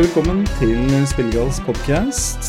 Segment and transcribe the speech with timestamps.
[0.00, 2.46] Hjertelig velkommen til Spillegals podkast.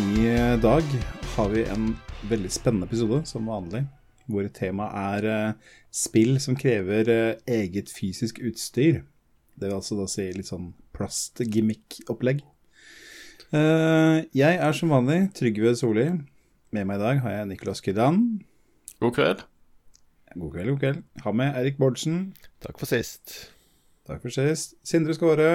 [0.00, 0.30] I
[0.62, 0.92] dag
[1.34, 1.90] har vi en
[2.30, 3.82] veldig spennende episode, som vanlig.
[4.24, 9.02] Hvor temaet er eh, spill som krever eh, eget fysisk utstyr.
[9.60, 12.40] Det vil altså da si litt sånn plastgimmick-opplegg.
[13.52, 16.06] Eh, jeg er som vanlig Trygve Solli.
[16.72, 18.22] Med meg i dag har jeg Nicolas Kydan.
[19.04, 19.44] God kveld.
[20.32, 21.04] God kveld, god kveld.
[21.26, 22.30] Har med Erik Bårdsen.
[22.64, 23.36] Takk for sist.
[24.08, 24.78] Takk for sist.
[24.80, 25.52] Sindre Skåre.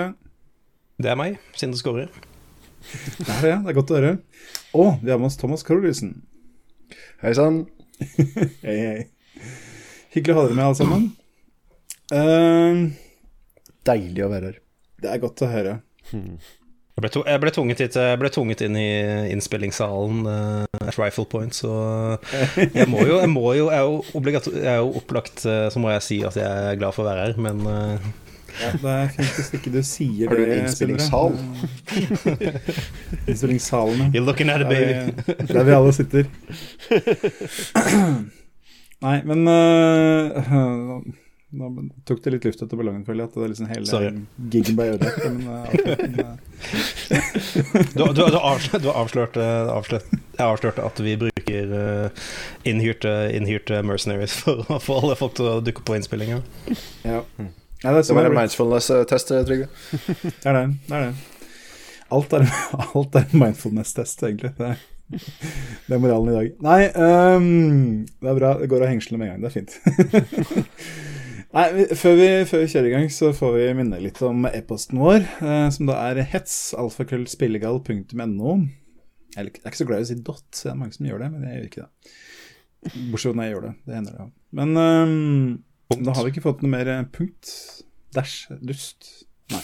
[1.01, 4.11] Det er meg, Sindre du Det er det, det er godt å høre.
[4.77, 6.19] Og vi har med oss Thomas Kroglysen.
[7.23, 7.63] Hei sann.
[8.65, 9.05] Hei, hei.
[10.13, 11.07] Hyggelig å ha dere med, alle sammen.
[12.13, 12.91] Uh,
[13.89, 14.59] Deilig å være her.
[15.01, 15.79] det er godt å høre.
[16.13, 18.89] Jeg ble, to, jeg ble, tvunget, hit, jeg ble tvunget inn i
[19.33, 21.71] innspillingssalen uh, at Rifle Point, så
[22.67, 24.21] jeg må jo, jeg må jo, jeg er jo,
[24.59, 27.09] jeg er jo opplagt, eh, så må jeg si at jeg er glad for å
[27.09, 28.11] være her, men eh,
[28.61, 30.57] Ja, det er fint hvis ikke du sier Har du det.
[30.61, 31.33] innspillingssal?
[31.89, 32.61] Sindre.
[33.27, 34.11] Innspillingssalen.
[34.13, 34.93] You're looking at it, baby.
[34.93, 36.23] Der, vi- der vi alle sitter.
[39.03, 41.01] Nei, men uh,
[41.53, 41.67] Nå
[42.09, 43.29] tok det litt luft etter ballongen, føler jeg.
[43.29, 44.11] At det er liksom hele Sorry.
[44.53, 45.19] gigen ble ødelagt.
[45.27, 45.53] Men, uh,
[46.15, 46.39] men,
[47.93, 49.43] Du, du, du, avslørte, du avslørte,
[49.75, 52.23] avslørte, jeg avslørte at vi bruker uh,
[52.65, 56.39] innhyrte, innhyrte mercenaries for å få alle folk til å dukke på innspillinga.
[57.05, 57.21] ja.
[57.83, 59.67] Nei, det Det var en mindfulness-test, Trygve.
[60.23, 60.67] Det er det.
[60.87, 61.15] det, er det.
[62.15, 62.45] Alt, er,
[62.95, 64.53] alt er en mindfulness-test, egentlig.
[64.55, 64.83] Det er,
[65.87, 66.53] det er moralen i dag.
[66.63, 68.53] Nei, um, det er bra.
[68.61, 69.43] Det går av hengslene med en gang.
[69.43, 69.75] Det er fint.
[71.53, 71.65] Nei,
[71.99, 75.27] før vi, før vi kjører i gang, så får vi minne litt om e-posten vår,
[75.43, 78.55] eh, som da er hets, alfakrøllspillegal.no.
[79.35, 81.29] Jeg er ikke så glad i å si dot, det er mange som gjør det,
[81.35, 82.15] men jeg gjør ikke det.
[83.11, 83.75] Bortsett fra når jeg gjør det.
[83.83, 84.31] Det hender det.
[84.57, 84.73] Men
[85.93, 87.53] øhm, da har vi ikke fått noe mer eh, punkt.
[88.15, 88.49] Dash.
[88.61, 89.09] Dust.
[89.53, 89.63] Nei.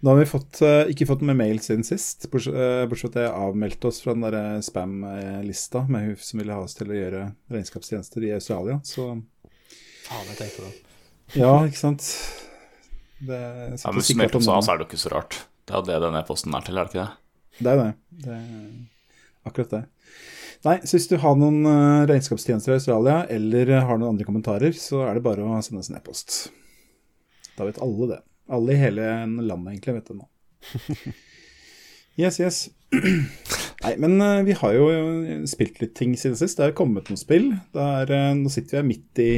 [0.00, 3.10] Da har vi fått, eh, ikke fått noe mer mail siden sist, bortsett eh, fra
[3.10, 6.92] at jeg avmeldte oss fra den der spam-lista med hun som ville ha oss til
[6.92, 8.78] å gjøre regnskapstjenester i Australia.
[8.86, 9.10] Så
[10.06, 10.72] Faen, jeg tenkte det.
[11.36, 12.06] ja, ikke sant.
[13.20, 15.42] Det Ja, men hvis du meldte oss av, så er det jo ikke så rart.
[15.68, 17.60] Det er jo det denne posten er til, er det ikke det?
[17.60, 17.92] Det er jo det.
[18.24, 19.82] det er akkurat det.
[20.66, 24.26] Nei, så hvis du har noen eh, regnskapstjenester i Australia, eller eh, har noen andre
[24.28, 26.36] kommentarer, så er det bare å sende oss en e-post.
[27.56, 28.18] Da vet alle det.
[28.52, 29.06] Alle i hele
[29.40, 30.30] landet egentlig vet det nå.
[32.18, 32.56] Yes, yes.
[33.84, 34.88] Nei, men eh, vi har jo
[35.48, 36.58] spilt litt ting siden sist.
[36.58, 37.46] Det er kommet noen spill.
[37.72, 39.30] Er, nå sitter vi midt i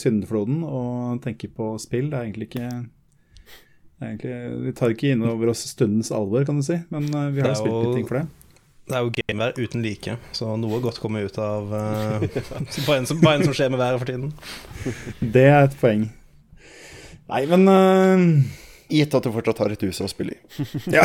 [0.00, 2.08] syndefloden og tenker på spill.
[2.10, 6.42] Det er egentlig ikke det er egentlig, Vi tar ikke inn over oss stundens alvor,
[6.48, 7.06] kan du si, men
[7.36, 8.45] vi har er spilt litt ting for det.
[8.86, 12.26] Det er jo gamevær uten like, så noe godt kommer ut av uh,
[12.86, 14.30] bare, en som, bare en som skjer med været for tiden.
[15.34, 16.06] Det er et poeng.
[17.26, 18.22] Nei, men uh,
[18.86, 20.66] Gitt at du fortsatt har et hus å spille i.
[20.94, 21.02] Ja.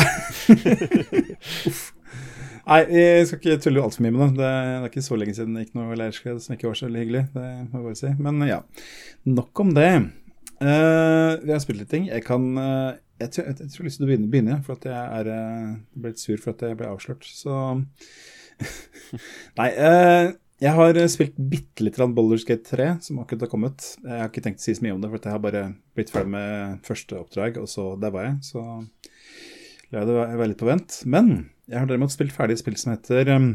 [2.62, 4.38] Nei, jeg skal ikke tulle altfor mye med det.
[4.38, 4.50] det.
[4.54, 7.02] Det er ikke så lenge siden det gikk noe leirskred som ikke var så veldig
[7.02, 7.22] hyggelig.
[7.34, 8.12] Det må jeg bare si.
[8.22, 8.60] Men ja,
[9.26, 9.88] nok om det.
[10.62, 12.06] Uh, vi har spilt litt ting.
[12.06, 14.60] Jeg kan eh, jeg, tror, jeg, jeg tror jeg har lyst til å begynne, begynne
[14.66, 17.26] for at jeg er eh, ble litt sur for at jeg ble avslørt.
[17.28, 17.58] Så
[19.60, 19.68] Nei.
[19.70, 23.86] eh, jeg har spilt bitte litt Boulderskate 3, som akkurat har kommet.
[24.04, 25.62] Jeg har ikke tenkt å si så mye om det, for jeg har bare
[25.96, 28.36] blitt ferdig med første oppdrag, og så der var jeg.
[28.46, 28.62] Så
[29.92, 31.00] la det være litt på vent.
[31.10, 31.32] Men
[31.66, 33.48] jeg har derimot spilt ferdig et spill som heter eh,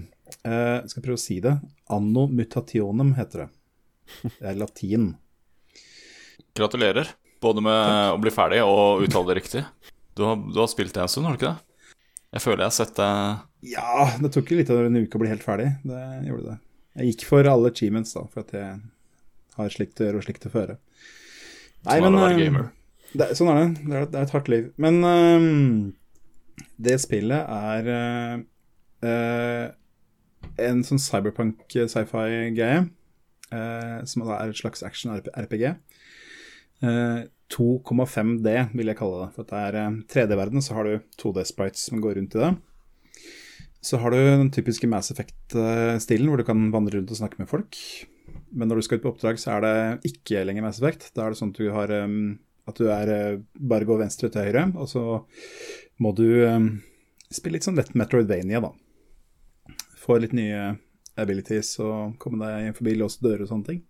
[0.51, 1.55] Jeg skal prøve å si det.
[1.95, 3.47] Anno mutationem heter det.
[4.37, 5.07] Det er latin.
[6.59, 7.15] Gratulerer.
[7.43, 9.63] Både med å bli ferdig og uttale det riktig.
[10.17, 11.67] Du har, du har spilt det en stund, har du ikke det?
[12.35, 13.11] Jeg føler jeg har sett det
[13.71, 15.69] Ja, det tok jo litt over en uke å bli helt ferdig.
[15.87, 16.57] Det gjorde det.
[16.97, 18.73] Jeg gikk for alle achievements, da, for at jeg
[19.57, 20.77] har slikt å gjøre og slikt å føre.
[21.85, 22.67] Nei, Sånn er det å være gamer.
[23.13, 23.67] Det, sånn er det.
[23.77, 24.69] Det er, det er et hardt liv.
[24.81, 25.81] Men øhm,
[26.89, 28.41] det spillet er uh,
[29.05, 29.65] uh,
[30.67, 32.87] en sånn cyberpunk sci-fi-greie.
[33.47, 35.69] Uh, som da er et slags action-RPG.
[36.83, 39.29] Uh, 2,5D vil jeg kalle det.
[39.35, 42.51] For det er uh, 3D-verden, så har du 2D-sprites som går rundt i det.
[43.87, 47.49] Så har du den typiske Mass Effect-stilen, hvor du kan vandre rundt og snakke med
[47.49, 47.77] folk.
[48.51, 51.11] Men når du skal ut på oppdrag, så er det ikke lenger Mass Effect.
[51.15, 52.35] Da er det sånn at du har um,
[52.67, 55.03] At du er bare går venstre til høyre, og så
[56.03, 56.27] må du
[57.31, 58.73] spille litt sånn lett Metroidvania, da.
[59.95, 60.73] Få litt nye
[61.17, 63.85] abilities og komme deg forbi låste dører og sånne ting.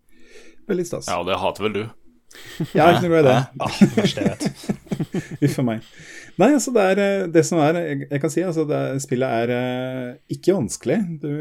[0.70, 1.10] Veldig stas.
[1.10, 1.84] Ja, det hater vel du.
[2.74, 3.40] Jeg er ikke noe glad i det.
[3.64, 4.48] Ah, det verste jeg vet.
[5.48, 5.90] Uff a meg.
[6.38, 9.38] Nei, altså det er eh, det som er Jeg, jeg kan si altså det, spillet
[9.42, 10.98] er eh, ikke vanskelig.
[11.24, 11.32] Du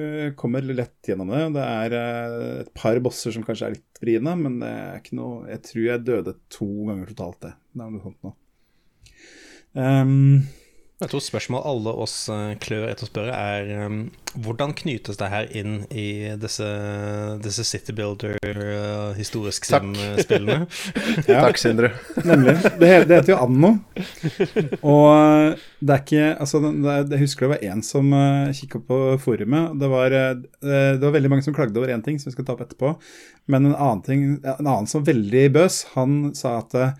[0.40, 1.42] kommer lett gjennom det.
[1.56, 5.18] Det er eh, et par bosser som kanskje er litt vriene, men det er ikke
[5.18, 7.54] noe Jeg tror jeg døde to ganger totalt, det.
[7.76, 8.36] Det er noe sånt nå.
[9.76, 10.46] Um,
[10.96, 13.98] Jeg tror spørsmål alle oss eh, klør etter å spørre, er um,
[14.40, 16.64] hvordan knytes det her inn i disse,
[17.44, 20.64] disse City Builder uh, historisk sim-spillene?
[21.28, 21.90] ja, Takk, Sindre.
[22.24, 22.54] nemlig.
[22.80, 23.74] Det, det heter jo Anno.
[24.80, 28.80] Og eh, det er ikke Altså, det jeg husker det var en som uh, kikka
[28.88, 29.76] på forumet.
[29.76, 30.32] Det var, eh,
[30.64, 32.94] det var veldig mange som klagde over én ting, som vi skal ta opp etterpå.
[33.52, 36.96] Men en annen, ting, en annen som var veldig bøs, han sa at eh,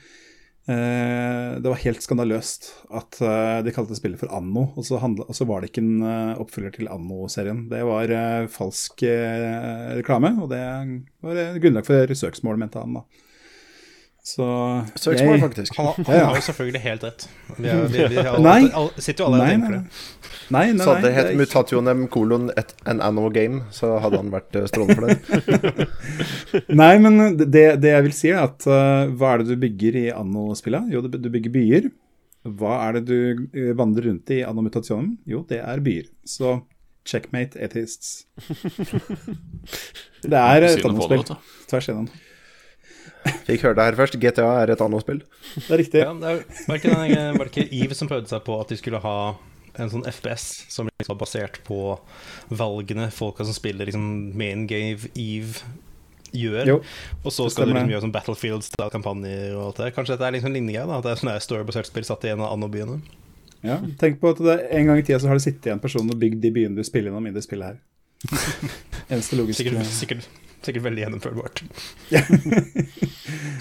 [0.67, 2.65] det var helt skandaløst
[2.99, 5.85] at eh, de kalte spillet for Anno, og så, handla, og så var det ikke
[5.85, 7.69] en eh, oppfølger til Anno-serien.
[7.71, 10.65] Det var eh, falsk eh, reklame, og det
[11.23, 13.05] var eh, grunnlag for søksmål, mente han da.
[14.26, 14.43] Så
[14.99, 15.76] Søksmål, jeg- faktisk.
[15.78, 16.26] Han, har- han Ja, ja.
[16.26, 17.26] har jo selvfølgelig helt rett.
[17.61, 18.70] Vi, er, vi, vi har, Nei.
[18.75, 19.82] all, sitter jo alle Nei, og tenker det.
[20.50, 24.32] Nei, nei, Så hadde det hett Mutationem kolon et, an anno game, så hadde han
[24.34, 25.87] vært eh, strålende for det.
[26.82, 30.00] Nei, men det, det jeg vil si er at uh, hva er det du bygger
[30.02, 30.90] i Anno-spillet?
[30.90, 31.88] Jo, du, bygger byer.
[32.46, 35.17] Hva er det du uh, vandrer rundt i Anno Mutationem?
[35.26, 36.11] Jo, det er byer.
[36.26, 36.58] Så
[37.06, 38.25] checkmate atheists.
[40.26, 41.23] Det er et det, Anno-spill.
[41.70, 42.08] Tvers igjennom.
[43.46, 44.19] Fikk høre det her først.
[44.23, 45.20] GTA er et annet spill.
[45.56, 46.02] Det er riktig.
[46.05, 48.73] Ja, det er, var, det ikke, den- var ikke Eve som prøvde seg på at
[48.73, 49.17] de skulle ha
[49.76, 51.81] en sånn FPS som liksom var basert på
[52.56, 54.06] valgene folka som spiller liksom
[54.38, 55.61] main game Eve
[56.37, 56.70] gjør?
[56.70, 56.78] Jo,
[57.23, 59.90] og så skal du liksom gjøre sånn Battlefield-kampanjer og alt det.
[59.96, 60.96] Kanskje dette er liksom en lignende greie?
[60.99, 62.99] At det er sånn storybasert spill satt i en av Anno-byene?
[63.67, 66.06] Ja, tenk på at det, en gang i tida så har det sittet en person
[66.12, 67.78] og bygd de byene du spiller gjennom i det spillet her.
[69.12, 70.28] Eneste logiske Sikkert, sikkert,
[70.64, 71.62] sikkert veldig gjennomførbart.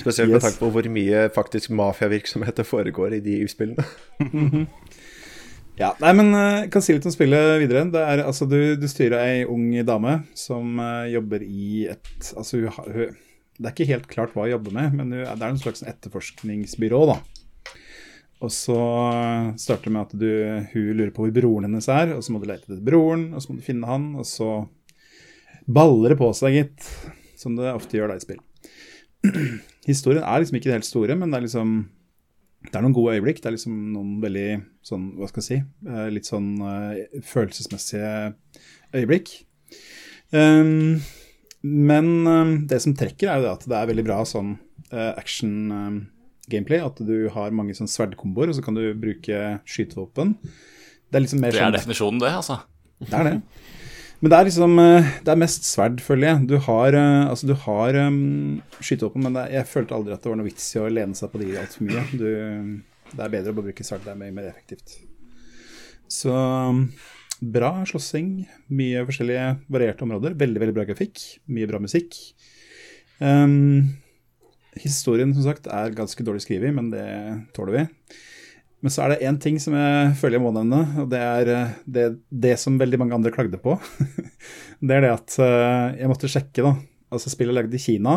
[0.01, 0.43] Spesielt med Yes.
[0.45, 3.85] tanke på hvor mye faktisk mafiavirksomhet det foregår i de spillene.
[5.75, 7.81] Ja, nei, men eh, jeg kan si litt om spillet videre.
[7.91, 12.61] Det er, altså, du, du styrer ei ung dame som uh, jobber i et altså,
[12.61, 13.17] hun, har- hun,
[13.59, 15.83] Det er ikke helt klart hva hun jobber med, men hun, det er en slags
[15.83, 17.17] etterforskningsbyrå, da.
[18.39, 18.77] Og så
[19.09, 20.31] eh, starter det med at du,
[20.71, 23.43] hun lurer på hvor broren hennes er, og så må du lete etter broren, og
[23.43, 24.49] så må du finne han, og så
[25.65, 26.89] baller det på seg, gitt.
[27.39, 28.41] Som det ofte gjør da i spill.
[29.89, 31.75] Historien er liksom ikke det helt store, men det er liksom
[32.65, 33.41] det er noen gode øyeblikk.
[33.41, 34.47] Det er liksom noen veldig
[34.85, 35.59] sånn, hva skal jeg si,
[35.91, 38.09] eh, litt sånn uh, følelsesmessige
[38.95, 39.33] øyeblikk.
[40.33, 41.01] Um,
[41.61, 44.55] men um, det som trekker, er jo det at det er veldig bra sånn
[44.91, 45.99] uh, action um,
[46.51, 46.81] gameplay.
[46.83, 50.37] At du har mange sånn sverdkomboer, og så kan du bruke skytevåpen.
[51.05, 52.61] Det er liksom mer sånn Det er sånn definisjonen, det, altså.
[53.05, 53.39] det er det.
[54.25, 56.45] Men det er liksom eh, Det er mest sverd, føler jeg.
[56.49, 58.15] Du har, eh, altså, du har um,
[58.79, 61.29] skytevåpen, men er- jeg følte aldri at det var noe vits i å lene seg
[61.29, 62.05] på de altfor mye.
[62.17, 62.25] Du,
[63.11, 64.01] det er bedre å bare bruke sverd.
[64.07, 64.95] Det er mye mer effektivt.
[66.09, 66.87] Så um,
[67.53, 68.31] bra slåssing.
[68.73, 69.45] Mye forskjellige
[69.77, 70.33] varierte områder.
[70.41, 71.21] Veldig, veldig bra grafikk.
[71.53, 72.17] Mye bra musikk.
[73.21, 73.93] Um,
[74.81, 77.05] historien, som sagt, er ganske dårlig skrevet, men det
[77.53, 77.85] tåler vi.
[78.85, 81.49] Men så er det én ting som jeg føler jeg må nevne, og det er
[81.49, 83.73] eh, det, det som veldig mange andre klagde på.
[84.85, 86.73] det er det at eh, jeg måtte sjekke, da.
[87.09, 88.13] Altså, spillet er laget i Kina.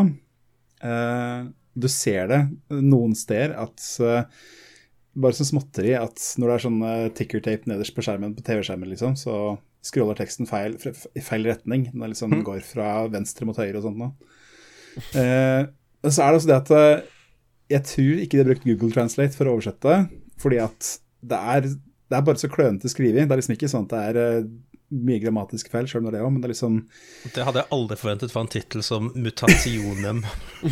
[0.85, 2.43] Eh, du ser det
[2.85, 3.81] noen steder at
[5.19, 8.45] Bare som småtteri at når det er sånn tickertape ticker tape nederst på skjermen på
[8.47, 11.89] TV-skjermen, liksom, så scroller teksten feil, i feil retning.
[11.91, 14.13] Den liksom går fra venstre mot høyre og sånt noe.
[15.17, 15.65] Eh,
[16.05, 17.09] så er det også det at
[17.73, 19.97] jeg tror ikke de har brukt Google Translate for å oversette,
[20.41, 20.95] fordi at
[21.29, 23.27] det er, det er bare så klønete skrevet.
[23.27, 24.49] Det er liksom ikke sånn at det er eh,
[24.89, 26.77] mye grammatisk feil, sjøl om det er det òg, men det er liksom
[27.35, 30.23] Det hadde jeg aldri forventet for en tittel som Mutationem.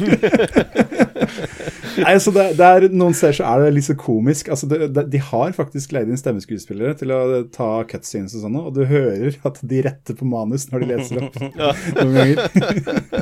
[1.97, 4.49] Nei, altså det, det er, Noen steder så er det litt så komisk.
[4.53, 7.21] Altså det, det, de har faktisk leid inn stemmeskuespillere til å
[7.53, 11.15] ta cutscenes og sånn, og du hører at de retter på manus når de leser
[11.21, 12.37] opp noen ganger.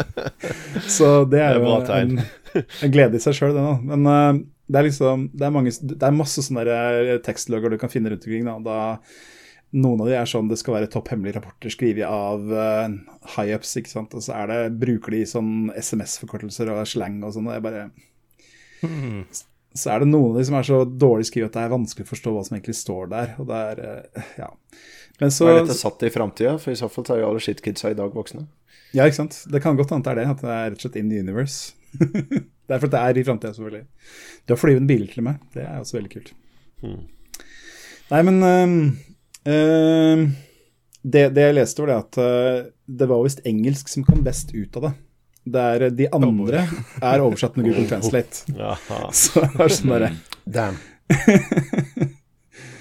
[0.97, 1.65] så det er Det er jo
[1.99, 2.13] en,
[2.87, 3.75] en glede i seg sjøl, det nå.
[3.91, 4.33] Men eh,
[4.67, 8.13] det er liksom Det er, mange, det er masse sånne eh, tekstlogger du kan finne
[8.13, 8.47] rundt omkring.
[8.49, 8.79] da, da
[9.75, 12.85] noen av de er sånn det skal være topp hemmelige rapporter skrevet av uh,
[13.35, 14.15] high-ups, ikke sant.
[14.15, 17.49] Og så er det, bruker de sånn SMS-forkortelser og slang og sånn.
[17.51, 17.89] og jeg bare
[19.75, 22.07] så er det noen av de som er så dårlig skrevet at det er vanskelig
[22.07, 23.33] å forstå hva som egentlig står der.
[23.43, 24.51] Og det er, eh, ja.
[25.19, 26.55] Men så, Er dette satt i framtida?
[26.63, 28.47] For i så fall tar er jo alle shitkidsa i dag voksne.
[28.95, 29.41] ja, ikke sant.
[29.51, 31.19] Det kan godt hende det er det, at det er rett og slett in the
[31.19, 31.75] universe.
[32.65, 33.87] det er for at det er i framtida, selvfølgelig.
[34.45, 35.43] Du har flyvende biler til og med.
[35.55, 36.33] Det er også veldig kult.
[38.11, 38.79] Nei, men øhm,
[39.49, 40.25] øhm,
[41.03, 42.65] det, det jeg leste, var det at øh,
[42.99, 44.95] det var visst engelsk som kom best ut av det.
[45.45, 46.65] Det er, de andre
[47.03, 48.45] er oversatt med Google Translate.
[49.13, 50.13] Så det er sånn derre
[50.45, 50.81] Damn.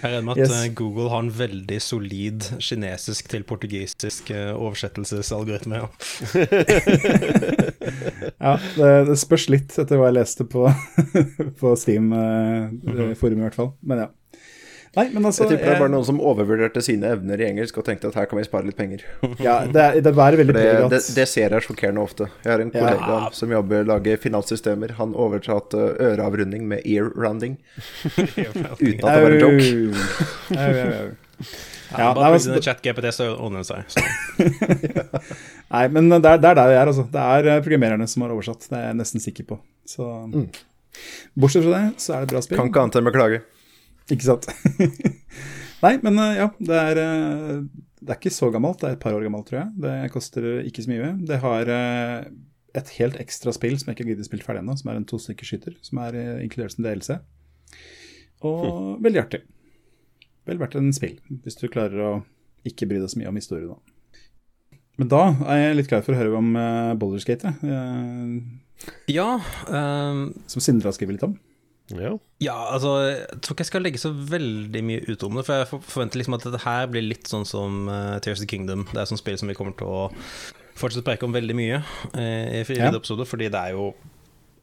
[0.04, 0.54] Jeg regner med at Yes.
[0.68, 5.80] eh, Google har en veldig solid kinesisk til portugisisk eh, oversettelsesalgoritme.
[5.80, 5.88] Ja.
[8.44, 10.66] Ja, det, det spørs litt etter hva jeg leste på,
[11.60, 13.72] på Steam-forumet, i hvert fall.
[13.88, 14.10] Men ja.
[14.94, 17.80] Nei, men altså Jeg tipper det er bare noen som overvurderte sine evner i engelsk
[17.82, 19.02] og tenkte at her kan vi spare litt penger.
[19.42, 22.28] ja, det, er- det veldig det, det, det ser jeg sjokkerende ofte.
[22.46, 22.84] Jeg har en Ja.
[22.84, 24.94] kollega som jobber lager finanssystemer.
[25.00, 27.58] Han oversatte øreavrunding med ear rounding.
[28.18, 29.98] Uten at det var en joke.
[30.54, 31.10] Ja,
[31.94, 33.84] Ja, bare altså, chat-GPT så ordner det seg.
[33.94, 34.02] Så.
[35.74, 37.04] Nei, men det er, det er der vi er, altså.
[37.14, 39.60] Det er eh, programmererne som har oversatt, det er jeg nesten sikker på.
[39.90, 40.08] Så
[41.38, 42.58] Bortsett fra det, så er det bra spill.
[42.62, 43.42] Kan ikke annet enn beklage.
[44.12, 44.50] Ikke sant?
[45.84, 47.62] Nei, men eh, ja, det er, eh,
[48.04, 48.82] det er ikke så gammelt.
[48.82, 49.72] Det er et par år gammelt, tror jeg.
[49.86, 51.14] Det koster ikke så mye.
[51.28, 52.28] Det har eh,
[52.80, 55.08] et helt ekstra spill som jeg ikke har giddet spilt ferdig ennå, som er en
[55.08, 57.18] to stykker skyter, som er inkludert som DLC.
[58.44, 59.44] Og veldig artig.
[60.48, 62.14] Vel verdt en spill, hvis du klarer å
[62.68, 63.72] ikke bry deg så mye om historien.
[63.72, 64.80] Da.
[65.00, 69.28] Men da er jeg litt klar for å høre om uh, Boulderskate, uh, Ja,
[69.72, 71.38] ehm, som Sindre har skrevet litt om.
[72.00, 72.14] Ja.
[72.44, 75.46] Ja, altså, jeg tror ikke jeg skal legge så veldig mye ut om det.
[75.48, 78.50] For jeg forventer liksom at dette her blir litt sånn som uh, Tears of the
[78.52, 78.88] Kingdom.
[78.92, 80.02] Det er sånn spill som vi kommer til å
[80.76, 82.98] fortsette å preke om veldig mye uh, i videre Ja.
[83.00, 83.92] episoder, fordi det er jo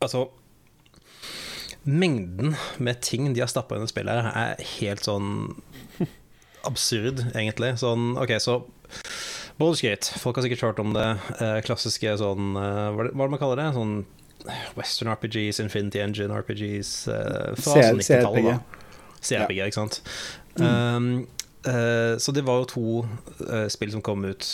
[0.00, 0.26] Altså
[1.84, 5.30] Mengden med ting de har stappa inn i spillet, her er helt sånn
[6.68, 7.70] absurd, egentlig.
[7.80, 8.58] Sånn, OK, så
[9.60, 11.06] Ballskate, folk har sikkert hørt om det.
[11.40, 13.70] Uh, klassiske sånn hva er det man kaller det?
[13.76, 13.94] Sånn
[14.76, 18.44] Western RPGs, Infinity Engine RPGs eh, fra sånn 90-tallet.
[18.44, 18.48] CRPG.
[18.48, 18.58] da.
[19.20, 20.00] CRPG, ikke sant.
[20.60, 21.10] Um,
[21.68, 22.84] uh, så det var jo to
[23.46, 24.48] uh, spill som kom ut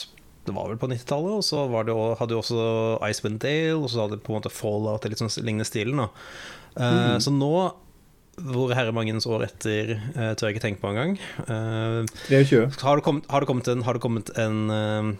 [0.47, 2.67] Det var vel på 90-tallet, og så var det, jo- hadde jo også
[3.09, 5.99] Icewind Dale, og så hadde på en måte Fallout i litt sånn lignende stilen.
[6.05, 6.09] da.
[6.77, 7.73] Eh, Så nå,
[8.37, 11.17] hvor herremangens år etter, uh, tør jeg ikke tenke på engang.
[11.49, 12.67] Uh, 23.
[12.85, 15.11] har det kommet, har det kommet en, har det kommet en eh,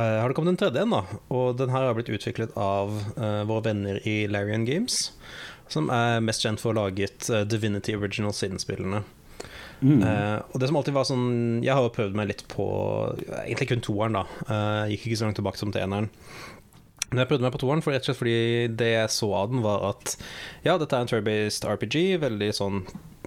[0.00, 1.02] har det kommet en tredje en, da?
[1.34, 5.10] Og den her har blitt utviklet av eh, våre venner i Larian Games.
[5.72, 9.02] Som er mest kjent for å ha laget eh, Divinity Original Sin-spillene.
[9.82, 12.64] Eh, og det som alltid var sånn Jeg har jo prøvd meg litt på
[13.40, 14.22] Egentlig kun toeren, da.
[14.46, 16.06] Uh, gikk ikke så langt tilbake som til eneren.
[17.10, 18.36] Men jeg prøvde meg på toeren, for rett og slett fordi
[18.78, 20.14] det jeg så av den, var at
[20.64, 22.78] ja, dette er en turbased RPG, veldig sånn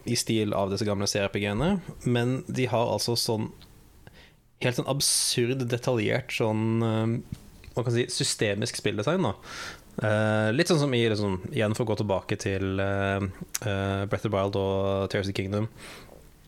[0.10, 1.70] i stil av disse gamle CRPG-ene,
[2.10, 3.52] men de har altså sånn
[4.64, 7.42] helt sånn absurd detaljert sånn eh,
[7.76, 9.26] Hva kan si systemisk spilldesign.
[9.96, 13.20] Eh, litt sånn som i liksom, Igjen for å gå tilbake til uh,
[14.08, 15.68] Breath of Wild og Tears of the Kingdom.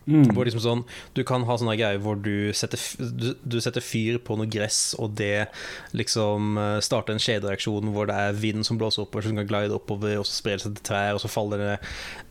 [0.08, 0.84] Hvor liksom sånn
[1.18, 4.96] Du kan ha sånne greier hvor du setter, du, du setter fyr på noe gress,
[5.02, 5.50] og det
[5.98, 9.76] liksom eh, starter en kjedereaksjon hvor det er vind som blåser oppover, som kan glide
[9.76, 11.76] oppover, og så sprer det seg til trær, og så faller det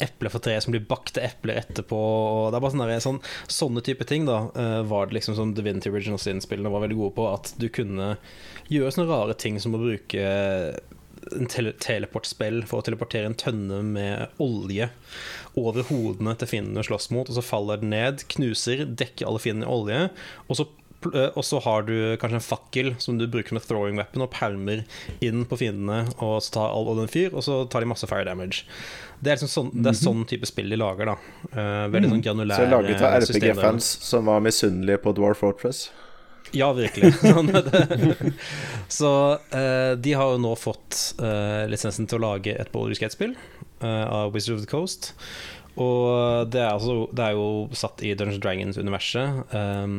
[0.07, 2.01] epler for tre som blir bakte epler etterpå.
[2.01, 3.23] Og det er bare sånne, sånn,
[3.59, 7.17] sånne type ting da eh, var det liksom som Divinity Original Sin-spillene var veldig gode
[7.19, 7.31] på.
[7.33, 8.15] At du kunne
[8.73, 10.29] gjøre sånne rare ting som å bruke
[11.35, 14.89] en tele teleportspill for å teleportere en tønne med olje
[15.57, 19.43] over hodene til fiendene hun slåss mot, og så faller den ned, knuser, dekker alle
[19.43, 20.03] fiendene i olje,
[20.47, 20.67] og så
[21.13, 24.27] eh, og så har du kanskje en fakkel som du bruker som et throwing weapon
[24.27, 24.85] og pælmer
[25.25, 28.29] inn på fiendene, og så tar all oljen fyr, og så tar de masse fire
[28.29, 28.67] damage.
[29.17, 31.17] Det er, liksom sånn, det er sånn type spill de lager, da.
[31.53, 32.75] Eh, veldig sånn granulære systemer.
[32.75, 33.23] Så laget av.
[33.23, 35.87] RPG-fans som var misunnelige på Dwarf Fortress.
[36.55, 37.15] Ja, virkelig.
[37.23, 38.33] Sånn er det.
[38.93, 43.35] Så uh, de har jo nå fått uh, lisensen til å lage et Boulder Skate-spill
[43.35, 45.13] eh, av Wizard of the Coast.
[45.77, 49.43] Og det er, altså, det er jo satt i Dungeons Dragons-universet.
[49.53, 49.99] Um,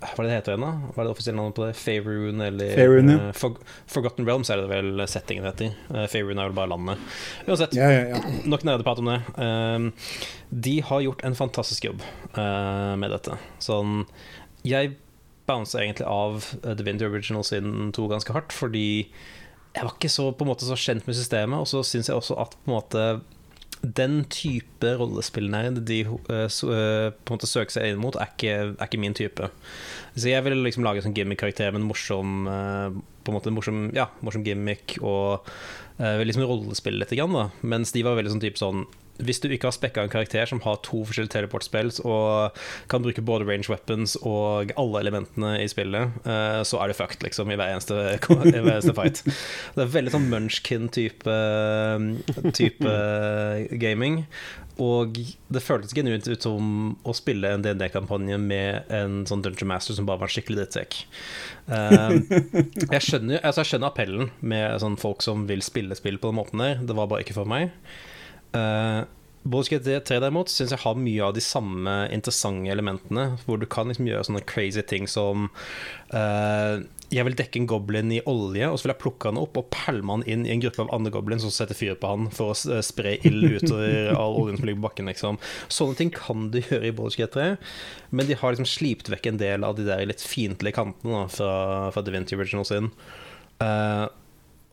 [0.00, 0.92] hva er det det heter igjen, da?
[0.94, 1.72] Hva er det offisielle navnet på det?
[1.76, 3.16] Faerun eller Faerun, ja.
[3.26, 3.58] uh, For
[3.90, 5.74] Forgotten Realms er det vel settingen det heter.
[5.90, 7.02] Uh, Faerun er vel bare landet.
[7.44, 8.22] Uansett, Ja, ja, ja.
[8.48, 9.18] nok nerdeprat om det.
[9.36, 9.90] Um,
[10.64, 12.06] de har gjort en fantastisk jobb
[12.38, 13.36] uh, med dette.
[13.62, 14.04] Sånn
[14.64, 14.94] Jeg
[15.50, 19.10] bounsa egentlig av The Winter Original sin 2 ganske hardt, fordi
[19.74, 22.18] jeg var ikke så, på en måte, så kjent med systemet, og så syns jeg
[22.18, 23.04] også at på en måte
[23.80, 28.88] den type rollespillnerd de uh, på en måte søker seg inn mot, er ikke, er
[28.88, 29.48] ikke min type.
[30.16, 32.90] Så jeg ville liksom lage en sånn gimmick-karakter med en morsom uh,
[33.22, 35.46] På en måte morsom, ja, morsom gimmick og
[36.00, 37.46] uh, liksom rollespille litt, grann, da.
[37.62, 38.84] mens de var veldig sånn type sånn
[39.26, 42.56] hvis du ikke har spekka en karakter som har to forskjellige teleportspills og
[42.90, 47.22] kan bruke både range weapons og alle elementene i spillet, eh, så er du fucked,
[47.26, 47.98] liksom, i hver eneste,
[48.50, 49.22] i hver eneste fight.
[49.76, 51.38] Det er veldig sånn munchkin-type
[52.56, 52.96] type
[53.80, 54.24] gaming.
[54.80, 55.18] Og
[55.52, 60.06] det føltes genuint ut som å spille en DND-kampanje med en sånn Dungeon Master som
[60.08, 61.00] bare var en skikkelig drittsekk.
[61.68, 66.40] Jeg, skjønner, altså jeg skjønner appellen med sånn folk som vil spille spill på den
[66.40, 66.80] måten der.
[66.80, 67.74] Det var bare ikke for meg.
[68.56, 69.06] Uh,
[69.42, 73.64] Baldur's Gate 3 derimot syns jeg har mye av de samme interessante elementene, hvor du
[73.70, 75.46] kan liksom gjøre sånne crazy ting som
[76.12, 79.56] uh, Jeg vil dekke en goblin i olje, og så vil jeg plukke han opp
[79.56, 82.28] og pælme han inn i en gruppe av andre goblins som setter fyr på han
[82.36, 85.10] for å eh, spre ild utover all oljen som ligger på bakken.
[85.10, 85.40] Liksom.
[85.72, 87.48] Sånne ting kan du gjøre i Baldur's Gate 3,
[88.14, 91.26] men de har liksom slipt vekk en del av de der litt fiendtlige kantene da,
[91.34, 91.54] fra,
[91.96, 92.92] fra Divinity Original sin.
[93.58, 94.06] Uh,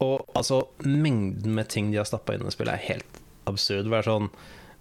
[0.03, 3.16] og altså, mengden med ting de har stappa inn i spillet, er helt
[3.49, 3.89] absurd.
[3.89, 4.29] Det er sånn,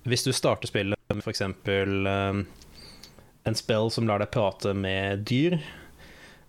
[0.06, 1.42] hvis du starter spillet med f.eks.
[1.46, 2.44] Um,
[3.46, 5.60] en spill som lar deg prate med dyr,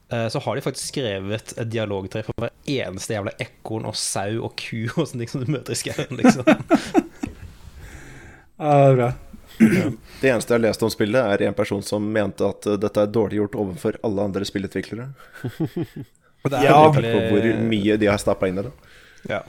[0.10, 4.40] eh, så har de faktisk skrevet et dialogtre for hver eneste jævla ekorn og sau
[4.48, 6.18] og ku og sånne ting som du møter i skauen.
[6.18, 6.48] Liksom.
[8.58, 9.12] Ja, bra.
[9.60, 13.04] Det eneste jeg har lest om spillet, er en person som mente at uh, dette
[13.04, 15.12] er dårlig gjort overfor alle andre spillutviklere.
[16.42, 17.12] Og det er Ja, virkelig...
[17.14, 18.74] På hvor mye de har stappa inn i det.
[19.30, 19.44] Ja.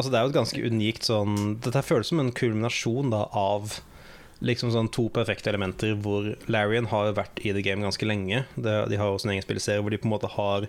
[0.00, 3.76] Altså, det er jo et ganske unikt sånn Dette føles som en kulminasjon da av
[4.40, 8.46] liksom sånn to perfekte elementer hvor Larian har vært i the game ganske lenge.
[8.56, 10.64] De har også en egen spilleserie hvor de på en måte har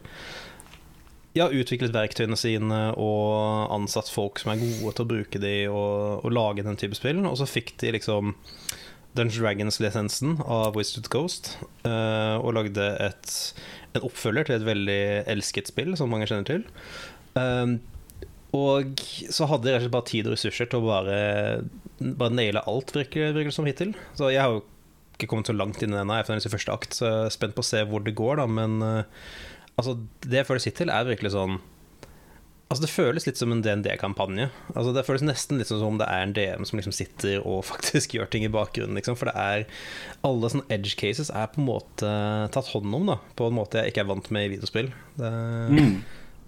[1.38, 6.26] ja, utviklet verktøyene sine og ansatt folk som er gode til å bruke de og,
[6.26, 7.24] og lage den type spill.
[7.30, 8.36] Og så fikk de liksom
[9.16, 11.54] Dungeons Dragons-lisensen av Wizard Ghost
[11.88, 13.38] eh, og lagde et,
[13.96, 16.68] en oppfølger til et veldig elsket spill som mange kjenner til.
[18.58, 19.00] Og
[19.32, 21.18] så hadde jeg rett og slett bare tid og ressurser til å bare,
[22.20, 23.94] bare naile alt, virker virker det som hittil.
[24.20, 24.64] Så jeg har jo
[25.16, 27.36] ikke kommet så langt inn i den jeg er i første akt, så jeg er
[27.38, 28.48] spent på å se hvor det går, da.
[28.52, 29.20] Men eh,
[29.78, 31.60] altså, det jeg føles hittil, er virkelig sånn
[32.72, 34.46] Altså Det føles litt som en DND-kampanje.
[34.72, 37.66] Altså Det føles nesten litt som om det er en DM som liksom sitter og
[37.74, 38.96] faktisk gjør ting i bakgrunnen.
[38.96, 39.18] Liksom.
[39.20, 39.66] For det er
[40.24, 42.14] alle sånne edge cases er på en måte
[42.56, 44.88] tatt hånd om, da på en måte jeg ikke er vant med i videospill.
[45.20, 45.34] Det,
[45.68, 46.00] Mm.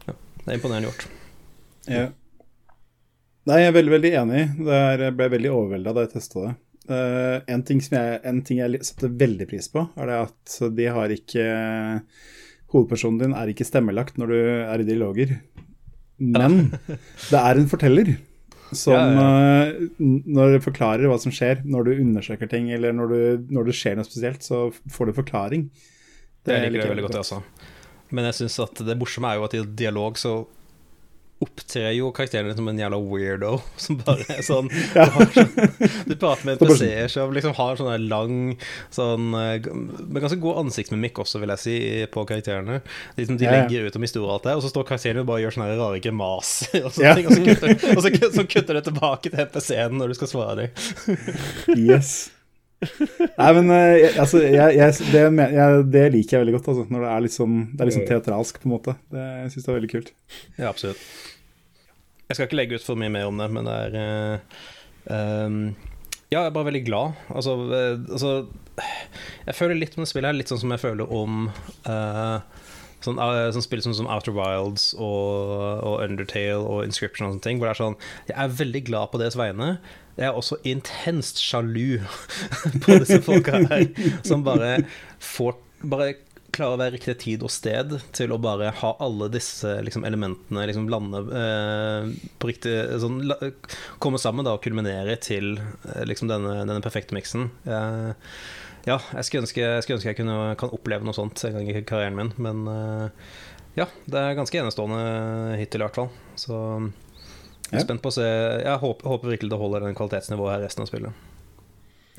[0.08, 1.06] det er imponerende gjort.
[1.90, 2.10] Ja.
[3.50, 4.44] Nei, jeg er veldig, veldig enig.
[4.64, 6.54] Det er, jeg ble veldig overvelda da jeg testa det.
[6.84, 10.56] Uh, en, ting som jeg, en ting jeg setter veldig pris på, er det at
[10.76, 11.46] de har ikke
[12.74, 15.36] Hovedpersonen din er ikke stemmelagt når du er i dialoger,
[16.18, 16.74] men
[17.32, 18.16] det er en forteller.
[18.74, 19.28] Som Ja, ja.
[19.70, 23.70] Uh, når du forklarer hva som skjer, når du undersøker ting, eller når, du, når
[23.70, 25.68] det skjer noe spesielt, så får du forklaring.
[26.44, 27.44] Det liker jeg veldig godt, jeg også.
[28.14, 30.34] Men jeg synes at det morsomme er jo at i dialog så
[31.44, 33.54] opptrer jo karakteren som en jævla weirdo.
[33.84, 35.54] Som bare er sånn Du, har sånn,
[36.10, 38.36] du prater med NPC-er som liksom har sånn der lang
[38.94, 41.76] sånn eh, Med ganske god ansiktsmimikk også, vil jeg si,
[42.14, 42.80] på karakterene.
[43.18, 43.64] De, de Ja, ja.
[43.66, 45.74] legger ut om historie og alt det, og så står karakteren og bare gjør sånne
[45.80, 47.18] rare grimaser, og, sånne Ja.
[47.18, 50.32] ting, og så kutter, og så, så kutter det tilbake til NPC-en når du skal
[50.36, 51.28] svare dem.
[51.80, 52.16] Yes.
[52.84, 55.22] Nei, men eh, altså, jeg, jeg, det,
[55.56, 57.96] jeg, det liker jeg veldig godt, altså, når det er litt sånn, det er litt
[57.98, 58.96] sånn teatralsk, på en måte.
[59.14, 60.12] Det, syns jeg er veldig kult.
[60.58, 61.06] Ja, absolutt.
[62.30, 64.62] Jeg skal ikke legge ut for mye mer om det, men det er uh,
[65.46, 65.58] um,
[66.32, 67.20] Ja, jeg er bare veldig glad.
[67.30, 68.48] Altså, uh, altså
[69.46, 71.50] Jeg føler litt om det spillet her, litt sånn som jeg føler om
[71.90, 72.40] uh,
[73.04, 77.60] Sånn, sånn spill som, som Outer Wilds og, og Undertale og Inscription og sånne ting.
[77.60, 77.98] Hvor det er sånn
[78.30, 79.74] Jeg er veldig glad på deres vegne.
[80.16, 82.00] Jeg er også intenst sjalu
[82.86, 83.90] på disse folka her,
[84.24, 84.86] som bare
[85.20, 86.14] får Bare
[86.54, 90.66] klarer å være riktig tid og sted til å bare ha alle disse liksom, elementene
[90.70, 92.12] liksom lande eh,
[92.42, 93.38] på riktig sånn, la,
[94.04, 97.50] Komme sammen da og kulminere til eh, liksom denne, denne perfekte miksen.
[97.66, 98.12] Eh,
[98.84, 101.70] ja, jeg skulle ønske jeg, skulle ønske jeg kunne, kan oppleve noe sånt en gang
[101.72, 103.28] i karrieren min, men eh,
[103.80, 106.12] ja, det er ganske enestående hittil i hvert fall.
[106.38, 106.58] Så
[107.72, 110.68] jeg er spent på å se Jeg håper, håper virkelig det holder den kvalitetsnivået her
[110.68, 111.24] resten av spillet.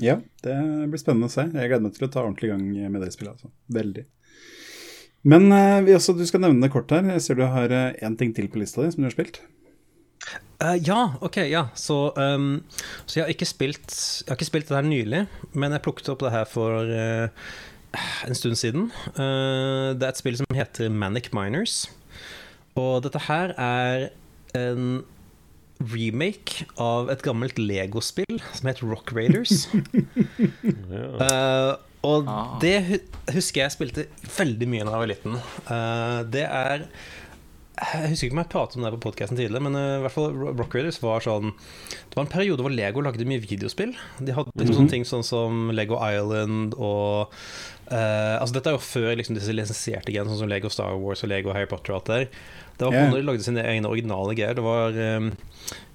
[0.03, 0.55] Ja, det
[0.91, 1.47] blir spennende å se.
[1.47, 3.37] Jeg gleder meg til å ta ordentlig gang med det spillet.
[3.37, 3.51] Altså.
[3.71, 4.05] Veldig.
[5.25, 7.05] Men eh, også, du skal nevne det kort her.
[7.15, 9.41] Jeg ser du har én ting til på lista di som du har spilt.
[10.63, 11.67] Uh, ja, ok, ja.
[11.75, 12.63] Så, um,
[13.05, 16.11] så jeg har ikke spilt Jeg har ikke spilt det her nylig, men jeg plukket
[16.13, 17.49] opp det her for uh,
[18.25, 18.87] en stund siden.
[19.19, 21.85] Uh, det er et spill som heter Manic Miners.
[22.79, 24.09] Og dette her er
[24.55, 25.03] en
[25.83, 29.67] remake av et gammelt Lego-spill som het Rock Raiders.
[31.19, 32.55] uh, og Ah.
[32.61, 33.01] det
[33.33, 34.03] husker jeg spilte
[34.37, 35.37] veldig mye da jeg var liten.
[35.65, 36.85] Uh, det er
[37.75, 40.13] Jeg husker ikke om jeg pratet om det på podkasten tidligere, men eh, i hvert
[40.13, 43.91] fall Rock Raiders var sånn Det var en periode hvor Lego lagde mye videospill.
[44.21, 47.33] De hadde liksom sånne ting sånn som Lego Island og
[47.91, 51.25] uh, Altså Dette er jo før liksom disse lisensierte genene, sånn som Lego Star Wars
[51.27, 52.45] og Lego Harry Potter og alt det der.
[52.75, 54.57] Det var når de lagde sine egne originale greier.
[54.57, 55.29] Det var um,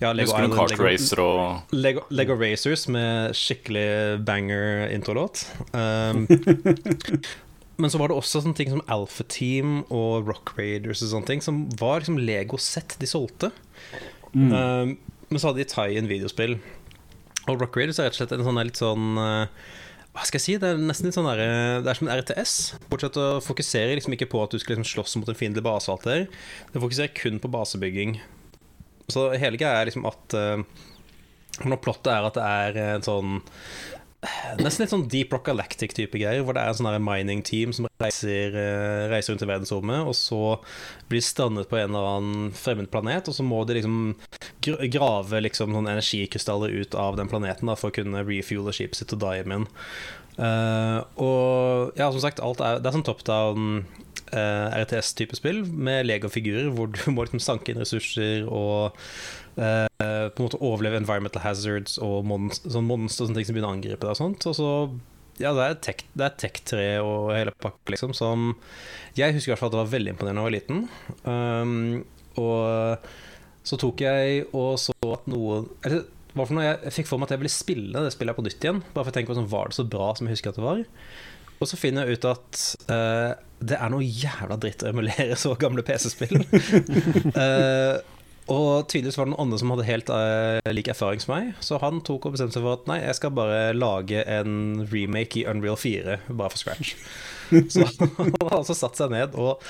[0.00, 3.86] ja, Lego Husker du Island, Kart Lego- Racer og Lego, Lego Racers med skikkelig
[4.24, 5.44] banger-introlåt.
[5.76, 6.24] Um,
[7.80, 11.30] men så var det også sånne ting som Alpha Team og Rock Raiders og sånne
[11.34, 13.52] ting, som var liksom Lego-sett de solgte.
[14.32, 14.96] Um,
[15.30, 16.56] men så hadde de tie-in videospill.
[17.48, 19.68] Og Rock Raiders er rett og slett en sånn litt sånn eh,
[20.10, 20.54] Hva skal jeg si?
[20.58, 22.54] Det er nesten litt sånn der, eh, Det er som en RTS.
[22.90, 25.88] Bortsett å fokusere liksom ikke på at du skal liksom slåss mot en fiendtlig base.
[25.88, 26.26] alt der.
[26.72, 28.20] Det fokuserer kun på basebygging.
[29.08, 30.62] Så hele greia er liksom at uh,
[31.66, 33.42] Når plottet er at det er en sånn
[34.60, 38.52] Nesten litt sånn Deep Rock Galactic-type greier, hvor det er en sånn mining-team som reiser,
[38.52, 40.40] eh, reiser rundt i verdensrommet, og så
[41.08, 44.12] blir strandet på en eller annen fremmed planet, og så må de liksom
[44.60, 49.16] grave liksom sånn energikrystaller ut av den planeten da, for å kunne refuele skipet sitt
[49.16, 49.70] og Diamond igjen.
[50.40, 53.86] Eh, og ja, som sagt, alt er, det er sånn top down
[54.34, 58.96] uh, RTS-type spill med legofigurer, hvor du må liksom sanke inn ressurser og
[59.60, 63.56] eh, på en måte overleve environmental hazards og monst sånn monster og sånne ting som
[63.58, 64.46] begynner å angripe deg og sånt.
[64.50, 64.68] Og så
[65.40, 68.50] ja, det er tech- det er tech 3 og hele pakka, liksom, som
[69.16, 70.82] Jeg husker i hvert fall at det var veldig imponerende da jeg var liten.
[71.24, 72.04] Um,
[72.40, 73.08] og
[73.70, 77.26] så tok jeg og så at noen Eller hva for noe jeg, fikk for meg
[77.26, 78.82] at jeg ville spille det spillet på nytt igjen.
[78.94, 80.66] Bare for å tenke på sånn, Var det så bra som jeg husker at det
[80.66, 80.84] var?
[81.60, 82.60] Og så finner jeg ut at
[82.92, 86.38] uh, det er noe jævla dritt å emulere så gamle PC-spill.
[87.40, 87.96] Eh,
[88.50, 91.52] og tydeligvis var det noen andre som hadde helt uh, lik erfaring som meg.
[91.62, 95.42] Så han tok og bestemte seg for at nei, jeg skal bare lage en remake
[95.42, 96.96] i Unreal 4, bare for scratch.
[97.72, 97.86] Så
[98.18, 99.62] han har altså satt seg ned og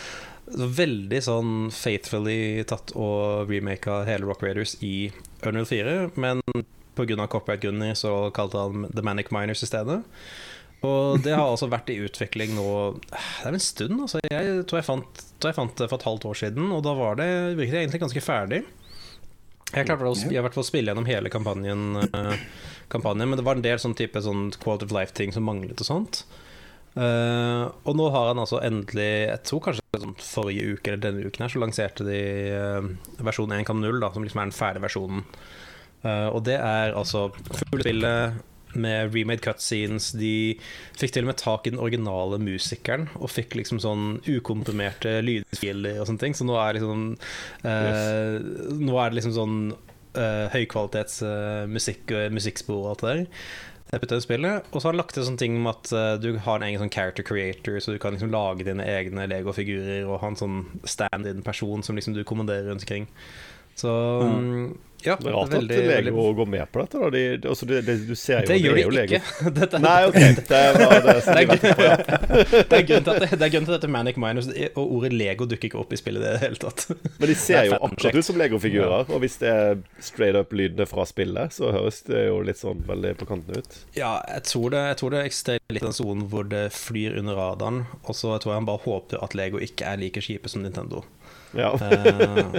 [0.50, 5.10] veldig sånn faithfully tatt og remaka hele Rock Raiders i
[5.46, 6.42] Unreal 4, men
[6.98, 7.26] pga.
[7.26, 10.00] copyright-grunner så kalte han The Manic Miners i stedet.
[10.86, 12.66] Og det har altså vært i utvikling nå
[13.02, 14.20] Det er en stund, altså.
[14.24, 16.94] Jeg tror jeg fant, tror jeg fant det for et halvt år siden, og da
[16.96, 18.62] var det virket det egentlig ganske ferdig.
[19.70, 22.46] Jeg klarte å jeg hvert fall spille gjennom hele kampanjen, eh,
[22.90, 25.86] kampanjen, men det var en del sånn type sånn quality of life-ting som manglet og
[25.86, 26.24] sånt.
[26.90, 31.22] Uh, og nå har han altså endelig Jeg tror kanskje sånn forrige uke eller denne
[31.22, 32.16] uken her så lanserte de
[32.50, 32.88] uh,
[33.22, 35.22] versjon 1.0, da, som liksom er den ferdige versjonen.
[36.02, 38.40] Uh, og det er altså fulle spillet
[38.74, 40.10] med remade cutscenes.
[40.18, 40.56] De
[40.98, 46.00] fikk til og med tak i den originale musikeren og fikk liksom sånn ukomprimerte lydfiler
[46.00, 46.36] og sånne ting.
[46.38, 47.06] Så nå er liksom
[47.66, 48.36] eh,
[48.80, 49.56] Nå er det liksom sånn
[50.18, 53.26] uh, høykvalitets eh, musikk, musikkspor og alt det der.
[53.90, 54.68] Er spillet.
[54.70, 56.82] Og så har han lagt til sånne ting med at uh, du har en egen
[56.82, 60.60] sånn character creator, så du kan liksom lage dine egne Lego-figurer og ha en sånn
[60.86, 63.08] stand-in-person som liksom du kommanderer rundt omkring.
[63.80, 64.70] Så mm,
[65.06, 66.98] ja, Det er rart veldig- at veldig- Lego går med på dette.
[67.00, 67.10] Da.
[67.10, 69.14] De, de- altså, de, de, du ser jo det gjør de jo Lego.
[69.20, 69.52] ikke.
[69.60, 70.18] Dette, er- Nei, ok.
[70.50, 71.96] Det var det som Det er, på, ja.
[72.70, 74.82] det er grunnen til at det, det er grunnen til at dette Manic Minus og
[74.96, 76.86] ordet Lego dukker ikke opp i spillet i det hele tatt.
[77.18, 79.10] Men de ser er jo akkurat ut som Lego-figurer.
[79.10, 82.82] Og hvis det er straight up lydene fra spillet, så høres det jo litt sånn
[82.88, 83.78] veldig på kanten ut.
[83.96, 87.38] Ja, jeg tror det, jeg tror det eksisterer litt den sonen hvor det flyr under
[87.40, 90.62] radaren, og så tror jeg han bare håper at Lego ikke er like kjipe som
[90.64, 91.02] Nintendo.
[91.56, 91.72] Ja.
[91.74, 92.58] Eh.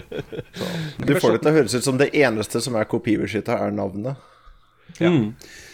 [1.06, 4.20] Du får det til å høres ut som det eneste som er kopibeskytta, er navnet.
[5.00, 5.12] Ja.
[5.12, 5.34] Mm.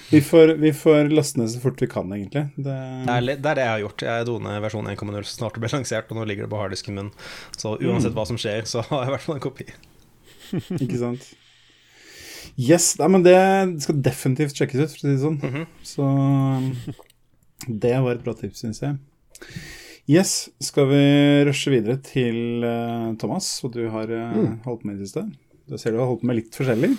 [0.09, 2.45] Vi, får, vi får laste ned så fort vi kan, egentlig.
[2.55, 2.75] Det,
[3.07, 4.05] Det er, det er det jeg har gjort.
[4.07, 6.61] Jeg dro ned versjon 1.0 så snart det ble lansert, og nå ligger det på
[6.61, 7.09] harddisken min.
[7.59, 9.67] Så uansett hva som skjer, så har jeg i hvert fall en kopi.
[10.83, 11.27] Ikke sant?
[12.57, 13.35] Yes, nei, men det
[13.83, 15.41] skal definitivt sjekkes ut, for å si det sånn.
[15.43, 15.67] Mhm.
[15.85, 16.71] Så um,
[17.67, 18.95] det var et bra tips, syns jeg.
[20.07, 21.01] Yes, skal vi
[21.47, 25.25] rushe videre til uh, Thomas, og du har uh, holdt på med i det siste?
[25.67, 26.93] Da ser du har holdt på med litt forskjellig.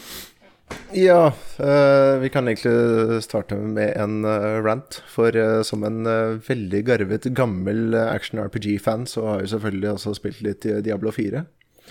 [0.92, 5.02] Ja, eh, vi kan egentlig starte med en eh, rant.
[5.08, 6.04] For eh, som en
[6.48, 11.44] veldig garvet, gammel action RPG-fan, så har jeg selvfølgelig også spilt litt i Diablo 4.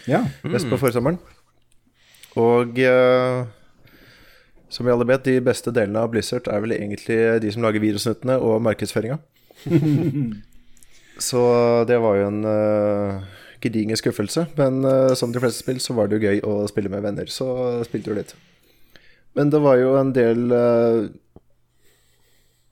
[0.08, 0.24] Ja.
[0.44, 1.20] Mest på forsommeren.
[2.38, 2.78] Og
[4.70, 7.82] som vi alle vet, de beste delene av Blizzard er vel egentlig de som lager
[7.82, 9.18] virusnuttene og markedsføringa.
[11.24, 11.42] så
[11.90, 13.24] det var jo en uh,
[13.64, 14.48] gedigen skuffelse.
[14.58, 17.32] Men uh, som de fleste spill, så var det jo gøy å spille med venner,
[17.32, 17.48] så
[17.88, 18.36] spilte du litt.
[19.38, 21.08] Men det var jo en del uh,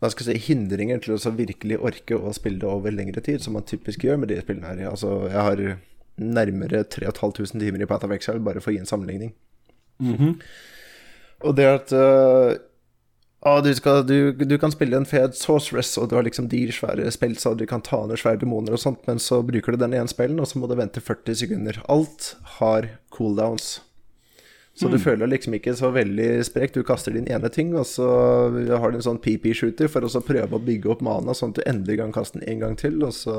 [0.02, 3.24] hva skal jeg si, hindringer til å så virkelig orke å spille det over lengre
[3.26, 4.86] tid, som man typisk gjør med de spillene her.
[4.92, 5.64] Altså, jeg har
[6.22, 9.34] nærmere 3500 timer i Path of Exile, bare for å gi en sammenligning.
[11.46, 12.58] Og det at eh,
[13.46, 16.66] ah, du, skal, du, du kan spille en fet sorceress, og du har liksom de
[16.74, 19.96] svære spelsa, du kan ta ned svære demoner og sånt, men så bruker du den
[19.98, 21.82] ene spillen, og så må du vente 40 sekunder.
[21.92, 23.80] Alt har cooldowns.
[24.76, 26.76] Så du føler liksom ikke så veldig sprekt.
[26.76, 28.08] Du kaster din ene ting, og så
[28.52, 31.70] har du en sånn PP-shooter for å prøve å bygge opp mana, sånn at du
[31.70, 33.38] endelig kan kaste den en gang til, og så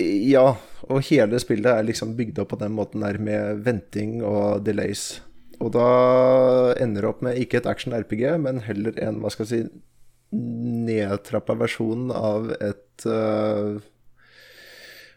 [0.00, 0.54] Ja.
[0.88, 5.20] Og hele spillet er liksom bygd opp på den måten der med venting og delays.
[5.60, 5.86] Og da
[6.80, 9.80] ender det opp med ikke et action-RPG, men heller en, hva skal jeg si,
[10.32, 13.80] nedtrappa versjon av et uh,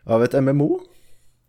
[0.04, 0.82] Av et MMO.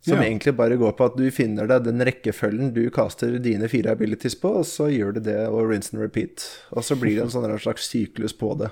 [0.04, 0.26] Som Ja.
[0.28, 4.37] egentlig bare går på at du finner deg den rekkefølgen du kaster dine fire abilities
[4.37, 6.44] på, og så gjør du det og rinse and repeat.
[6.76, 8.68] Og så blir det en sånn slags syklus på det.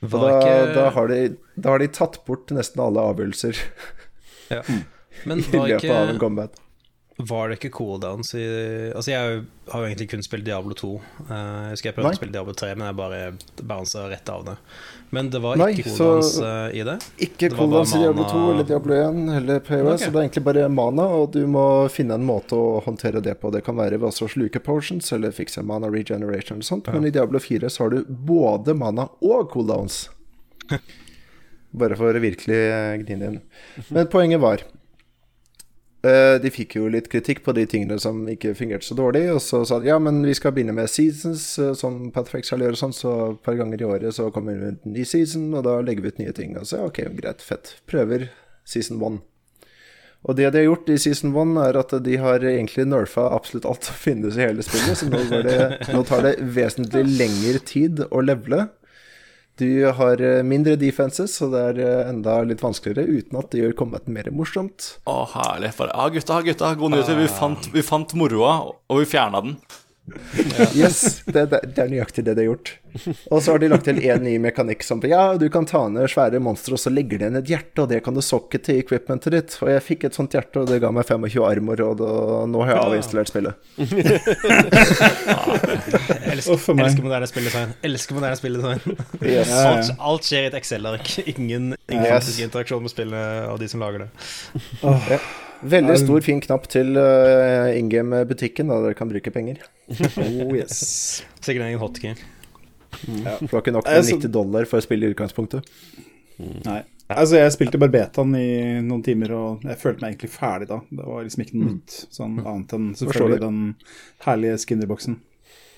[0.00, 1.20] Da, ikke da, har de,
[1.58, 3.58] da har de tatt bort nesten alle avgjørelser
[4.54, 4.60] ja.
[5.26, 6.54] Men i løpet av en combat.
[7.18, 8.42] Var det ikke cooldowns i
[8.94, 10.90] Altså, jeg har jo- egentlig kun spilt Diablo 2.
[11.28, 12.12] Eh, Jeg husker jeg prøvde Nei.
[12.14, 13.32] å spille Diablo 3, men jeg bare
[13.66, 14.54] bounsa rett av det.
[15.10, 16.94] Men det var Nei, ikke cooldowns eh, i det?
[17.18, 20.06] Ikke Det cooldowns i Diablo 2 eller Diablo 1 eller POS, Okay.
[20.06, 23.40] så det er egentlig bare mana, og du må finne en måte å håndtere det
[23.40, 23.50] på.
[23.50, 27.10] Det kan være ved å sluke potions eller fikse mana regeneration eller sånt, men i
[27.10, 30.08] Diablo 4 så har du både mana og cooldowns.
[31.74, 33.40] Bare for å virkelig gni inn.
[33.90, 34.62] Men poenget var
[36.00, 39.24] De fikk jo litt kritikk på de tingene som ikke fungerte så dårlig.
[39.34, 42.62] Og så sa de ja, men vi skal begynne med seasons, eh, som Pathfix skal
[42.62, 42.94] gjøre sånn.
[42.94, 45.80] Så et par ganger i året så kommer vi ut en ny season, og da
[45.82, 46.54] legger vi ut nye ting.
[46.60, 47.74] Og så ok, greit, fett.
[47.90, 48.28] Prøver
[48.68, 49.24] season one.
[50.26, 53.68] Og det de har gjort i season one, er at de har egentlig nerfa absolutt
[53.70, 54.98] alt som finnes i hele spillet.
[54.98, 55.58] Så nå, det,
[55.94, 58.66] nå tar det vesentlig lengre tid å levele.
[59.58, 63.64] Du har eh, mindre defenses, så det er eh, enda litt vanskeligere, uten at det
[63.64, 64.92] gjør combaten mer morsomt.
[65.10, 65.72] Å, herlig.
[65.80, 67.18] Bare, ja, gutta, gutta, god nyheter.
[67.18, 68.54] Vi fant, vi fant moroa,
[68.86, 69.56] og vi fjerna den.
[70.78, 72.74] Yes, det, det, det er nøyaktig det de har gjort.
[73.30, 76.08] Og så har de lagt til én ny mekanikk som Ja, du kan ta ned
[76.10, 78.80] svære monstre, og så legger de igjen et hjerte, og det kan du sokke til
[78.80, 79.56] equipmentet ditt.
[79.62, 82.10] Og jeg fikk et sånt hjerte, og det ga meg 25 armor, og da,
[82.48, 83.54] nå har jeg avinstallert spillet.
[86.28, 86.88] Elsker, Uff, for meg.
[86.88, 87.74] elsker moderne spilldesign.
[87.86, 88.80] Elsker moderne spilldesign.
[89.22, 89.48] Yes.
[89.50, 89.74] Ja, ja.
[89.74, 91.12] Alt, alt skjer i et Excel-ark.
[91.28, 92.12] Ingen, ingen Yes.
[92.18, 94.10] faktisk interaksjon med spillet og de som lager det.
[95.62, 99.64] Veldig stor, fin knapp til uh, in game-butikken, da dere kan bruke penger.
[99.98, 101.24] Oh, yes.
[101.40, 102.14] Sikkert en egen hotkey.
[102.92, 105.66] For det var ikke nok med 90 dollar for å spille i utgangspunktet.
[106.38, 106.82] Nei.
[107.08, 108.48] Altså, jeg spilte Barbetan i
[108.84, 110.82] noen timer, og jeg følte meg egentlig ferdig da.
[110.92, 113.62] Det var liksom ikke noe nytt, sånn annet enn selvfølgelig den
[114.26, 115.16] herlige Skinner-boksen.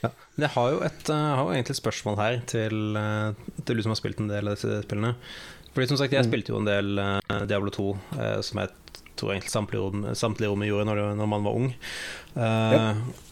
[0.03, 3.57] Men jeg har jo, et, eh, jeg har jo egentlig et spørsmål her til, eh,
[3.65, 5.15] til du som har spilt en del av disse spillene.
[5.71, 8.75] Fordi som sagt, jeg spilte jo en del eh, Diablo 2, som som jeg
[9.21, 11.69] tror egentlig samtlige rom, samtlige rom gjorde når, det- når man var ung.
[12.37, 12.87] Uh, ja.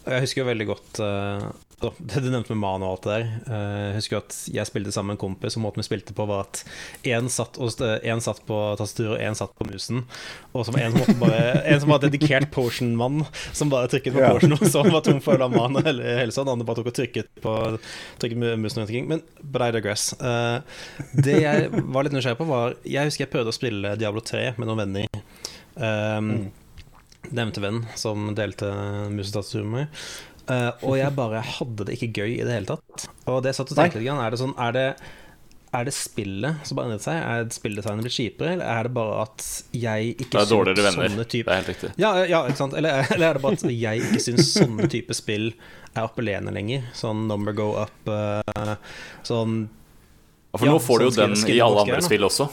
[0.08, 1.48] Jeg husker jo veldig godt uh,
[1.78, 3.26] det du nevnte med Manu og alt det der.
[3.54, 6.14] Eh, jeg husker jo at jeg spilte sammen med en kompis, og måten vi spilte
[6.16, 6.64] på, var at
[7.06, 7.54] én satt,
[8.24, 10.00] satt på tastaturet, og én satt på musen.
[10.58, 13.20] Og var en som, måtte bare, en som var dedikert potion-mann,
[13.54, 14.32] som bare trykket på Ja.
[14.34, 16.90] potion, og så var tom for la mana eller helse, og den andre bare tok
[16.90, 17.54] og trykket på
[18.18, 19.06] trykket med musen og.
[19.14, 20.08] Men but I digress.
[21.14, 24.48] Det jeg var litt nysgjerrig på, var Jeg husker jeg prøvde å spille Diablo 3
[24.58, 25.22] med noen venner.
[25.78, 26.32] Um,
[27.34, 28.68] Nevnte venn som delte
[29.12, 30.02] musetastatur med meg.
[30.48, 33.08] Uh, og jeg bare hadde det ikke gøy i det hele tatt.
[33.28, 34.84] Og det jeg satt og tenkte litt, er det sånn Er det,
[35.76, 37.18] er det spillet som bare endret seg?
[37.20, 40.86] Er spilldesignet blitt kjipere, eller er det bare at jeg ikke Det er dårligere syns
[40.86, 41.10] venner.
[41.10, 41.90] sånne Det er helt riktig.
[42.00, 42.78] ja, ja, ikke sant?
[42.80, 45.50] Eller, eller er det bare at jeg ikke syns sånne type spill
[45.92, 46.88] er appellerende lenger?
[46.96, 48.72] Sånn number go up, uh,
[49.28, 52.48] sånn Ja, for Ja, nå får du jo sånn den i alle andre spill også.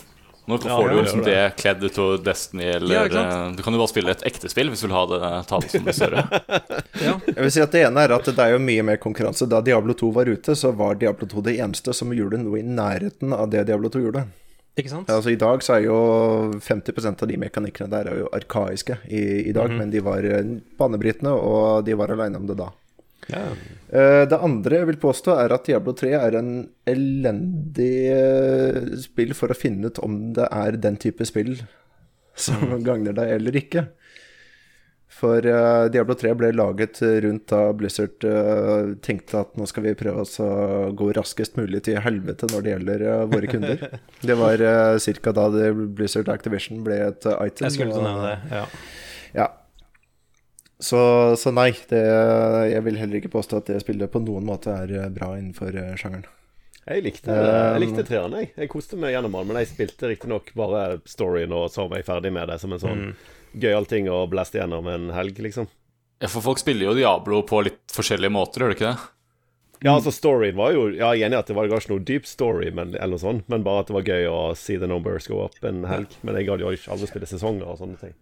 [0.48, 1.32] Nå Ja, får du ja, jo liksom det.
[1.34, 4.50] det kledd ut av Destiny, eller Ja, eh, Du kan jo bare spille et ekte
[4.52, 6.24] spill hvis du vil ha det tallet som det større.
[7.06, 9.48] Ja, Jeg vil si at Det ene er at det er jo mye mer konkurranse.
[9.50, 12.64] Da Diablo 2 var ute, så var Diablo 2 det eneste som gjorde noe i
[12.66, 14.26] nærheten av det Diablo 2 gjorde.
[14.78, 15.10] ikke sant?
[15.10, 15.98] Altså I dag så er jo
[16.62, 20.44] 50% av de mekanikkene der er jo arkaiske i, i dag, men de var eh,
[20.78, 22.70] banebrytende, og de var aleine om det da.
[23.32, 23.48] Ja.
[23.90, 26.54] Eh, Det andre jeg vil påstå, er at Diablo 3 er en
[26.86, 31.58] elendig eh, spill for å finne ut om det er den type spill
[32.36, 33.88] som gagner deg eller ikke.
[35.16, 39.94] For uh, Diablo 3 ble laget rundt da Blizzard uh, tenkte at nå skal vi
[39.96, 40.50] prøve å
[40.98, 43.86] gå raskest mulig til helvete når det gjelder uh, våre kunder.
[44.28, 45.36] Det var uh, ca.
[45.38, 47.64] da Blizzard Activision ble et item.
[47.64, 48.60] Jeg skulle til å nevne det.
[48.60, 48.66] Ja.
[50.80, 51.00] Så,
[51.40, 52.02] så nei, det,
[52.72, 55.72] jeg vil heller ikke påstå at det spillet på noen måte er eh, bra innenfor
[55.72, 56.28] eh, sjangeren.
[56.86, 58.52] Jeg likte, jeg likte treeren, jeg.
[58.60, 62.06] Jeg koste meg gjennom den, men jeg spilte riktignok bare storyen og så var jeg
[62.12, 63.02] ferdig med det som en sånn
[63.58, 65.66] gøyal ting å blaste gjennom en helg, liksom.
[66.22, 69.10] Ja, for folk spiller jo Diablo på litt forskjellige måter, gjør de ikke det?
[69.84, 72.04] Ja, altså storyen var jo Ja, jeg er enig i at det var ikke noe
[72.08, 74.88] dyp story, men, eller noe sånt, men bare at det var gøy å see the
[74.88, 76.16] numbers go up en helg.
[76.24, 78.16] Men jeg gadd jo ikke aldri spille sesonger og sånne ting.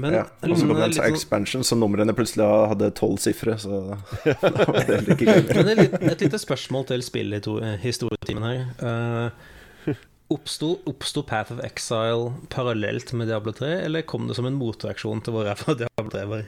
[0.00, 0.24] Men Ja.
[0.48, 3.82] Og så kom det en sånn- expansion, så numrene plutselig hadde tolv sifre, så
[4.24, 5.42] da var det heller ikke gøy.
[5.60, 8.64] Men et, et lite spørsmål til spillhistorietimen her.
[8.80, 9.94] Uh,
[10.32, 15.20] oppsto, oppsto Path of Exile parallelt med Diablo 3, eller kom det som en motreaksjon
[15.24, 16.46] til hvor ræva Diablo 3 var?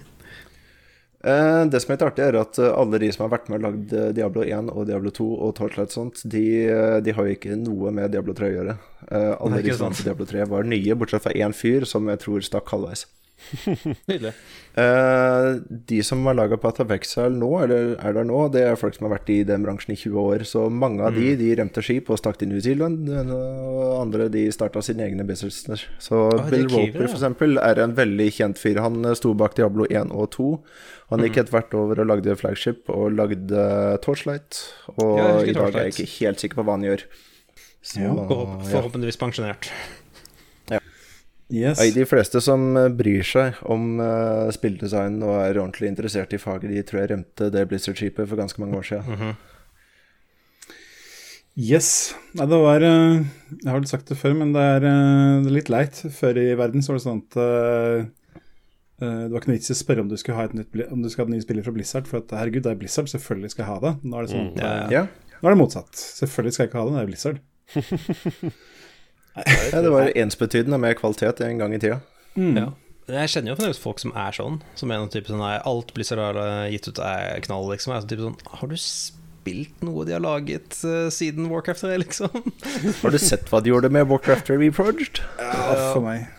[1.25, 3.63] Eh, det som er litt artig, er at eh, alle de som har vært med
[3.63, 6.45] og lagd eh, Diablo 1 og Diablo 2 og Torchlight sånt, de,
[7.01, 8.77] de har jo ikke noe med Diablo 3 å gjøre.
[9.15, 12.45] Alle de som på Diablo 3 var nye, bortsett fra én fyr som jeg tror
[12.45, 13.07] stakk halvveis.
[14.09, 14.33] Nydelig.
[14.74, 18.96] Uh, de som har laga på Atavexile nå, eller er der nå, det er folk
[18.96, 20.44] som har vært i den bransjen i 20 år.
[20.48, 21.18] Så mange av Mm.
[21.20, 25.26] de de rømte skip og stakk til New Zealand, og andre de starta sine egne
[25.28, 25.85] businesser.
[26.02, 27.22] Så er Bill Roper, f.eks.
[27.62, 28.80] er en veldig kjent fyr.
[28.83, 30.48] Han eh, sto bak Diablo 1 og 2.
[31.11, 31.26] Han Mm.
[31.28, 34.64] gikk etter hvert over og lagde Flagship og lagde Torchlight.
[34.98, 37.04] Og Ja, i dag er jeg ikke helt sikker på hva han gjør.
[37.85, 38.09] Så, ja.
[38.72, 39.68] forhåpentligvis pensjonert.
[41.52, 41.78] Yes.
[41.80, 46.40] Nei, De fleste som eh, bryr seg om uh, spilledesign og er ordentlig interessert i
[46.40, 49.35] faget, de tror jeg rømte det Blizzard-skipet for ganske mange år siden.
[51.54, 52.14] Yes.
[52.35, 53.20] Nei, det var uh,
[53.61, 56.00] Jeg har vel sagt det før, men det er, uh, det er litt leit.
[56.16, 58.00] Før i verden så var det sånn at eh,
[59.04, 60.74] eh, det var ikke noe vits i å spørre om du skulle ha et nytt,
[60.88, 62.11] om du skulle ha en ny spiller fra Blizzard.
[62.11, 63.94] For at herregud, det er Blizzard, selvfølgelig skal jeg ha det.
[64.02, 64.62] Nå er det sånn mm,
[64.96, 65.92] Ja, eh, Nå er det motsatt.
[66.18, 67.42] Selvfølgelig skal jeg ikke ha det, det er Blizzard.
[69.42, 72.01] ja det var ensbetydende med kvalitet en gang i tida.
[72.35, 72.70] Ja.
[73.05, 74.62] Jeg kjenner jo fremdeles folk som er sånn.
[74.79, 77.92] Som er noen type sånn nei, Alt Blizzard har eh, gitt ut, er knall, liksom.
[77.92, 81.99] Er sånn type sånn Har du spilt noe de har laget uh, siden Warcraft 3,
[82.01, 82.33] liksom?
[83.03, 85.20] Har du sett hva de gjorde med Warcraft 3 Reproged?
[85.37, 86.31] Ja, for meg.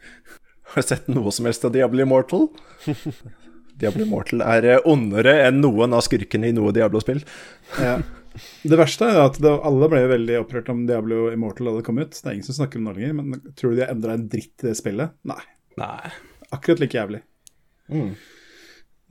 [0.72, 2.50] Har du sett noe som helst av Diablo Immortal?
[3.80, 7.24] Diablo Immortal er eh, ondere enn noen av skurkene i noe Diablo-spill.
[7.80, 8.02] Ja.
[8.62, 12.20] Det verste er at det, alle ble veldig opprørt om Diablo Immortal hadde kommet ut.
[12.20, 14.28] Det er ingen som snakker om det lenger, men tror du de har endra en
[14.32, 15.16] dritt i det spillet?
[15.28, 15.40] Nei.
[15.80, 16.12] Nei.
[16.52, 17.22] Akkurat like jævlig.
[17.92, 18.12] Mm.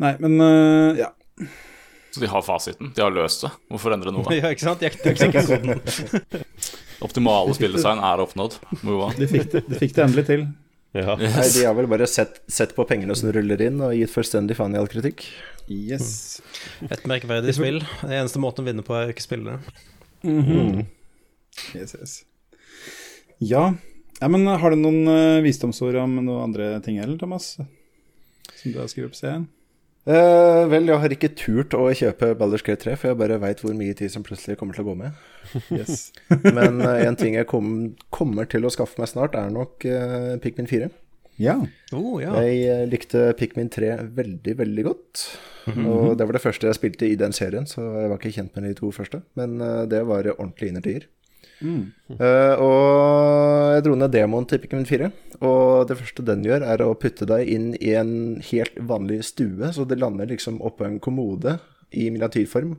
[0.02, 1.12] Nei, men uh, ja.
[2.12, 2.92] Så de har fasiten.
[2.96, 3.52] De har løst det.
[3.72, 4.26] Hvorfor endre noe?
[4.40, 4.84] Ja, ikke sant?
[4.84, 6.42] Jeg jeg, jeg,
[7.06, 8.60] Optimale spilldesign er oppnådd.
[8.82, 9.16] Move on.
[9.18, 10.44] De fikk det, de fikk det endelig til.
[10.91, 11.15] Ja.
[11.15, 14.58] Nei, de har vel bare sett, sett på pengene som ruller inn, og gitt fullstendig
[14.58, 15.23] faen i all kritikk.
[15.71, 16.41] Yes.
[16.84, 17.80] Et merkverdig spill.
[18.01, 19.77] Den eneste måten å vinne på er å ikke spille det.
[21.77, 22.17] yes, yes.
[23.41, 23.71] Ja.
[24.19, 27.56] ja, men har du noen eh, visdomsord om noen andre ting heller, Thomas?
[28.60, 29.47] Som du har skrevet på serien?
[30.02, 33.60] Eh, vel, jeg har ikke turt å kjøpe Baldur's Gate 3, for jeg bare veit
[33.62, 35.22] hvor mye tid som plutselig kommer til å gå med.
[35.76, 36.10] Yes.
[36.30, 40.34] Men uh, en ting jeg kom, kommer til å skaffe meg snart, er nok uh,
[40.42, 40.90] Pikmin 4.
[41.42, 41.58] ja.
[41.94, 42.34] Oh, ja.
[42.42, 45.26] Jeg likte Pikmin 3 veldig, veldig godt.
[45.72, 48.56] Og det var det første jeg spilte i den serien, så jeg var ikke kjent
[48.58, 49.22] med de to første.
[49.38, 49.60] Men
[49.92, 51.06] det var ordentlig innertier.
[51.62, 56.84] Eh, og jeg dro ned demoen til Pikmin 4, og det første den gjør, er
[56.86, 61.00] å putte deg inn i en helt vanlig stue, så det lander liksom oppå en
[61.04, 61.58] kommode
[61.91, 62.76] i miniatyrform.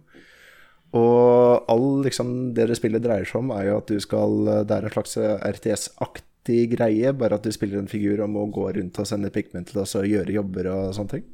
[0.99, 4.35] Og all liksom det det spillet dreier seg om, er jo at du skal
[4.69, 8.67] Det er en slags RTS-aktig greie, bare at du spiller en figur om å gå
[8.77, 11.31] rundt og sende Pikmin til oss og gjøre jobber og sånne ting.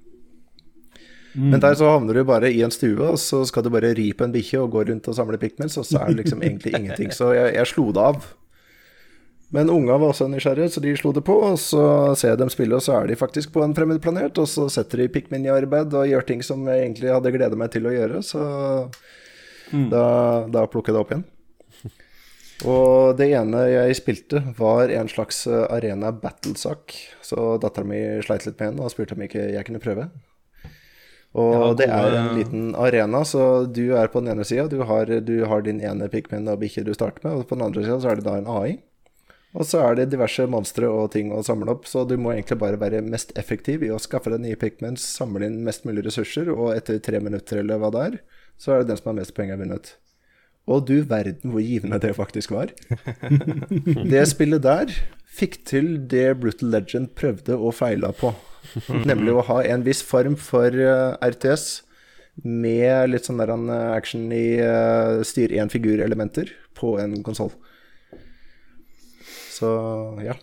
[1.36, 4.10] Men der så havner du bare i en stue, og så skal du bare ri
[4.16, 6.72] på en bikkje og gå rundt og samle Pikmins, og så er det liksom egentlig
[6.78, 7.12] ingenting.
[7.14, 8.28] Så jeg, jeg slo det av.
[9.54, 11.36] Men unga var også nysgjerrige, så de slo det på.
[11.52, 11.82] Og så
[12.20, 14.40] ser jeg dem spille, og så er de faktisk på en fremmed planet.
[14.40, 17.60] Og så setter de Pikmin i arbeid og gjør ting som jeg egentlig hadde gleda
[17.60, 18.22] meg til å gjøre.
[18.26, 18.42] Så
[19.92, 20.04] da,
[20.52, 21.26] da plukker jeg det opp igjen.
[22.68, 26.96] Og det ene jeg spilte, var en slags arena arena battlesak.
[27.24, 30.10] Så dattera mi sleit litt med den og spurte om ikke jeg kunne prøve.
[31.38, 34.80] Og Ja, det er en liten arena, så du er på den ene sida, du,
[34.88, 37.84] har- du har din ene pikmin og bikkje du starter med, og på den andre
[37.86, 38.78] sida så er det da en AI.
[39.56, 42.58] Og så er det diverse monstre og ting å samle opp, så du må egentlig
[42.60, 46.50] bare være mest effektiv i å skaffe deg nye pikmins, samle inn mest mulig ressurser,
[46.52, 48.18] og etter tre minutter eller hva det er,
[48.60, 49.94] så er det den som har mest penger vunnet.
[50.68, 52.74] Og du verden hvor givende det faktisk var.
[54.12, 54.92] det spillet der
[55.38, 58.34] fikk til det Brutal Legend prøvde og feila på.
[59.08, 61.84] Nemlig å ha en viss form for eh, RTS
[62.44, 67.50] med litt sånn der en, eh, action i uh, styr én figur-elementer på en konsoll.
[69.58, 69.70] Så
[70.22, 70.36] ja.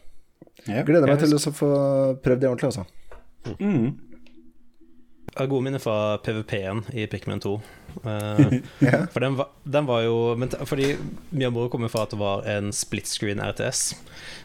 [0.66, 1.70] Gleder meg til å få
[2.26, 2.86] prøvd det ordentlig, altså.
[3.46, 3.60] Jeg
[5.36, 7.56] har gode minner fra PVP-en i Pikmin 2.
[8.04, 9.06] Uh, yeah.
[9.14, 10.90] For den var, den var jo men, Fordi
[11.32, 13.94] mye av moro kommer fra at det var en split screen RTS.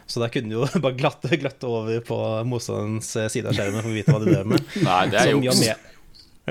[0.07, 3.91] Så der kunne du jo bare glatte, glatte over på motstanderens side av skjermen for
[3.91, 4.67] å vite hva du drev med.
[4.83, 5.41] Nei, det er jo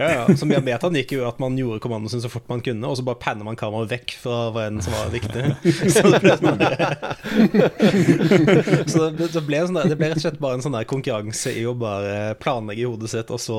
[0.01, 0.23] Ja, ja.
[0.41, 3.05] Som Yametaen gikk jo at man gjorde kommandoen sin så fort man kunne, og så
[3.05, 5.45] bare panner man kameraet vekk fra hva enn som var viktig.
[5.95, 6.61] Så det ble, sånn
[8.93, 10.77] så det, det, ble en sånn der, det ble rett og slett bare en sånn
[10.79, 13.59] der konkurranse i å bare planlegge i hodet sitt, og så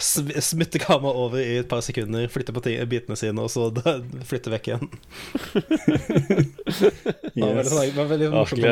[0.00, 3.62] sm- smutte kameraet over i et par sekunder, flytte på bitene sine, og så
[4.28, 4.86] flytte vekk igjen.
[7.32, 7.72] Det var veldig, Yes.
[7.72, 8.62] sånn, det var veldig Ja, morsomt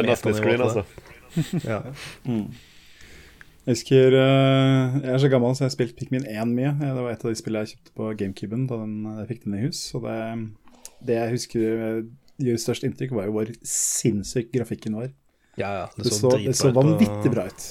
[0.65, 0.83] altså.
[1.65, 1.79] Ja.
[3.71, 6.73] Jeg husker eh, Jeg er så gammel, så jeg har spilt Pikmin 1 mye.
[6.75, 9.45] Eh, Det var et av de spillene jeg kjøpte på GameCuben da den, jeg fikk
[9.47, 9.83] den i hus.
[9.95, 10.17] Og det,
[11.07, 12.01] det jeg husker eh,
[12.43, 15.13] gjør størst inntrykk, var jo hvor sinnssyk grafikken var.
[15.61, 17.69] Ja, ja, Det så, det så så vanvittig bra ut.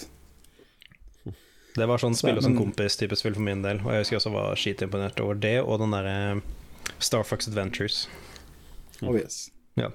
[1.79, 3.81] Det var sånn spille som Men- kompis-type spill for min del.
[3.83, 6.41] Og jeg husker også var skitimponert over det og den derre
[6.99, 8.07] Star Fox Adventures.
[9.03, 9.49] Oh, yes.
[9.79, 9.91] Ja.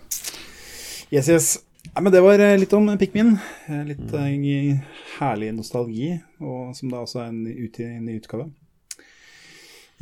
[1.12, 1.48] Yes, yes.
[1.92, 3.36] Ja, men det var eh, litt om Pikmin.
[3.68, 4.80] Eh, Litt mm.
[5.18, 8.48] herlig nostalgi, og som da også er en ut en ny utgave.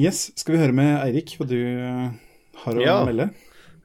[0.01, 2.13] Yes, skal vi høre med Eirik hva du eh,
[2.65, 3.01] har å Ja.
[3.05, 3.29] melde?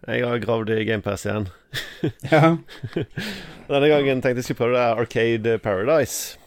[0.08, 1.50] Jeg har gravd i GamePass igjen.
[2.32, 2.56] Ja.
[3.68, 6.38] Denne gangen tenkte jeg skulle prøve det er Arcade Paradise.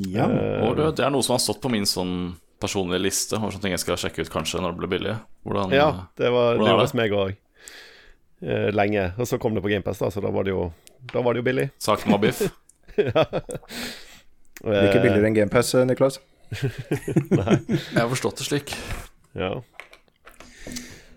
[0.00, 0.26] ja.
[0.26, 3.52] Uh, Og det, det er noe som har stått på min sånn personlige liste, over
[3.54, 5.14] sånne ting jeg skal sjekke ut kanskje når det blir billig.
[5.46, 5.88] Hvordan, ja,
[6.18, 6.88] det var, det hvordan er det?
[6.88, 7.36] hos meg òg.
[8.44, 9.08] Lenge.
[9.18, 10.68] Og så kom det på GamePass, da, så da var det jo,
[11.12, 11.68] da var det jo billig.
[11.82, 12.44] Saken var biff.
[13.00, 13.24] ja.
[14.64, 16.20] Ikke billigere enn GamePass, Niklas.
[17.40, 17.56] Nei.
[17.68, 18.74] Jeg har forstått det slik.
[19.34, 19.50] Ja.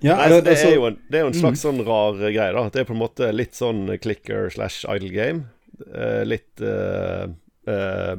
[0.02, 1.84] ja Nei, er det, det, altså, er jo en, det er jo en slags sånn
[1.88, 2.66] rar greie, da.
[2.74, 5.46] Det er på en måte litt sånn clicker slash idle game.
[5.78, 7.28] Eh, litt uh,
[7.70, 8.16] eh,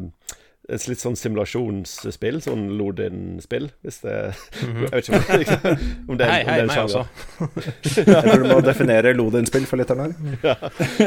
[0.69, 4.16] Et litt sånn simulasjonsspill, sånn load-in-spill, hvis det
[4.61, 5.73] Jeg vet ikke
[6.05, 7.07] om, det er Hei, om det er en sjanger.
[8.12, 10.66] Jeg tror du må definere load-in-spill for lytterne her.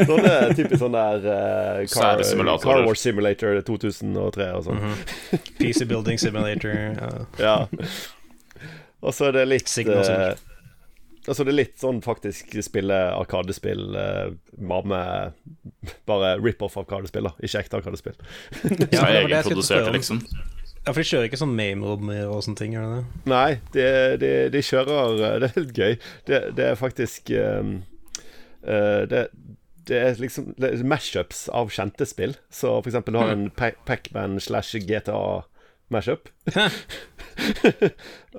[0.10, 2.24] Sånn er typisk sånn der uh, car,
[2.66, 4.82] car Wars Simulator 2003 og sånn.
[4.82, 4.98] Mhm.
[5.62, 6.80] PC Building Simulator.
[6.98, 7.12] Ja.
[7.38, 7.58] Ja.
[9.02, 10.51] Og så er det litt Signal eh, Simulator.
[11.28, 15.36] Altså det er litt sånn faktisk spille arkadespill eh, med
[16.10, 17.36] Bare rip-off arkadespill, da.
[17.46, 18.18] Ikke ekte arkadespill.
[18.96, 20.24] Ja, er egenproduserte, liksom.
[20.82, 23.06] Ja, for de kjører ikke sånn mame-rommer og sånne ting, Eller?
[23.30, 23.86] Nei, de,
[24.22, 25.98] de, de kjører eh, Det er litt gøy.
[26.30, 27.76] Det, det er faktisk um,
[28.66, 29.28] uh, det,
[29.90, 32.34] det er liksom Mash-ups mashups av kjente spill.
[32.50, 35.22] Så for eksempel du har en Pac-Man slash GTA
[35.94, 36.30] mashup.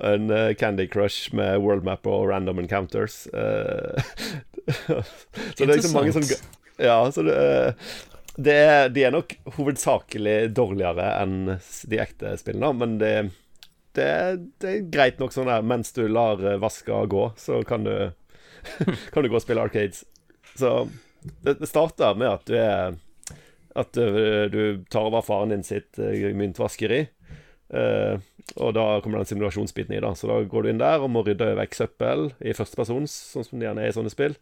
[0.01, 3.27] en uh, Candy Crush med World Map og Random Encounters.
[3.33, 3.99] Uh,
[5.55, 6.27] så det er liksom mange som
[6.79, 7.73] Ja, så det, uh,
[8.33, 13.15] det er, De er nok hovedsakelig dårligere enn de ekte spillene, men det
[13.93, 17.85] det, det er greit nok sånn der mens du lar eh, vaska gå, så kan
[17.85, 17.95] du
[19.11, 20.05] Kan du gå og spille arcades.
[20.55, 20.87] Så
[21.43, 22.95] det, det starter med at du er
[23.75, 24.05] At du,
[24.53, 27.03] du tar over faren din sitt eh, myntvaskeri.
[27.71, 28.17] Eh,
[28.59, 30.11] og da kommer den simulasjonsbiten i, da.
[30.17, 33.59] Så da går du inn der og må rydde vekk søppel i førsteperson, sånn som
[33.61, 34.35] det gjerne er i sånne spill.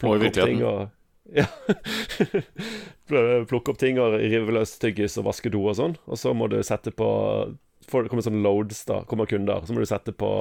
[0.00, 0.82] Plukke opp ting og
[1.38, 1.46] Ja.
[3.06, 5.94] Plukke opp ting og rive løs tyggis og vaske do og sånn.
[6.10, 7.08] Og så må du sette på
[7.88, 9.02] får, Det kommer sånne loads, da.
[9.08, 9.62] Kommer kunder.
[9.66, 10.32] Så må du sette på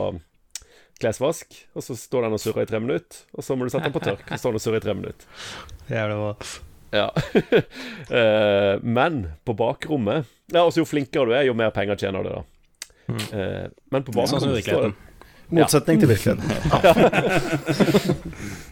[1.01, 3.23] klesvask, og så står den og surrer i tre minutter.
[3.33, 4.85] Og så må du sette den på tørk, og så står den og surrer i
[4.85, 5.47] tre minutter.
[5.95, 6.35] Jævlig bra.
[6.91, 7.07] Ja.
[8.11, 12.33] uh, men på bakrommet Ja, altså Jo flinkere du er, jo mer penger tjener du,
[12.35, 12.41] da.
[13.07, 14.91] Uh, men på Sånn bakrommet står det
[15.51, 16.47] Motsetning Motsetning til virkeligheten.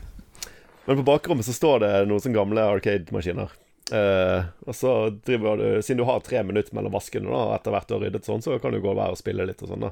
[0.90, 3.52] Men på bakrommet så står det noen sånne gamle Arcade-maskiner.
[3.92, 4.94] Uh, og så
[5.26, 8.26] driver du Siden du har tre minutter mellom vaskene, da, etter hvert du har ryddet
[8.26, 9.92] sånn, så kan du gå der og spille litt og sånn, da.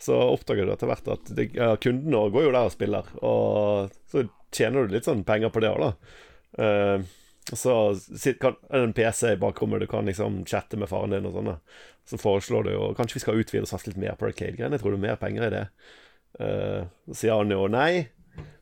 [0.00, 3.96] Så oppdager du etter hvert at de, ja, kundene går jo der og spiller, og
[4.12, 4.22] så
[4.54, 5.90] tjener du litt sånn penger på det òg, da.
[6.62, 7.10] Eh,
[7.56, 7.72] så
[8.40, 11.34] kan, er det en PC i bakrommet, du kan liksom chatte med faren din og
[11.34, 11.50] sånn.
[12.06, 14.76] Så foreslår du jo Kanskje vi skal utvide og satse litt mer på arcade-greiene.
[14.76, 15.66] Jeg tror det er mer penger i det.
[16.40, 16.80] Uh,
[17.10, 18.08] så sier han jo nei,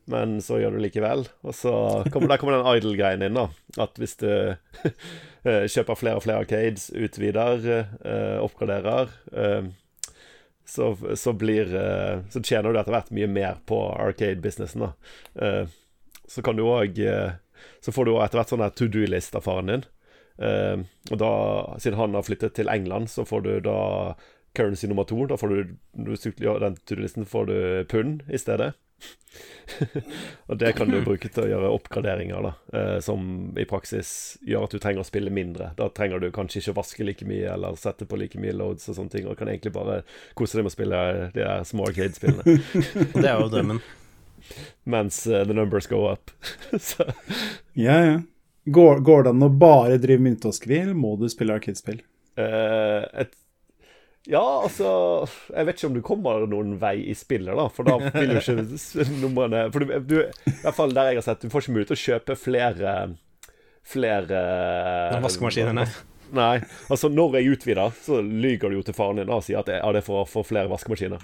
[0.09, 1.27] men så gjør du likevel.
[1.45, 1.73] Og så
[2.13, 3.47] kommer, der kommer den idle-greien inn, da.
[3.85, 4.29] At hvis du
[5.49, 7.61] eh, kjøper flere og flere arcades, utvider,
[8.01, 9.69] uh, oppgraderer uh,
[10.69, 11.71] så, så blir
[12.29, 15.63] Så tjener du etter hvert mye mer på arcade-businessen, da.
[16.29, 16.99] Så kan du òg
[17.85, 19.87] Så får du etter hvert sånn to do-list av faren din.
[20.39, 21.31] Uh, og da,
[21.83, 23.79] siden han har flyttet til England, så får du da
[24.57, 25.25] currency nummer to.
[25.29, 27.57] Da får du, du den to do-listen, får du
[27.91, 28.73] pund i stedet.
[30.49, 32.53] og det kan du bruke til å gjøre oppgraderinger, da.
[32.73, 34.11] uh, som i praksis
[34.47, 35.71] gjør at du trenger å spille mindre.
[35.79, 38.89] Da trenger du kanskje ikke å vaske like mye eller sette på like mye loads
[38.89, 40.01] og sånne ting, og kan egentlig bare
[40.39, 41.05] kose deg med å spille
[41.35, 42.59] de små arcade-spillene.
[43.13, 43.81] Og det er jo drømmen.
[44.83, 46.31] Mens uh, the numbers go up.
[46.79, 47.07] så
[47.73, 48.19] Ja, ja.
[48.69, 52.01] Går, går det an å bare drive myntvaskeri, eller må du spille arcade-spill?
[52.37, 53.31] Eh, et
[54.29, 54.89] Ja, altså
[55.55, 57.65] Jeg vet ikke om du kommer noen vei i spillet, da.
[57.73, 61.27] For da vil jo ikke numrene For du, du I hvert fall der jeg har
[61.31, 62.93] sett, du får ikke mulighet til å kjøpe flere
[63.89, 64.43] Flere
[65.15, 65.81] Den vaskemaskinen,
[66.35, 66.59] nei.
[66.91, 69.67] Altså, når jeg utvider, så lyger du jo til faren din da, og sier at
[69.69, 71.21] det, ja, det er for å få flere vaskemaskiner.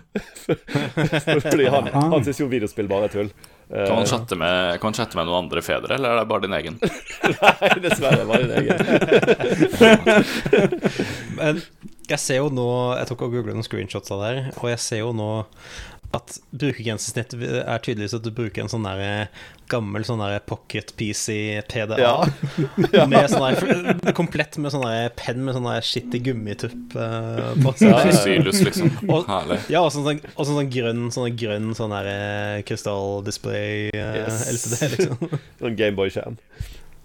[1.49, 3.29] Fordi han, han syns jo videospill bare er tull.
[3.69, 6.29] Eh, Kan man chatte med, kan man chatte med noen andre fedre, eller er det
[6.29, 6.75] bare din egen?
[7.39, 8.25] Nei, dessverre.
[8.29, 8.77] Bare din egen.
[11.39, 11.61] Men
[12.05, 12.65] jeg ser jo nå
[12.99, 15.29] Jeg tok og googlet noen screenshots av det her, og jeg ser jo nå
[16.15, 19.27] at brukergrensesnitt er tydeligvis at du bruker en sånn der
[19.71, 21.35] gammel sånn der pocket PC
[21.71, 21.97] PDA.
[22.95, 23.05] Ja.
[23.09, 27.73] Med sånn der, komplett med sånn der penn med sånn skittig gummitupp uh, på.
[27.79, 27.91] seg.
[27.91, 28.13] ja.
[28.19, 28.91] Sylus, liksom.
[29.11, 29.59] Og- Herlig.
[29.73, 34.45] Ja, og sånn, og sånn, sånn grønn sånn grønn sånn der eh, krystalldisplay uh, Yes.
[34.53, 35.37] LCD, liksom.
[35.61, 36.37] Sånn Gameboy-skjerm.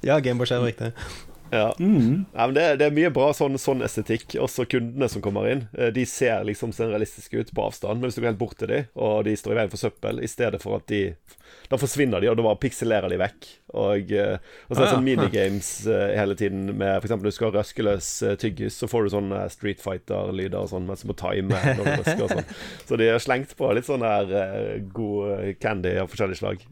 [0.06, 0.92] Ja, Gameboy-skjerm, riktig.
[1.50, 1.72] Ja.
[1.82, 4.36] Nei, men det, det er mye bra sånn, sånn estetikk.
[4.38, 5.64] Også kundene som kommer inn.
[5.74, 7.98] eh, De ser liksom sånn realistiske ut på avstand.
[7.98, 10.20] Men hvis du går helt bort til dem, og de står i veien for søppel,
[10.22, 11.00] i stedet for at de
[11.70, 13.48] Da forsvinner de, og da bare pikselerer de vekk.
[13.74, 14.38] Og, eh,
[14.68, 15.06] og så er det Ah, sånn ja.
[15.08, 17.10] minigames eh, hele tiden med f.eks.
[17.16, 18.08] når du skal røske løs
[18.42, 21.82] tyggis, så får du sånn eh, Street Fighter-lyder og sånn mens du må time når
[21.82, 22.50] du røsker og sånn.
[22.90, 26.62] Så de har slengt på litt sånn her god candy av forskjellig slag.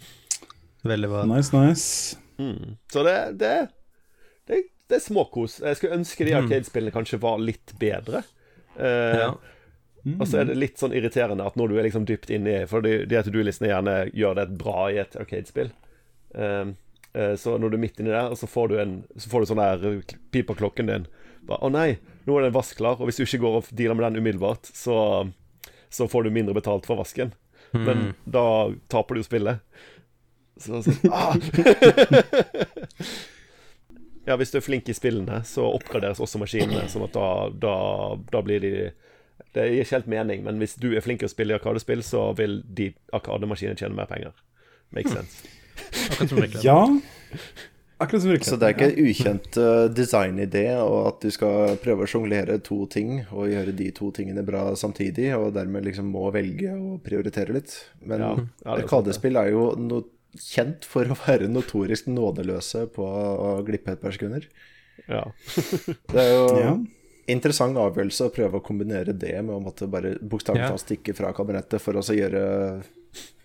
[0.92, 1.24] Veldig bra.
[1.32, 2.16] Nice, nice.
[2.38, 2.76] Mm.
[2.92, 3.54] Så det, det,
[4.46, 5.60] det, det er småkos.
[5.64, 8.24] Jeg skulle ønske de Arcade-spillene kanskje var litt bedre.
[8.78, 9.34] Eh, Ja.
[10.20, 12.84] Og så er det litt sånn irriterende at når du er liksom dypt inni For
[12.84, 15.72] de, de du do-listene gjerne gjør det bra i et Arcade-spill.
[16.38, 16.68] Eh,
[17.18, 19.42] eh, så når du er midt inni der, og så får du en Så får
[19.42, 21.08] du sånn der eh, pip på klokken din.
[21.46, 23.98] Bare, 'Å nei, nå er den vask klar.' Og hvis du ikke går og dealer
[23.98, 25.26] med den umiddelbart, så,
[25.90, 27.34] så får du mindre betalt for vasken.
[27.74, 29.58] Men da taper du jo spillet.
[30.56, 31.34] Så, så ah!
[34.26, 37.28] Ja, hvis du er flink i spillene, så oppgraderes også maskinene, sånn at da,
[37.62, 37.76] da,
[38.32, 38.72] da blir de
[39.54, 42.02] Det gir ikke helt mening, men hvis du er flink til å spille i arkadespill,
[42.04, 44.34] så vil de arkademaskinene tjene mer penger.
[44.96, 45.48] Makes sense.
[46.10, 46.64] Akkurat som virkelig.
[46.64, 46.80] Ja.
[47.98, 48.50] Akkurat som virkeligheten.
[48.50, 52.58] Så det er ikke en ukjent eh, designidé, og at du skal prøve å sjonglere
[52.64, 57.00] to ting og gjøre de to tingene bra samtidig, og dermed liksom må velge og
[57.06, 57.78] prioritere litt.
[58.04, 60.02] Men Ja, ja, er arkadespill er jo no
[60.40, 64.46] kjent for å være notorisk nådeløse på å glippe et par sekunder.
[65.08, 65.24] Ja.
[66.12, 66.74] Det er jo Ja.
[67.28, 71.32] interessant avgjørelse å prøve å kombinere det med å måtte bare bokstavelig talt stikke fra
[71.36, 72.82] kabinettet for å så gjøre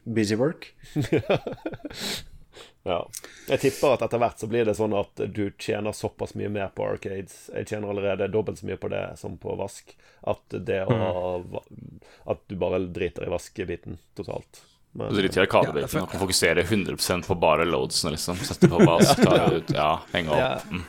[0.05, 0.71] busy work.
[2.83, 2.97] ja.
[3.49, 6.71] Jeg tipper at etter hvert så blir det sånn at du tjener såpass mye mer
[6.75, 7.49] på arcades.
[7.53, 9.93] Jeg tjener allerede dobbelt så mye på det som på vask.
[10.29, 11.61] At det å
[12.29, 14.63] At du bare driter i vaskebiten totalt.
[14.93, 18.37] Men, Du driter i arkadebiten Ja, for- kan fokusere 100% på bare loadsene, liksom.
[18.43, 20.65] Sette på bas, ta det ut, ja, henge opp.
[20.71, 20.81] Mm.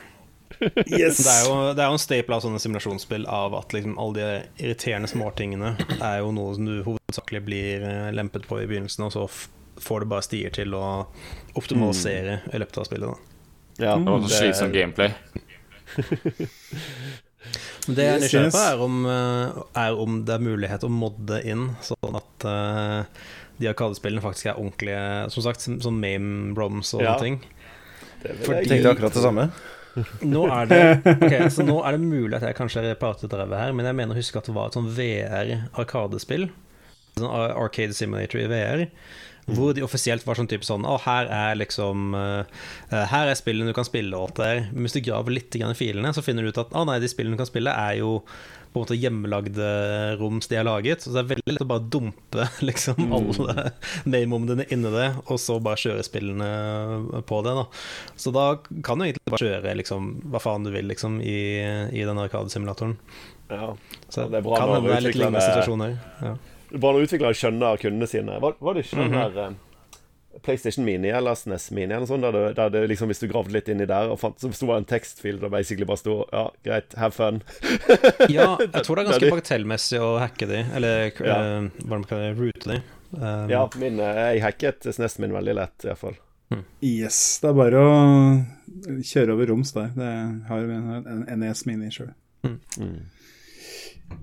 [0.87, 1.17] Yes!
[1.17, 4.13] Det er, jo, det er jo en staple av sånne simulasjonsspill av at liksom alle
[4.19, 9.03] de irriterende småtingene er jo noe som du hovedsakelig blir eh, lempet på i begynnelsen,
[9.07, 9.47] og så f
[9.83, 10.83] får du bare stier til å
[11.57, 13.09] optimalisere i løpet av spillet.
[13.09, 13.87] Da.
[13.87, 15.15] ja, Det var sånn slitsom gameplay.
[17.83, 21.41] Det jeg er nysgjerrig på, er om, eh, er om det er mulighet å modde
[21.49, 23.25] inn, sånn at eh,
[23.59, 27.15] de arkadespillene faktisk er ordentlige, som sagt, som- sånn Mame Broms og Ja.
[27.15, 27.39] sånne ting.
[28.23, 29.51] Fordi- jeg Tenkte akkurat det samme.
[30.23, 33.73] Nå er det Ok, så nå er det mulig at jeg kanskje prater drevet her,
[33.73, 36.49] men jeg mener å huske at det var et sånn VR-arkadespill.
[37.17, 38.87] Sånn Arcade Simulator i VR.
[39.45, 42.45] Hvor de offisielt var sånn type sånn Å, her er liksom eh,
[43.11, 44.69] Her er spillene du kan spille åt der.
[44.71, 47.07] Men hvis du graver litt i filene, så finner du ut at å nei, de
[47.11, 48.23] spillene du kan spille, er jo
[48.73, 49.67] på en måte hjemmelagde
[50.19, 51.01] roms de har laget.
[51.05, 53.67] Så det er veldig lett å bare dumpe liksom alle
[54.09, 56.49] main-momentene inni det, og så bare kjøre spillene
[57.29, 57.53] på det.
[57.59, 57.65] da
[58.19, 58.47] Så da
[58.83, 61.37] kan du egentlig bare kjøre liksom hva faen du vil liksom i,
[61.93, 62.97] i den arkadesimulatoren.
[63.53, 63.73] Ja.
[64.09, 65.97] Så det er bra kan hende det er litt lignende utviklerne- situasjoner.
[66.23, 66.33] Ja.
[66.73, 68.39] Bare når utviklere skjønner kundene sine.
[68.41, 69.59] Var, var det ikke den Mhm.
[70.43, 73.27] PlayStation Mini eller SNES Mini eller noe sånt, der det, der det liksom, hvis du
[73.31, 76.17] gravde litt inni der, og fant, så sto det en tekstfil der basically bare sto
[76.33, 77.41] Ja, greit, have fun.
[78.33, 81.37] ja, jeg tror det er ganske bagatellmessig å hacke de, eller Ja.
[81.39, 82.81] eh, hva man kaller det, route de.
[83.13, 86.19] Um, Ja, min, eh, jeg hacket SNES min veldig lett, iallfall.
[86.85, 87.93] Yes, det er bare å
[89.01, 89.87] kjøre over roms der.
[89.95, 90.09] Det
[90.49, 92.11] har vi en en NES Mini sjøl.
[92.45, 92.99] Mm.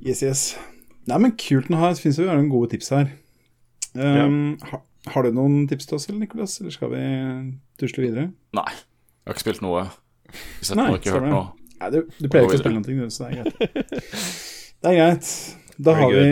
[0.04, 0.42] Yes, yes.
[1.10, 1.88] Nei, men kult å ha.
[1.90, 3.08] Det finnes jo noen gode tips her.
[3.98, 4.78] Um, ha,
[5.08, 6.58] har du noen tips til oss, eller, Nicolas?
[6.60, 7.04] Eller skal vi
[7.80, 8.28] tusle videre?
[8.56, 8.68] Nei.
[8.70, 9.86] Jeg har ikke spilt noe.
[10.60, 11.46] Sett Nei, noe, ikke hørt noe.
[11.80, 14.60] Nei, du, du pleier ikke å spille noen ting, du, så det er greit.
[14.80, 15.30] Det er greit.
[15.80, 16.28] Da har vi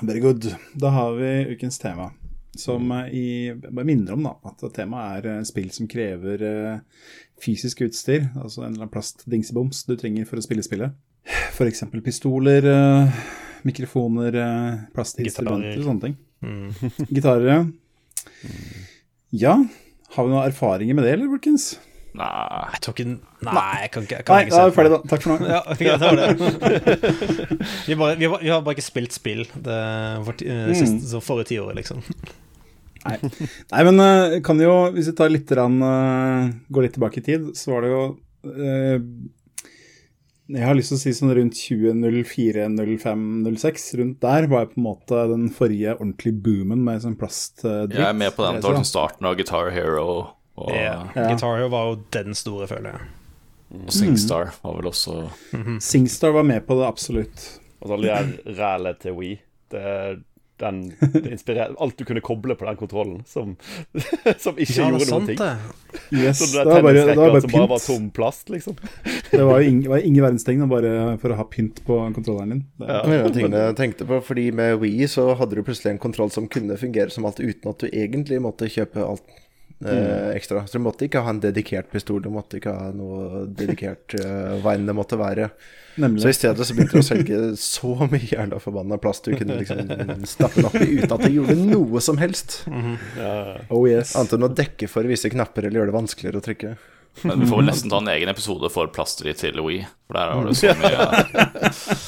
[0.00, 0.46] Very good.
[0.80, 2.10] Da har vi ukens tema.
[2.56, 7.06] Som i Bare minner om da, at temaet er eh, spill som krever eh,
[7.42, 8.28] fysisk utstyr.
[8.38, 10.94] Altså en eller annen plastdingseboms du trenger for å spille spillet.
[11.24, 11.84] F.eks.
[12.04, 13.24] pistoler, eh,
[13.66, 14.38] mikrofoner,
[14.94, 16.16] plastinstrumenter og sånne ting.
[16.44, 16.92] Mm.
[17.08, 17.58] Gitarer, ja.
[19.34, 19.54] Ja,
[20.14, 21.74] har vi noen erfaringer med det, eller, folkens?
[22.14, 22.28] Nei
[22.70, 23.04] Jeg tror ikke
[23.48, 24.98] Nei, jeg kan ikke, jeg kan Nei, ikke vi for ferdig, da.
[25.10, 25.36] Takk for nå.
[25.54, 27.64] Ja, greit, det var det.
[27.88, 29.80] vi, bare, vi, har, vi har bare ikke spilt spill det
[30.28, 31.00] for, uh, eh, Mm.
[31.10, 32.04] så forrige tiåret, liksom.
[33.04, 37.26] Nei, men eh, kan jo, hvis vi tar litt rann, uh, går litt tilbake i
[37.26, 38.04] tid, så var det jo
[38.48, 38.94] eh,
[40.52, 42.66] Jeg har lyst til å si sånn rundt 2004,
[43.00, 43.22] 05,
[43.56, 43.84] 06.
[44.00, 47.94] Rundt der var jeg på en måte den forrige ordentlige boomen med sånn plastdritt.
[47.96, 48.58] Jeg er med på den.
[48.60, 50.98] Det var sånn starten av Guitar Hero og, Ja.
[51.16, 51.30] Ja.
[51.32, 53.08] Guitar Hero var jo den store, føler jeg.
[53.74, 55.16] og Singstar var vel også
[55.82, 57.46] Singstar var med på det, absolutt.
[57.80, 59.34] Og så alle de rælet til Wii.
[59.72, 59.86] Det,
[60.62, 60.92] den,
[61.78, 63.56] Alt du kunne koble på den kontrollen, som,
[64.38, 65.40] som ikke Ja, gjorde noen ting.
[66.14, 68.76] Yes, Så det det var bare, det var bare som bare var tom plast, liksom.
[69.30, 72.54] Det var jo ingen, var ingen verdens tegn bare for å ha pynt på kontrolleren
[72.56, 72.64] din.
[72.78, 73.02] Det, Ja.
[73.24, 76.48] En ting jeg tenkte på, fordi med Wii så hadde du plutselig en kontroll som
[76.50, 79.22] kunne fungere som alt, uten at du egentlig måtte kjøpe alt
[79.92, 80.64] eh, ekstra.
[80.66, 84.56] Så du måtte ikke ha en dedikert pistol, du måtte ikke ha noe dedikert uh,
[84.62, 85.50] hva enn det måtte være.
[85.94, 89.60] Så i stedet så begynte de å selge så mye jævla forbanna plast du kunne
[89.60, 92.64] liksom stappe den oppi uten at det gjorde noe som helst.
[93.18, 93.36] Ja.
[93.68, 94.16] Oh yes.
[94.18, 96.74] Annet enn å dekke for visse knapper eller gjøre det vanskeligere å trykke.
[97.22, 99.84] Men vi får vel nesten ta en egen episode for plasteri til Wii.
[100.08, 102.00] For der har du så mye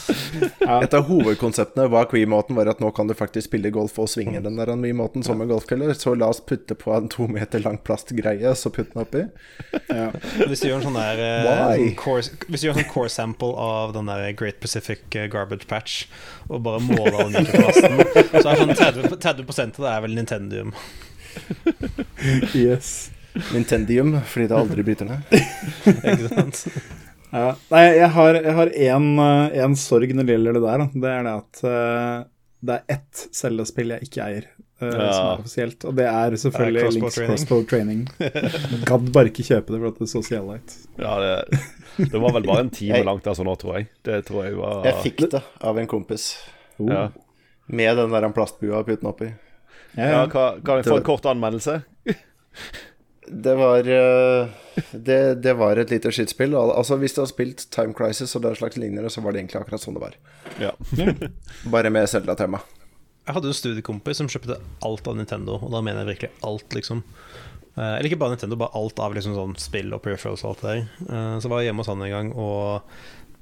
[0.67, 4.41] Et av hovedkonseptene var Wii-måten var at nå kan du faktisk spille golf og svinge
[4.45, 7.79] den der Wii-måten som en golfkøller, så la oss putte på en to meter lang
[7.87, 9.25] plastgreie, så putte den oppi.
[9.91, 10.11] Ja.
[10.47, 13.13] Hvis du gjør en sånn der eh, sånn core, Hvis du gjør en sånn core
[13.13, 16.07] sample av den der Great Pacific eh, Garbage Patch,
[16.49, 18.01] og bare måler den plasten,
[18.41, 20.73] så er sånn 30, 30 av det er vel Nintendium.
[22.55, 23.11] yes.
[23.53, 25.37] Nintendium, fordi det aldri bryter ned.
[26.13, 26.65] Ikke sant?
[27.37, 27.51] Ja.
[27.73, 30.85] Nei, jeg har, jeg har en, eh, sorg når det gjelder det der.
[30.85, 30.87] Da.
[31.05, 32.29] Det er det at uh,
[32.67, 34.47] det er ett Zelda-spill jeg ikke eier,
[34.81, 35.09] uh, Ja.
[35.13, 35.85] som er offisielt.
[35.91, 38.05] Og det er selvfølgelig Er det Links Crossbow Training.
[38.89, 40.77] Gadd bare ikke kjøpe det for at det så så jævla ut.
[41.03, 41.61] Ja, det,
[42.15, 43.91] det var vel bare en time Jeg- langt der sånn nå, tror jeg.
[44.09, 46.31] Det tror jeg var Jeg fikk det av en kompis,
[46.77, 46.91] Oh.
[46.93, 47.05] Ja,
[47.73, 49.31] med den der plastbua putten oppi.
[49.97, 50.25] Ja, ja ja.
[50.29, 51.79] kan, kan jeg få en kort anmeldelse?
[53.29, 54.49] Det var eh,
[54.93, 56.55] det, det var et lite skittspill.
[56.57, 59.63] Altså Hvis du har spilt Time Crisis og den slags lignende, så var det egentlig
[59.63, 60.17] akkurat sånn det var.
[60.63, 60.73] Ja.
[61.75, 62.63] Bare med Zelda-tema.
[63.27, 66.67] Jeg hadde en studiekompis som kjøpte alt av Nintendo, og da mener jeg virkelig alt,
[66.77, 67.03] liksom.
[67.77, 70.63] Eh, eller ikke bare Nintendo, bare alt av liksom sånn spill og peripherals og alt
[70.63, 70.85] det der.
[71.11, 72.93] Eh, så var jeg hjemme hos han en gang og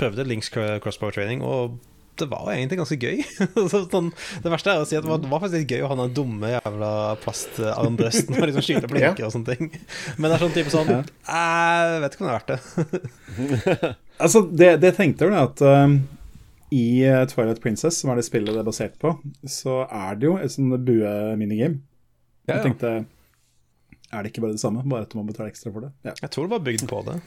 [0.01, 1.77] prøvde Links crossbow training, og
[2.21, 3.23] det var egentlig ganske gøy.
[3.95, 4.11] Sånn,
[4.45, 5.99] det verste er å si at det var, det var faktisk litt gøy å ha
[6.03, 6.91] den dumme jævla
[7.25, 9.71] plastarmbrøsten og liksom skyte blinker blinke og sånne ting.
[10.17, 13.95] Men det er sånn type sånn Jeg vet ikke om det er verdt det.
[14.25, 15.97] Altså, det, det tenkte det at eh,
[16.75, 19.17] i eh, Twilight Princess, som er det spillet det er basert på,
[19.51, 21.81] så er det jo et sånt bue-minigame.
[22.47, 22.89] Ja, Jeg tenkte
[24.13, 25.93] Er det ikke bare det samme, bare at du må betale ekstra for det?
[26.07, 26.13] Ja.
[26.21, 27.19] Jeg tror det var bygd på det.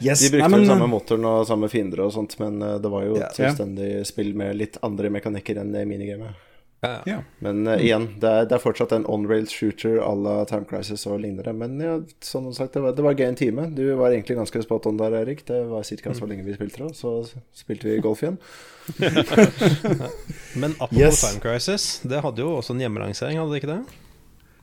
[0.00, 0.20] Yes.
[0.20, 3.04] De brukte Nei, men, samme motoren og samme fiender og sånt, men eh, det var
[3.06, 6.48] jo et selvstendig spill med litt andre mekanikker enn det minigamet.
[7.06, 7.20] ja.
[7.38, 11.06] Men uh, igjen, det er, det er fortsatt en on-rails shooter à la Time Crisis
[11.06, 11.54] og lignende.
[11.54, 13.68] Men ja, som sagt, det var, det var gøy en time.
[13.76, 15.44] Du var egentlig ganske spot on der, Erik.
[15.46, 17.20] Det var ikke så lenge vi spilte det, så
[17.54, 18.40] spilte vi golf igjen.
[20.60, 21.22] Men apropos Yes.
[21.22, 23.82] Time Crisis, det hadde jo også en hjemmelansering, hadde det ikke det?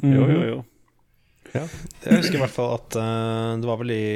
[0.04, 0.60] Jo, jo, jo.
[1.54, 4.10] Jeg husker i hvert fall at uh, det var vel i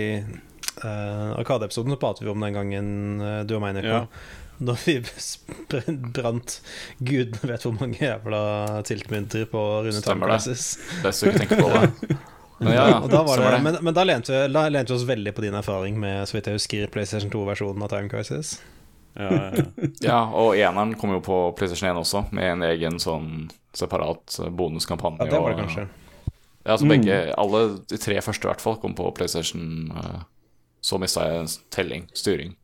[0.84, 2.88] uh, Arkadeepisoden så pratet vi om den gangen
[3.22, 4.04] uh, du og meg, Nico.
[4.04, 4.42] Ja.
[4.64, 5.00] Da vi
[6.16, 6.60] brant
[7.00, 8.44] gudene vet hvor mange jævla
[8.88, 10.40] tiltmynter på Rune Time Stemmer det.
[10.44, 10.68] Crisis.
[11.04, 12.20] Best du ikke tenker på det.
[12.60, 15.34] Men ja, ja, da det, men, men da lente vi, da lente vi oss veldig
[15.36, 18.60] på din erfaring med så vidt jeg husker PlayStation 2-versjonen av Time Crisis.
[19.18, 19.66] Ja, ja, ja.
[20.10, 24.50] Ja, og eneren kom jo på PlayStation 1 også, med en egen sånn separat eh,
[24.54, 25.26] bonuskampanje.
[25.26, 25.90] Ja, det var det og- kanskje.
[26.64, 27.60] Ja, altså begge, alle
[27.92, 29.90] de tre første i hvert fall kom på PlayStation.
[30.84, 32.58] Så mista jeg telling, styring.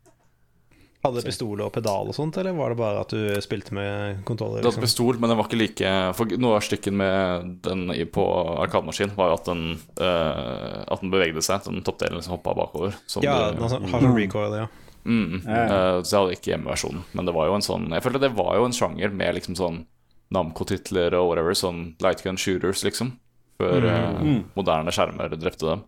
[0.99, 4.59] Hadde pistol og pedal og sånt, eller var det bare at du spilte med kontroller?
[4.59, 4.83] Det hadde Liksom?
[4.83, 8.25] pistol, men den var ikke like For noe av stykken med den på
[8.65, 9.61] arkademaskin var jo at den,
[10.01, 11.63] uh, at den bevegde seg.
[11.63, 12.97] Den toppdelen liksom hoppa bakover.
[13.07, 14.67] Som Ja, den har sånn- recoil, ja.
[15.05, 15.63] Mm, Ja, ja.
[15.63, 17.03] eh, så jeg hadde ikke hjemmeversjonen.
[17.13, 19.55] Men det var jo en sånn Jeg følte det var jo en sjanger med liksom
[19.55, 19.85] sånn
[20.35, 23.13] Namco-titler og whatever, sånn lightgun shooters, liksom.
[23.57, 24.19] Før mm.
[24.19, 25.83] uh, moderne skjermer drepte dem.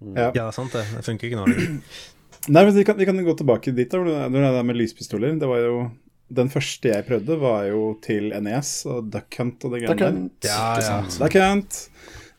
[0.00, 0.30] Ja.
[0.34, 0.86] Ja, det sant det.
[0.96, 1.80] Det funker ikke nå.
[2.54, 3.90] Nei, men vi kan, vi kan gå tilbake dit.
[3.90, 5.36] da, hvor det er der med lyspistoler.
[5.38, 5.90] Det var jo
[6.30, 10.46] Den første jeg prøvde, var jo til NES og Duck Hunt og det greiene der.
[10.46, 10.98] Ja, ja.
[11.18, 11.80] Duck Hunt.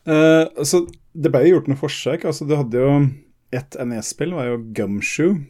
[0.08, 2.24] Uh, så det ble jo gjort noen forsøk.
[2.24, 2.94] Altså, du hadde jo
[3.52, 5.42] Et NES-spill var jo Gumshoe,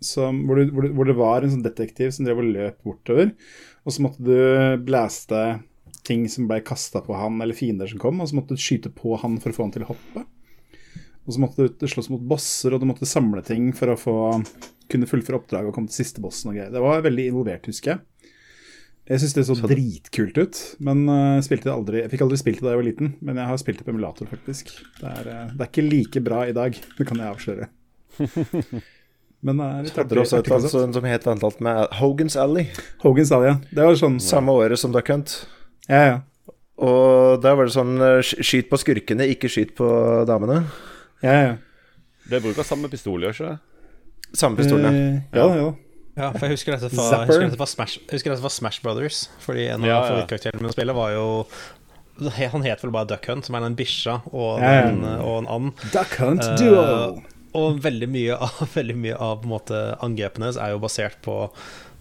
[0.00, 2.78] som, hvor, du, hvor, du, hvor det var en sånn detektiv som drev og løp
[2.80, 3.34] bortover.
[3.84, 5.42] Og så måtte du blaste
[6.08, 8.88] ting som ble kasta på han, eller fiender som kom, og så måtte du skyte
[8.96, 10.24] på han for å få han til å hoppe.
[11.26, 14.14] Og så måtte du slåss mot bosser, og du måtte samle ting for å få
[14.90, 16.72] kunne fullføre oppdraget og komme til siste bossen og greier.
[16.74, 18.00] Det var veldig involvert, husker jeg.
[19.10, 22.66] Jeg syns det så dritkult ut, men uh, det aldri Jeg fikk aldri spilt det
[22.68, 24.70] da jeg var liten, men jeg har spilt det på emulator, faktisk.
[25.00, 27.66] Det er, uh, det er ikke like bra i dag, det kan jeg avsløre.
[29.46, 32.68] men det er litt Hadde også et annet som- som het annet med Hogan's Alley,
[33.02, 33.74] Hogan's Alley, det, ja.
[33.80, 35.34] Det var sånn samme året som Duck Hunt.
[35.88, 36.18] Ja, ja.
[36.80, 39.88] Og der var det sånn eh, Skyt på skurkene, ikke skyt på
[40.28, 40.62] damene.
[41.22, 41.56] Ja, ja.
[42.30, 43.58] Det bruker samme pistol, gjør ikke det?
[44.38, 44.90] Samme pistolen, ja.
[44.92, 45.70] Eh, ja, ja.
[46.20, 49.24] Ja, for jeg husker dette fra, husker dette fra, Smash, husker dette fra Smash Brothers.
[49.44, 51.26] Fordi en av Ja, favorittkarakterene mine å spille var jo
[52.52, 55.84] Han het vel bare Duck Hunt, som er den bikkja og, en, og en and.
[55.94, 57.22] Duck Hunt Eh, Duo.
[57.56, 61.38] Og veldig mye av, veldig mye av på en måte, angrepene er jo basert på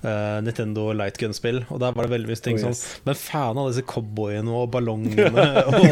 [0.02, 1.62] eh, Nintendo Light Gun-spill.
[1.70, 3.04] Og der var det veldig mye ting Oh, sånn.
[3.08, 5.30] Men faen av disse cowboyene og ballongene
[5.70, 5.84] og,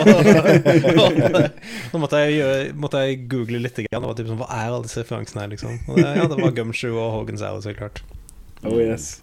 [1.94, 3.84] Nå måtte jeg, gjøre, måtte jeg google litt.
[3.88, 5.80] Grann, og var typ sånn, Hva er alle disse referansene her, liksom?
[5.88, 8.04] Og det, ja, det var Gumshoe og Hogan's Alley, så klart.
[8.66, 9.18] Oh yes.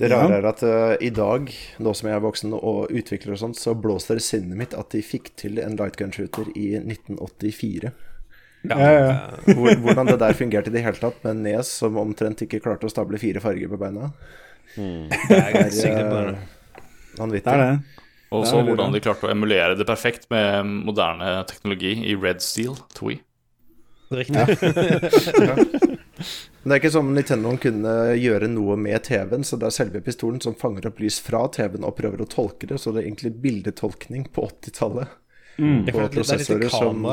[0.00, 1.50] Det rare er at uh, i dag,
[1.84, 4.94] nå som jeg er voksen og utvikler og sånt, så blåser det sinnet mitt at
[4.94, 7.92] de fikk til en lightgun-shooter i 1984.
[8.68, 9.04] Ja, ja.
[9.46, 9.74] ja.
[9.80, 12.92] hvordan det der fungerte i det hele tatt, med nes som omtrent ikke klarte å
[12.92, 14.10] stable fire farger på beina.
[14.76, 16.44] Det er er sykt eh, imponerende.
[17.18, 17.56] vanvittig.
[17.56, 17.80] Er.
[18.30, 22.76] Og så hvordan de klarte å emulere det perfekt med moderne teknologi i Red Steel
[22.94, 23.16] 2.
[24.10, 24.44] Riktig.
[26.60, 29.74] Men det er ikke som om Nintendoen kunne gjøre noe med TV-en, så det er
[29.74, 33.02] selve pistolen som fanger opp lys fra TV-en og prøver å tolke det, så det
[33.02, 35.14] er egentlig bildetolkning på 80-tallet.
[35.60, 35.84] Mm.
[35.92, 37.04] På er prosessorer som-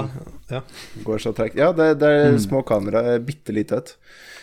[0.49, 0.61] Ja.
[1.03, 1.55] Går så tregt.
[1.59, 3.95] Ja, det, det er små kameraer, bitte lite et.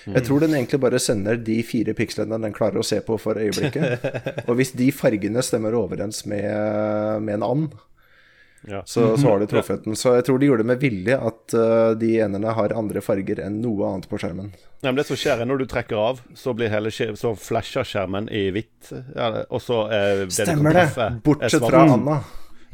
[0.04, 3.40] Jeg tror den egentlig bare sender de fire pikslene den klarer å se på for
[3.40, 4.04] øyeblikket.
[4.48, 7.72] Og hvis de fargene stemmer overens med, med en and,
[8.68, 8.82] Ja.
[8.84, 9.96] så, så har de truffet den.
[9.96, 13.40] Så jeg tror de gjorde det med vilje at uh, de enerne har andre farger
[13.44, 14.52] enn noe annet på skjermen.
[14.84, 17.32] Ja, men det som skjer er Når du trekker av, så blir hele skjermen, Så
[17.40, 18.92] flasher skjermen i hvitt.
[19.16, 20.88] Ja, og så er det Stemmer det!
[21.24, 22.20] Bortsett fra Anna.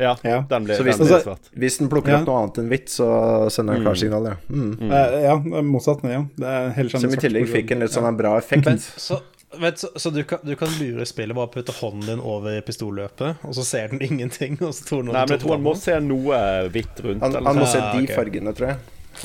[0.01, 0.40] Ja, Ja.
[0.48, 2.20] den blir, Så hvis- den blir Altså- Hvis den plukker Ja.
[2.20, 4.36] opp noe annet enn hvitt, så sender den klarsignal, ja.
[4.48, 4.90] Mm.
[4.90, 6.03] Eh, ja, motsatt.
[6.09, 6.24] Ja.
[6.36, 8.64] Det er heller sånn Som i tillegg fikk en litt sånn en bra effekt.
[8.64, 9.20] Men, så
[9.61, 13.36] vet, så, så du, kan, du kan lure spillet bare putte hånden din over pistolløpet,
[13.44, 15.76] og så ser den ingenting, og så tror den Nei, men jeg tror han må
[15.76, 16.40] se noe
[16.70, 17.20] hvitt rundt.
[17.20, 17.72] Han, han må sånn.
[17.72, 18.16] se Ah, de okay.
[18.16, 18.76] fargene, tror jeg.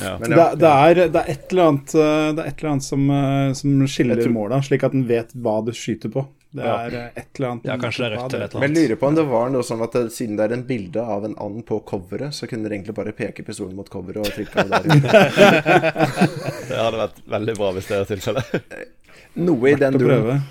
[0.01, 0.17] Ja.
[0.17, 2.83] Men Det, det, er, det er et eller annet, eh, det er et eller annet
[2.83, 6.25] som, eh, som skiller måla, slik at den vet hva du skyter på.
[6.55, 7.03] Det er ja.
[7.19, 8.79] et eller annet Ja, kanskje det er rødt eller et eller Men annet.
[8.79, 11.03] jeg lurer på om det var noe sånn at det, siden det er en bilde
[11.15, 14.31] av en and på coveret, så kunne dere egentlig bare peke pistolen mot coveret og
[14.37, 14.85] trykke av der.
[16.69, 18.79] Det hadde vært veldig bra hvis det er tilfellet.
[19.47, 20.41] Noe i den duren.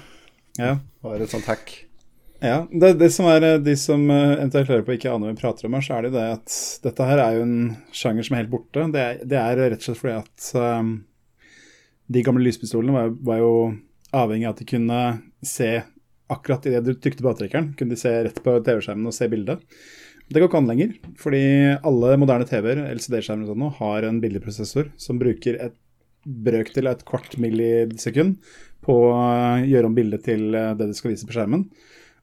[0.60, 0.76] Ja.
[1.02, 1.72] var et sånt hack.
[2.44, 5.32] Ja, det, det som er eh, De som eh, eventuelt hører på ikke aner hva
[5.32, 7.58] vi prater om her, så er det jo det at dette her er jo en
[7.94, 8.84] sjanger som er helt borte.
[8.92, 10.50] Det er, det er rett og slett fordi at
[10.82, 10.92] um,
[12.12, 13.54] de gamle lyspistolene var, var jo
[14.14, 15.00] avhengig av at de kunne
[15.46, 15.70] se
[16.32, 19.64] akkurat idet du trykte på avtrekkeren, kunne de se rett på TV-skjermen og se bildet.
[20.32, 21.44] Det går ikke an lenger, fordi
[21.84, 25.76] alle moderne TV-er, LCD-skjermer og sånn har en bildeprosessor som bruker et
[26.24, 28.38] brøk til et kvart millisekund
[28.84, 29.18] på å
[29.64, 31.66] gjøre om bildet til eh, det du skal vise på skjermen.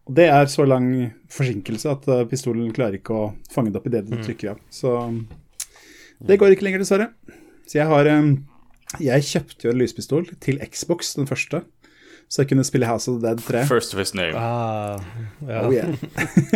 [0.10, 0.88] Og det er så lang
[1.32, 4.64] forsinkelse at eh, pistolen klarer ikke å fange det opp i det du trykker av.
[4.74, 4.95] Så
[6.22, 7.12] det går ikke lenger, dessverre.
[7.70, 8.34] Så jeg har eh,
[8.99, 11.64] Jeg kjøpte jo en lyspistol til Xbox, den første,
[12.32, 13.66] så jeg kunne spille House of the Dead 3.
[13.68, 14.40] First of his name.
[14.40, 15.02] Ah,
[15.44, 15.66] ja.
[15.68, 15.92] Oh, yeah.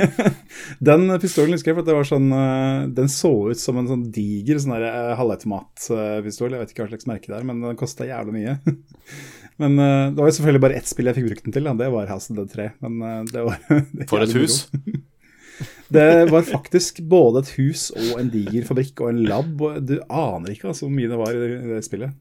[0.89, 4.05] den pistolen husker jeg, for det var sånn eh, Den så ut som en sånn
[4.15, 6.55] diger sånn eh, halvautomatpistol.
[6.55, 8.78] Jeg vet ikke hva slags merke det er, men den kosta jævlig mye.
[9.65, 11.76] men eh, det var jo selvfølgelig bare ett spill jeg fikk brukt den til, da.
[11.84, 12.69] det var House of the Dead 3.
[12.88, 13.59] Men det var
[13.99, 14.61] det For et hus.
[15.91, 19.59] Det var faktisk både et hus og en diger fabrikk og en lab.
[19.59, 22.15] Og du aner ikke altså, hvor mye det var i det spillet.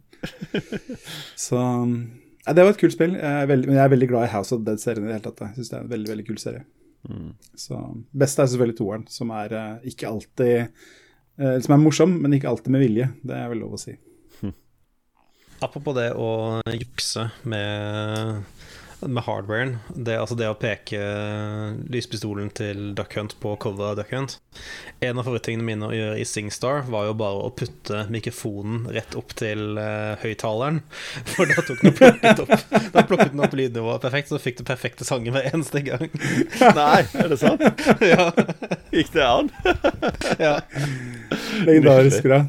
[1.38, 1.62] Så
[2.44, 4.54] ja, Det var et kult spill, jeg veldig, men jeg er veldig glad i House
[4.54, 5.44] of Dead-serien i det hele tatt.
[5.48, 6.64] Jeg synes det er en veldig veldig kul serie.
[7.56, 7.78] Så
[8.16, 10.54] Beste er selvfølgelig toeren, som er uh, ikke alltid
[11.40, 13.08] uh, Som er morsom, men ikke alltid med vilje.
[13.22, 13.96] Det er vel lov å si.
[15.64, 18.40] Apropos det å jukse med,
[19.06, 19.76] med hardwaren.
[19.94, 21.00] Det, altså det å peke
[21.92, 24.38] lyspistolen til Duck Hunt på coveret av Duck Hunt.
[25.04, 29.16] En av favorittingene mine å gjøre i SingStar var jo bare å putte mikrofonen rett
[29.18, 30.80] opp til uh, høyttaleren.
[31.34, 32.54] For da tok den og plukket opp
[32.94, 36.08] Da plukket den opp lydnivået perfekt, så fikk du perfekte sanger hver eneste gang.
[36.80, 37.64] Nei, er det sant?
[38.14, 38.30] ja,
[38.94, 39.50] Gikk det an?
[40.38, 40.56] ja.
[41.64, 42.40] Legendarisk bra.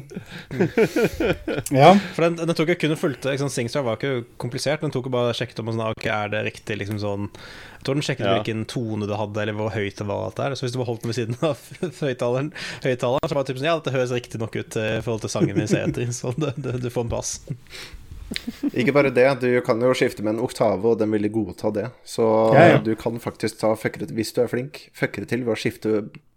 [1.74, 1.92] Ja.
[2.14, 4.82] For den, den tok jo kun og fulgte ikke sant, Singstar var ikke komplisert.
[4.84, 7.84] Den tok jo bare og sjekket om sånn, ok, er det riktig liksom sånn Jeg
[7.86, 8.32] tror den sjekket Ja.
[8.38, 10.24] hvilken tone du hadde, eller hvor høyt det var.
[10.30, 10.54] Alt der.
[10.58, 11.60] Så hvis du bare holdt den ved siden av
[12.02, 12.48] høyttaleren,
[12.82, 15.22] høyttaleren, så var det typ sånn Ja, dette høres riktig nok ut eh, i forhold
[15.26, 17.36] til sangen min ser etter, så det, det, du får en pass.
[18.74, 21.84] Ikke bare det, du kan jo skifte med en oktave, og den vil godta det.
[22.02, 22.26] Så
[22.56, 22.78] Ja, ja.
[22.82, 25.92] du kan faktisk ta fuckere hvis du er flink, fuckere til ved å skifte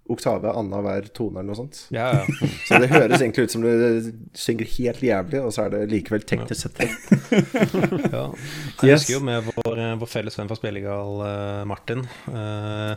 [0.09, 1.81] oktave annenhver tone eller noe sånt.
[1.93, 2.47] Ja, ja.
[2.67, 6.25] Så det høres egentlig ut som du synger helt jævlig, og så er det likevel
[6.27, 6.79] teknisk sett
[8.15, 8.23] ja.
[8.83, 12.95] Jeg husker jo med vår, eh, vår felles venn fra Spillegal, eh, Martin, uh,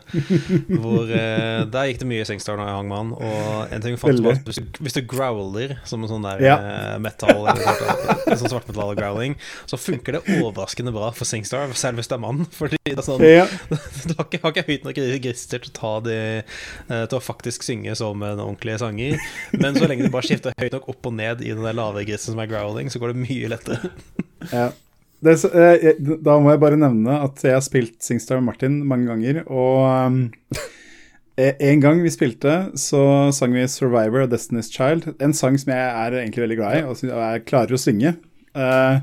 [0.73, 3.13] hvor uh, Der gikk det mye i Singstar når jeg hang med han.
[3.19, 6.57] Og en ting fant var hvis du, hvis du growler som en sånn der Ja.
[7.03, 9.37] metal, eller sånn svartmetall-growling,
[9.71, 12.45] så funker det overraskende bra for Singstar, selv hvis det er mann.
[12.57, 13.23] Fordi det er sånn
[14.09, 16.19] du har ikke, har ikke høyt nok register til å ta de
[17.11, 19.19] Til å faktisk synge som en ordentlig sanger.
[19.59, 22.05] Men så lenge du bare skifter høyt nok opp og ned i den der lave
[22.09, 23.93] grisen som er growling, så går det mye lettere.
[24.51, 24.73] Ja.
[25.23, 29.07] Det, eh, da må jeg bare nevne at jeg har spilt Singstar med Martin mange
[29.07, 30.17] ganger, og um,
[31.39, 35.13] eh, en gang vi spilte, så sang vi 'Survivor' av Destiny's Child.
[35.23, 38.17] En sang som jeg er egentlig veldig glad i, og som jeg klarer å synge.
[38.51, 38.99] Eh,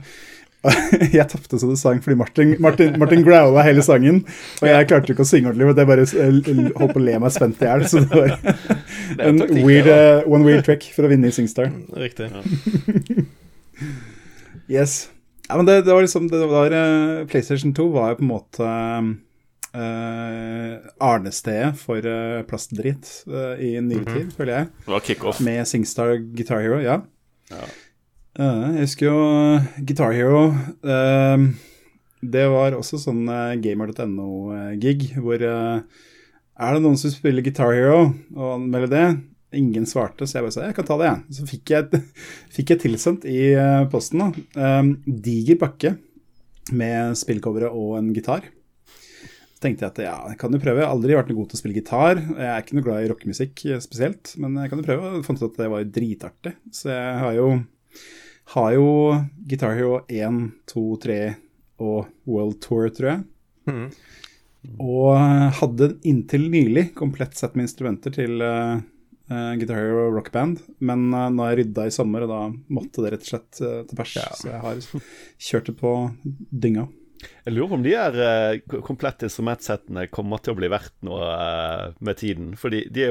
[1.15, 4.25] jeg tapte så det sang fordi Martin, Martin, Martin growla hele sangen,
[4.59, 5.69] og jeg klarte ikke å synge ordentlig.
[5.69, 7.85] for Jeg bare eh, holdt på å le meg spent i hjel.
[7.87, 8.35] Så det var
[9.29, 11.71] en weird, uh, one weird trick for å vinne i Singstar.
[11.95, 12.31] Riktig.
[14.69, 15.07] Yes.
[15.47, 18.29] Ja, men det, det var liksom det var, uh, PlayStation 2 var jo på en
[18.29, 18.67] måte
[19.73, 24.69] uh, arnestedet for uh, plastdritt uh, i nyere tid, føler jeg.
[24.85, 25.41] Det var kickoff.
[25.47, 26.99] Med Singstar Guitar Hero, ja.
[27.49, 27.65] Ja.
[28.39, 30.45] Eh, jeg husker jo eh, Guitar Hero
[30.87, 31.41] eh,
[32.23, 33.25] Det var også sånn
[33.59, 38.05] gamer.no-gig hvor Er det noen som spiller Guitar Hero
[38.37, 39.07] og anmelder det?
[39.59, 41.35] Ingen svarte, så jeg bare sa jeg kan ta det, jeg.
[41.39, 42.01] Så fikk jeg,
[42.55, 43.39] fikk jeg tilsendt i
[43.89, 44.27] posten da,
[45.25, 45.95] diger pakke
[46.77, 48.45] med spillcovere og en gitar.
[48.85, 50.83] Så tenkte jeg at ja, kan jo prøve.
[50.83, 52.21] Jeg har aldri vært noe god til å spille gitar.
[52.21, 55.15] Jeg er ikke noe glad i rockemusikk spesielt, men jeg kan jo prøve.
[55.15, 56.53] Jeg fant ut at det var dritartig.
[56.69, 57.49] Så jeg har jo,
[58.53, 58.87] har jo
[59.49, 60.39] Guitar Hero 1,
[60.71, 61.19] 2, 3
[61.85, 63.25] og World Tour, tror jeg.
[63.69, 63.83] Mm.
[64.83, 68.81] Og hadde inntil nylig komplett sett med instrumenter til uh,
[69.29, 70.63] Guitar Hero Rock Band.
[70.81, 72.41] Men uh, nå har jeg rydda i sommer, og da
[72.73, 74.17] måtte det rett og slett til pers.
[74.41, 74.81] Så jeg har
[75.49, 75.93] kjørt det på
[76.49, 76.89] dynga.
[77.19, 81.29] Jeg lurer på om de her eh, komplette instrumentsettene kommer til å bli verdt noe
[81.35, 82.53] eh, med tiden.
[82.59, 83.09] Fordi de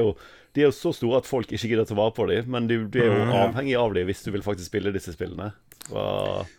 [0.57, 2.79] de er jo så store at folk ikke gidder ta vare på dem, men du,
[2.97, 5.51] er jo avhengig av dem hvis du vil faktisk spille disse spillene.
[5.93, 6.49] Og,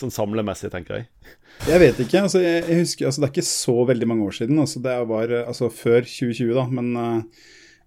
[0.00, 1.34] sånn samlemessig, tenker jeg.
[1.68, 2.22] Jeg vet ikke.
[2.24, 4.62] altså jeg, jeg husker, altså Det er ikke så veldig mange år siden.
[4.64, 6.64] altså Det var altså før 2020, da.
[6.72, 7.44] Men eh,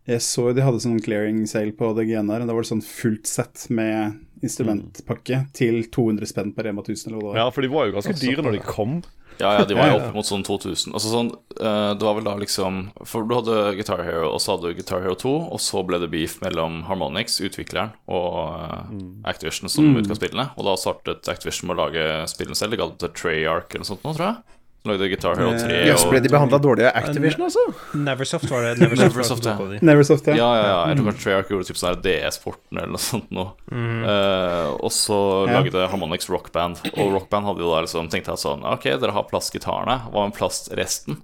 [0.08, 2.46] jeg så de hadde sånn clearing sale på DGN her.
[2.48, 7.18] Da var det sånn fullt sett med instrumentpakke til 200 spenn per Rema 1000 eller
[7.18, 7.40] hva det var.
[7.42, 9.00] Ja, for de var jo ganske dyre når de kom.
[9.38, 10.96] Ja, ja, de var jo opp mot sånn 2000.
[10.98, 11.28] Altså sånn,
[11.60, 14.80] eh, det var vel da liksom For du hadde Guitar Hero, og så hadde du
[14.80, 18.96] Guitar Hero 2, og så ble det beef mellom Harmonix, utvikleren, og eh,
[19.30, 20.50] Activision som utga spillene.
[20.58, 22.74] Og da startet Activision med å lage spillene selv.
[22.74, 24.57] De ga det Treyarch eller noe sånt nå, tror jeg.
[24.88, 27.64] Lagde Guitar Hero 3 Jøss, ble de behandla dårlig av Activision, altså?
[28.00, 28.74] Neversoft var det.
[28.82, 29.82] Neversoft, Neversoft, var det.
[29.86, 30.36] Neversoft, ja.
[30.40, 30.80] Ja, ja, ja.
[30.92, 33.32] Jeg tror kanskje Treyarch gjorde typ sånn DS-porten eller noe sånt
[33.68, 34.04] Mm.
[34.08, 35.18] Uh, og så
[35.48, 35.60] Ja.
[35.60, 38.84] lagde Harmonix Rock Band, og Rock Band hadde jo da liksom tenkte jeg sånn Ok,
[39.00, 41.20] dere har plastgitarene, hva med plastresten?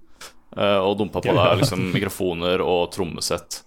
[0.56, 3.64] Uh, og dumpa på deg liksom mikrofoner og trommesett.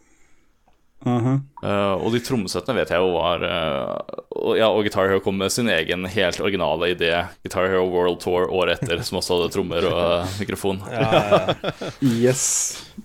[1.06, 5.52] Eh, og de trommesettene vet jeg jo var uh, Ja, og Guitar Hero kom med
[5.54, 7.12] sin egen helt originale idé,
[7.46, 10.80] Guitar Hero World Tour, året etter, som også hadde trommer og eh, mikrofon.
[10.90, 11.74] Ja, ja, ja.
[12.02, 12.46] Yes.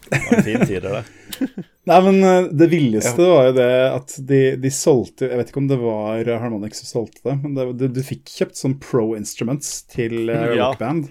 [0.09, 1.03] Det var en fin tid, det.
[1.89, 2.19] Nei, men
[2.57, 6.27] det villeste var jo det at de, de solgte Jeg vet ikke om det var
[6.43, 10.51] Harmonix som solgte det, men det, du, du fikk kjøpt sånn pro instruments til uh,
[10.51, 10.67] Ja.
[10.69, 11.09] rockband.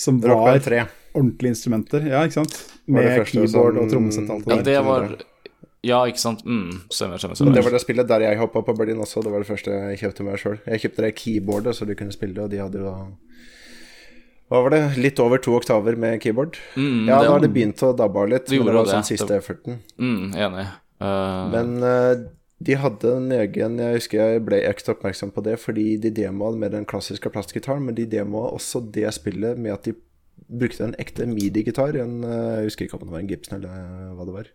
[0.00, 2.04] Som var rockband ordentlige instrumenter.
[2.08, 2.56] Ja, ikke sant?
[2.86, 4.62] Med første keyboard som- og trommesett og alt Ja, der.
[4.64, 5.08] det var
[5.82, 6.44] Ja, ikke sant?
[6.46, 7.54] Mm, stemmer, stemmer.
[7.56, 9.22] Det var det spillet der jeg hoppa på Berlin også.
[9.24, 10.58] Det var det første jeg kjøpte meg sjøl.
[10.66, 12.92] Jeg kjøpte det keyboardet så du kunne spille, og de hadde jo
[14.52, 14.82] Hva var det?
[15.00, 16.58] Litt over to oktaver med keyboard?
[16.76, 18.46] Mm, Ja, det- da har det begynt å dabbe av litt.
[18.46, 18.92] Det Men det var det.
[18.92, 19.78] sånn siste efforten.
[19.98, 20.66] Mm, enig.
[21.00, 22.14] Eh, Men uh,
[22.62, 26.54] de hadde en egen Jeg husker jeg ble ekstra oppmerksom på det fordi de demoa
[26.56, 29.94] med den klassiske plastgitaren, men de demoa også det spillet med at de
[30.48, 31.96] brukte en ekte midi-gitar.
[31.96, 34.46] Eh, Jeg husker ikke om det var en Gibson eller hva det var.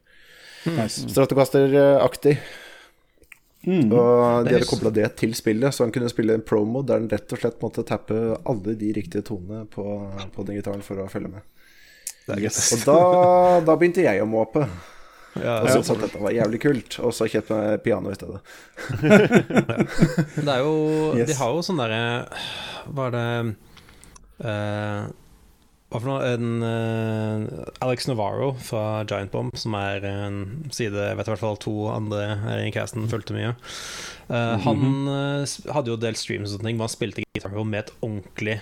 [0.76, 1.07] Nice.
[1.11, 2.38] Stratocaster-aktig.
[3.68, 3.89] Mm.
[3.91, 7.09] Og de hadde kobla det til spillet, så han kunne spille en promo der han
[7.11, 8.15] rett og slett måtte tappe
[8.47, 9.84] alle de riktige tonene på,
[10.36, 11.47] på den gitaren for å følge med.
[12.38, 12.59] Yes.
[12.76, 12.99] Og da,
[13.68, 14.65] da begynte jeg å måpe.
[15.38, 18.39] Ja, Og syntes at dette var jævlig kult, og så kjøpte jeg piano i stedet.
[20.47, 20.74] Det er jo
[21.18, 21.28] Yes.
[21.30, 21.99] De har jo sånn derre
[22.93, 23.28] Hva er det
[24.47, 25.07] eh,
[25.88, 26.32] Hva for noe?
[26.36, 30.42] En, uh, Alex Navarro fra Giant Bomb, som er en
[30.76, 33.54] side Jeg vet i hvert fall to andre her i casten fulgte mye.
[34.28, 37.64] Eh, Han uh, hadde jo delt del streams og sånne ting, men han spilte Hero
[37.64, 38.58] med et ordentlig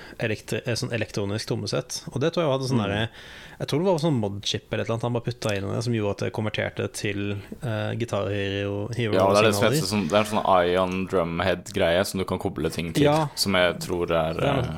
[0.78, 2.04] sånn elektronisk trommesett.
[2.14, 4.86] Og det tror jeg hadde sånn der Jeg tror det var sånn modchip eller et
[4.86, 7.22] eller annet han bare putta inn i det, som gjorde at det konverterte til
[7.66, 8.82] uh, Guitar Hero.
[8.94, 9.88] Hero Ja, det er det signaler.
[9.96, 13.10] sånn, Det er en sånn Ion Drumhead-greie som du kan koble ting til.
[13.10, 13.24] Ja.
[13.34, 14.76] Som jeg tror er er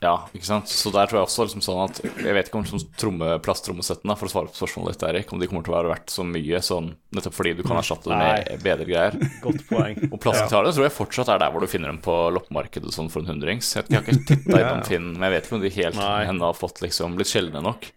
[0.00, 0.70] Ja, ikke sant.
[0.72, 4.14] Så der tror jeg også liksom sånn at Jeg vet ikke om sånn tromme, plasttrommesettene,
[4.16, 6.24] for å svare på spørsmålet ditt, Erik, om de kommer til å være verdt så
[6.24, 9.18] mye sånn nettopp fordi du kan erstatte det med bedre greier.
[9.44, 10.00] Godt poeng.
[10.12, 13.20] Og plastgitarene tror jeg fortsatt er der hvor du finner dem på loppemarkedet sånn for
[13.20, 13.74] en hundrings.
[13.76, 16.48] Jeg har ikke titta innom Finn, men jeg vet ikke om de helt henne ennå
[16.48, 17.92] har fått liksom blitt sjeldne nok.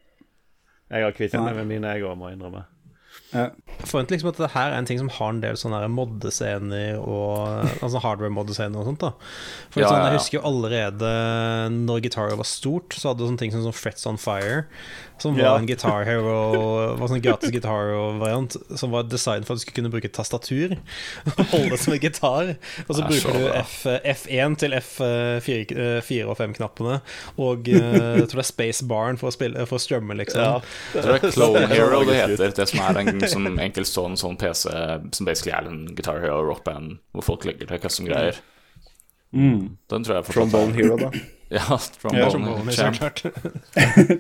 [0.94, 2.68] Jeg har kvittet meg med mine, jeg òg, må innrømme.
[3.34, 7.00] Jeg forventer liksom at det her er en ting som har en del sånne moddescener
[7.02, 9.02] og Altså hardware-moddescener og sånt.
[9.02, 9.12] da
[9.74, 10.12] For Ja, sånn, ja, ja.
[10.12, 11.14] Jeg husker jo allerede
[11.74, 14.68] når Guitar var stort, så hadde du sånne ting som sånn Frets on Fire,
[15.24, 15.54] som var Ja.
[15.62, 16.36] en Guitar Hero
[17.00, 20.76] Var sånn gratis Guitar Hero-variant, som var designet for at du skulle kunne bruke tastatur
[20.76, 22.54] og holde det som en gitar.
[22.86, 23.48] Og så er bruker du.
[23.64, 23.78] F,
[24.14, 27.00] F1 til F4 og 5-knappene,
[27.40, 30.44] og eh, jeg tror det er space barn for å, spille, for å strømme, liksom.
[30.44, 30.60] Ja.
[30.94, 32.56] Jeg tror det er Clone Hero det heter.
[32.60, 34.70] Det som er en som enkeltstående sånn PC
[35.16, 38.42] som basically er en Guitar Hero rockband, hvor folk legger til custom-greier.
[39.34, 39.78] Mm.
[39.90, 41.10] Den tror jeg fortsatt Trombone Hero, da.
[41.54, 42.98] Ja, Ja, Trombone, Trombone, så Champ.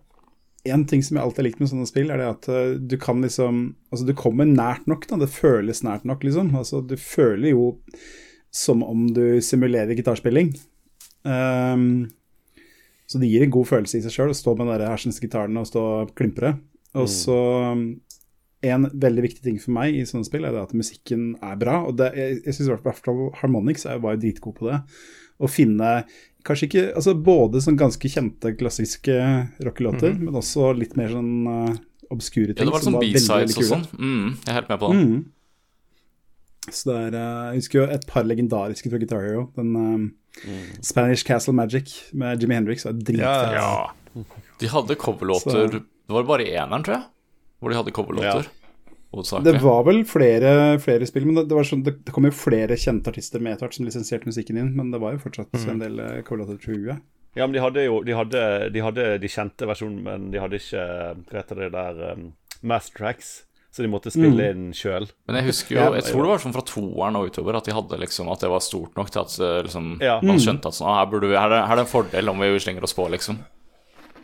[0.64, 2.96] en ting som jeg alltid har likt med sånne spill, er det at eh, du
[3.00, 5.20] kan liksom Altså, du kommer nært nok, da.
[5.20, 6.50] Det føles nært nok, liksom.
[6.58, 7.74] Altså, du føler jo
[8.54, 10.52] som om du simulerer gitarspilling.
[11.26, 12.06] Um,
[13.10, 15.20] så det gir en god følelse i seg sjøl å stå med den der hersens
[15.22, 16.56] gitaren og stå og klimpre.
[16.94, 17.38] Og så
[17.74, 17.86] um,
[18.64, 21.82] En veldig viktig ting for meg i sånne spill er det at musikken er bra.
[21.84, 24.78] Og det, jeg, jeg syns i hvert fall Harmonix var jo dritgod på det.
[25.36, 25.90] Å finne
[26.44, 29.14] kanskje ikke altså Både sånn ganske kjente klassiske
[29.64, 31.76] rockelåter, men også litt mer sånn uh,
[32.12, 33.86] obskure Ja, det var som sånn B-sides og sånn.
[33.98, 35.04] Mm, jeg er helt med på det.
[35.04, 35.22] Mm.
[36.72, 39.46] Så det er uh, Jeg husker jo et par legendariske fra Guitar Hero.
[39.56, 40.04] Den um,
[40.84, 43.58] Spanish Castle Magic med Jimmy Hendrix var dritfett.
[43.58, 43.72] Ja,
[44.14, 44.24] Ja.
[44.60, 47.04] De hadde coverlåter Så- Det var bare i eneren, tror jeg,
[47.60, 48.44] hvor de hadde coverlåter.
[48.46, 48.63] Det
[49.14, 49.62] Hovedsakelig.
[49.62, 50.52] var vel flere,
[50.82, 53.54] flere spill, men det, det, var sånn, det, det kom jo flere kjente artister med
[53.54, 56.60] etter hvert som lisensierte musikken inn, men det var jo fortsatt en del uh, coverlåter,
[56.62, 57.00] tror.
[57.34, 60.60] Ja, men de hadde jo De hadde de, hadde de kjente versjonene, men de hadde
[60.60, 60.84] ikke
[61.26, 62.28] Hva heter det der um,
[62.62, 63.42] Math Tracks.
[63.74, 65.08] Så de måtte spille inn sjøl.
[65.26, 67.74] Men jeg husker jo, jeg tror det var sånn fra toeren og utover at de
[67.74, 70.20] hadde liksom At det var stort nok til at eh, liksom, Ja.
[70.22, 72.30] man skjønte at sånn, ah, her, burde vi, her, er, her er det en fordel
[72.30, 73.40] om vi slenger oss på, liksom.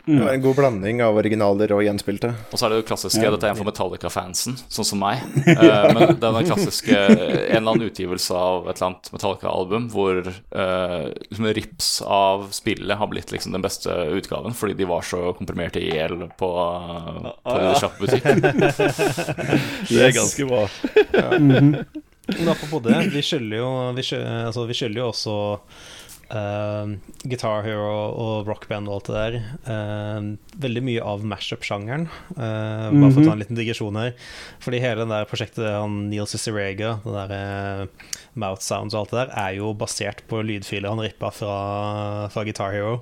[0.05, 2.31] Det var en god blanding av originaler og gjenspilte.
[2.49, 5.21] Og så er det jo klassiske, dette er en for Metallica-fansen, sånn som meg.
[5.61, 11.03] Eh, men den klassiske En eller annen utgivelse av et eller annet Metallica-album hvor eh,
[11.27, 15.77] liksom rips av spillet har blitt liksom den beste utgaven fordi de var så komprimert
[15.77, 16.51] i hjel på, på
[17.43, 17.73] ah, ja.
[17.83, 18.25] sjappbutikk.
[19.91, 20.63] Det er ganske bra.
[22.31, 25.35] Men apropos det, vi skylder jo, vi skylder, altså, vi skylder jo også
[26.31, 26.93] eh,
[27.27, 27.91] Guitar Hero
[28.23, 29.37] og rockband og alt det der.
[29.67, 30.29] Uh,
[30.63, 32.07] veldig mye av mashup-sjangeren.
[32.37, 34.13] eh, bare for å ta en liten digresjon her.
[34.63, 38.09] Fordi hele det der prosjektet han Neil Cicerega, det der eh,
[38.39, 41.55] Mouth Sounds og alt det der, er jo basert på lydfiler han rippa fra,
[42.31, 43.01] fra Guitar Hero.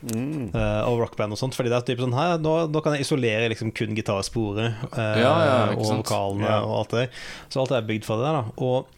[0.00, 1.52] eh, og rockband og sånt.
[1.56, 5.18] Fordi det er typ sånn her, nå, nå kan jeg isolere liksom kun gitarsporet eh,
[5.20, 6.62] Ja, ja, og vokalene Ja.
[6.64, 7.06] og alt det.
[7.52, 8.40] Så alt er bygd for det der.
[8.40, 8.88] da Og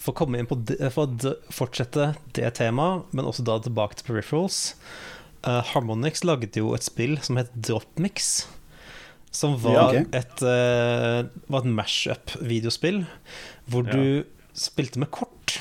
[0.00, 0.56] for å komme inn på
[0.94, 4.62] for å fortsette det temaet, men også da tilbake til peripherals
[5.40, 8.46] Uh, Harmonix lagde jo et spill som het Dropmix.
[9.32, 10.04] Som var Ja, okay.
[10.18, 13.06] et, uh, var et mash-up-videospill
[13.70, 13.94] hvor Ja.
[13.94, 15.60] du spilte med kort.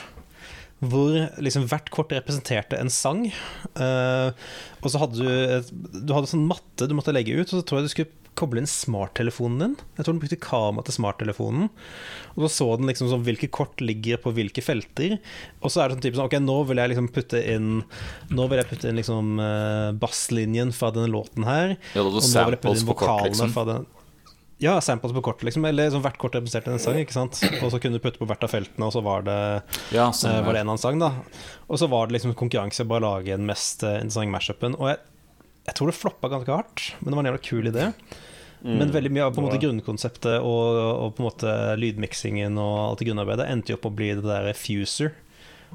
[0.82, 3.32] Hvor liksom hvert kort representerte en sang.
[3.78, 4.32] Uh,
[4.84, 7.64] og så hadde du et, Du hadde sånn matte du måtte legge ut, og så
[7.64, 9.76] tror jeg du skulle koble inn smarttelefonen din.
[9.98, 11.70] Jeg tror den brukte kamera til smarttelefonen.
[12.36, 15.18] Og så så den liksom sånn hvilke kort ligger på hvilke felter.
[15.62, 17.70] Og så er det sånn type sånn Ok, nå vil jeg liksom putte inn
[18.32, 21.76] Nå vil jeg putte inn liksom uh, basslinjen fra denne låten her.
[21.94, 23.56] Ja, da du Og nå vil jeg putte inn vokalene liksom.
[23.56, 23.88] fra den
[24.60, 25.64] Ja, samples på kort, liksom.
[25.70, 27.38] Eller sånn, hvert kort representerte en sang, ikke sant.
[27.62, 29.38] Og så kunne du putte på hvert av feltene, og så var det,
[29.96, 31.14] Ja, sånn, uh, var det en annen sang, da.
[31.70, 34.76] Og så var det liksom konkurranse bare å lage den mest eh, interessante mashupen.
[34.76, 35.00] Og jeg,
[35.70, 37.88] jeg tror det floppa ganske hardt, men det var en jævla kul idé.
[38.66, 42.76] Men veldig mye av på en måte grunnkonseptet og, og på en måte lydmiksingen og
[42.84, 45.14] alt det grunnarbeidet endte jo opp å bli det der Fuser,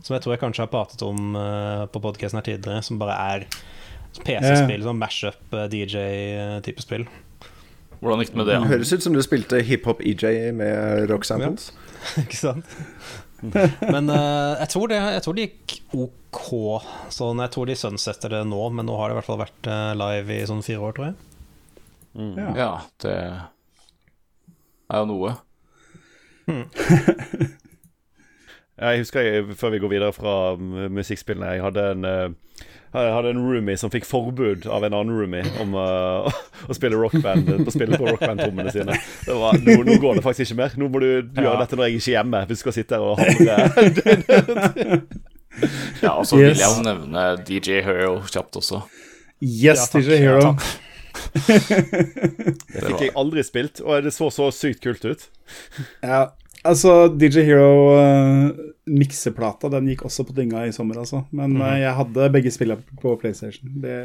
[0.03, 3.17] som jeg tror jeg kanskje har pratet om uh, på podkasten her tidligere, som bare
[3.17, 3.47] er
[4.21, 7.09] PC-spill, sånn mash-up, DJ-type spill.
[8.05, 8.61] Hvordan gikk det med det?
[8.61, 11.71] Det høres ut som du spilte hiphop-EJ med rock samples.
[12.23, 12.69] Ikke sant?
[13.45, 16.51] Men uh, jeg, tror det, jeg tror det gikk OK.
[17.13, 19.69] Sånn, jeg tror de sunsetter det nå, men nå har det i hvert fall vært
[19.71, 21.34] eh, live i sånn fire år, tror jeg.
[22.15, 22.51] Ja.
[22.57, 22.71] Ja,
[23.03, 23.15] det
[24.91, 25.35] er jo noe.
[28.75, 32.33] Jeg husker jeg, før vi går videre fra mm, musikkspillene, jeg hadde en eh,
[32.95, 36.31] jeg hadde en roomie som fikk forbud av en annen roomie om uh,
[36.71, 38.95] å spille rockband På spille på rockband-trommene sine.
[39.27, 40.77] Det var, nå, nå går det faktisk ikke mer.
[40.79, 42.43] Nå må du, du gjøre dette når jeg ikke er hjemme.
[42.47, 43.57] Hvis du skal sitte her og hamre
[46.05, 48.85] Ja, og så vil jeg jo nevne DJ Hero kjapt også.
[49.43, 49.91] Yes, Ja.
[49.99, 50.55] DJ Hero.
[50.55, 50.55] Ja.
[52.75, 55.29] Det fikk jeg aldri spilt, og det så så sykt kult ut.
[56.03, 56.27] Ja,
[56.67, 61.23] altså DJ Hero uh, mikseplata, den gikk også på dynga i sommer, altså.
[61.37, 63.71] Men uh, jeg hadde begge spillene på PlayStation.
[63.85, 63.97] Det,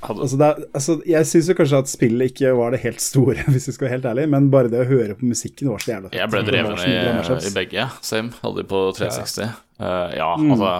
[0.00, 3.70] altså, det, altså, jeg syns jo kanskje at spillet ikke var det helt store, hvis
[3.70, 6.10] jeg skal være helt ærlig, men bare det å høre på musikken var så jævla
[6.10, 6.18] fett.
[6.20, 7.88] jeg ble drevet dreven i, i begge.
[8.04, 8.34] Same.
[8.42, 9.56] Hadde de på 360.
[9.80, 10.76] Eh, ja, altså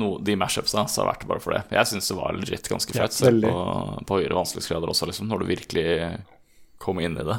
[0.00, 1.62] no, De mashupsa så har vært det bare for det.
[1.74, 5.44] Jeg syns det var legit ganske fett, ja, på, på høyere vanskelighetsgrader også, liksom, når
[5.44, 5.86] du virkelig
[6.82, 7.38] kom inn i det.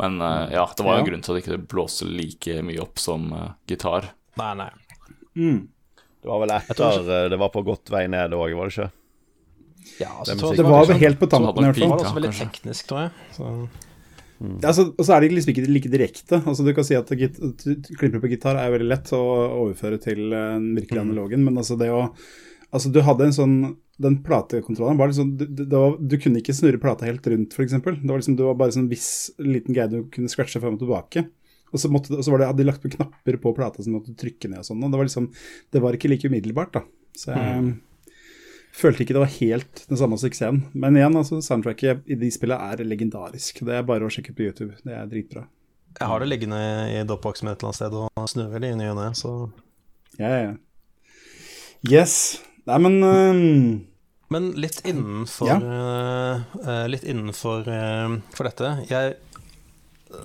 [0.00, 1.10] Men uh, ja, det var jo en Ja.
[1.10, 4.08] grunn til at det ikke blåste like mye opp som uh, gitar.
[4.40, 4.70] Nei, nei.
[5.36, 5.68] Mm.
[6.20, 8.90] Det var vel etter eh, det var på godt vei ned òg, var det ikke?
[10.00, 10.56] Ja, altså, Det.
[10.60, 13.12] Det var vel helt på tampen, i hvert Det var også veldig teknisk, tror jeg.
[13.36, 13.52] Så.
[14.40, 16.38] Ja, altså, og så er det liksom ikke like direkte.
[16.40, 19.20] Altså, du kan si at klipper på gitar er veldig lett å
[19.66, 22.06] overføre til eh, den virkelige analogen, men altså det å
[22.70, 23.54] Altså, du hadde en sånn
[23.98, 27.74] Den platekontrollen var liksom du, det var, du kunne ikke snurre plata helt rundt, f.eks.
[27.74, 29.10] Det var liksom, det var bare sånn viss
[29.42, 31.24] liten greie du kunne scratche frem og tilbake.
[31.74, 33.92] Og så, måtte, og så var det, hadde de lagt på knapper på plata som
[33.92, 34.86] du måtte trykke ned og sånn.
[34.86, 35.28] Og det var liksom
[35.74, 36.84] Det var ikke like umiddelbart, da.
[37.18, 37.74] Så jeg
[38.80, 40.62] følte ikke det var helt den samme suksessen.
[40.72, 43.62] Men igjen, altså, soundtracket i de spillene er legendarisk.
[43.66, 44.76] Det er bare å sjekke på YouTube.
[44.84, 45.46] Det er dritbra.
[45.98, 46.60] Jeg har det liggende
[46.92, 49.32] i dropboxen et eller annet sted og snurrer det i ny og ne, så
[50.20, 50.52] Ja, ja.
[51.88, 52.14] Yes.
[52.68, 53.86] Nei, men um...
[54.30, 55.56] Men litt innenfor Ja.
[55.58, 59.16] uh, Litt innenfor uh, for dette jeg,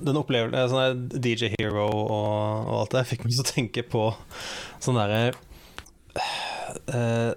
[0.06, 3.86] Den opplevelsen sånn der DJ Hero og, og alt det fikk meg til å tenke
[3.90, 4.04] på
[4.84, 5.34] sånn derre
[6.94, 7.34] uh,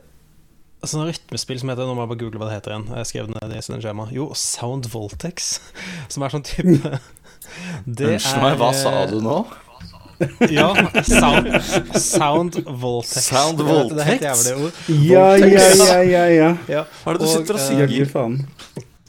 [0.87, 2.85] Sånne rytmespill som heter Nå må jeg bare google hva det heter igjen.
[3.01, 4.05] Jeg skrev det ned i sånn skjema.
[4.15, 5.49] Jo, Sound Voltex.
[6.13, 6.93] Som er sånn type
[7.99, 9.39] Det Unnskyld meg, hva sa du nå?
[10.51, 10.69] Ja,
[11.07, 11.47] Sound,
[12.03, 13.29] sound Voltex.
[13.31, 14.73] Sound Det er- Det er et jævlig ord.
[15.07, 15.47] Ja, ja,
[15.79, 16.51] ja, ja, ja.
[16.69, 16.83] Ja.
[17.05, 18.07] Hva er det du Og, sitter og sier?
[18.11, 18.39] Faen.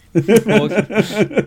[0.09, 0.71] Og,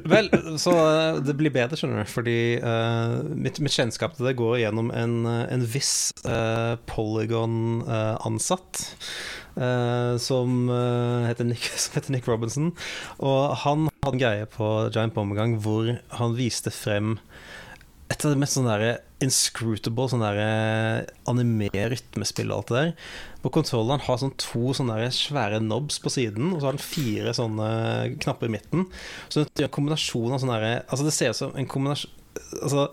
[0.06, 0.28] vel,
[0.62, 4.60] så eh, det blir bedre, skjønner du, fordi uh, mitt, mitt kjennskap til det går
[4.62, 8.82] gjennom en, eh, en viss uh, Polygon-ansatt.
[8.82, 8.86] eh,
[10.22, 12.72] som, eh, heter Nick, som heter Nick Robinson.
[13.20, 17.18] Og han hadde en greie på Giant Bomb hvor han viste frem
[18.12, 22.90] et av de mest sånn der inscrutable sånn der anime-rytmespill og alt det der.
[23.40, 26.84] På kontrolleren har sånn to sånne der svære knobs på siden, og så har den
[26.84, 27.70] fire sånne
[28.22, 28.84] knapper i midten.
[29.32, 32.18] Så det er en kombinasjon av sånne der, Altså, det ser ut som en kombinasjon
[32.62, 32.86] Altså,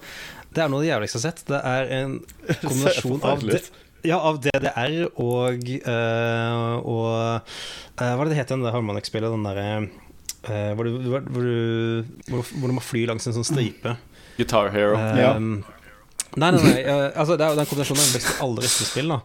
[0.56, 1.46] det er noe av det jævligste jeg har sett.
[1.48, 2.16] Det er en
[2.64, 3.62] kombinasjon av det,
[4.08, 7.58] ja, av DDR og uh, Og uh,
[8.00, 9.34] Hva er det det heter, det harmonic-spillet?
[9.34, 13.98] Den derre uh, hvor, du, hvor, hvor, hvor du må fly langs en sånn stripe.
[14.40, 14.96] Guitar Hero.
[15.20, 15.34] Ja.
[16.38, 16.82] Nei, nei, nei.
[16.84, 19.10] eh, altså, det er jo den kombinasjonen av best alle rytmespill.
[19.10, 19.18] da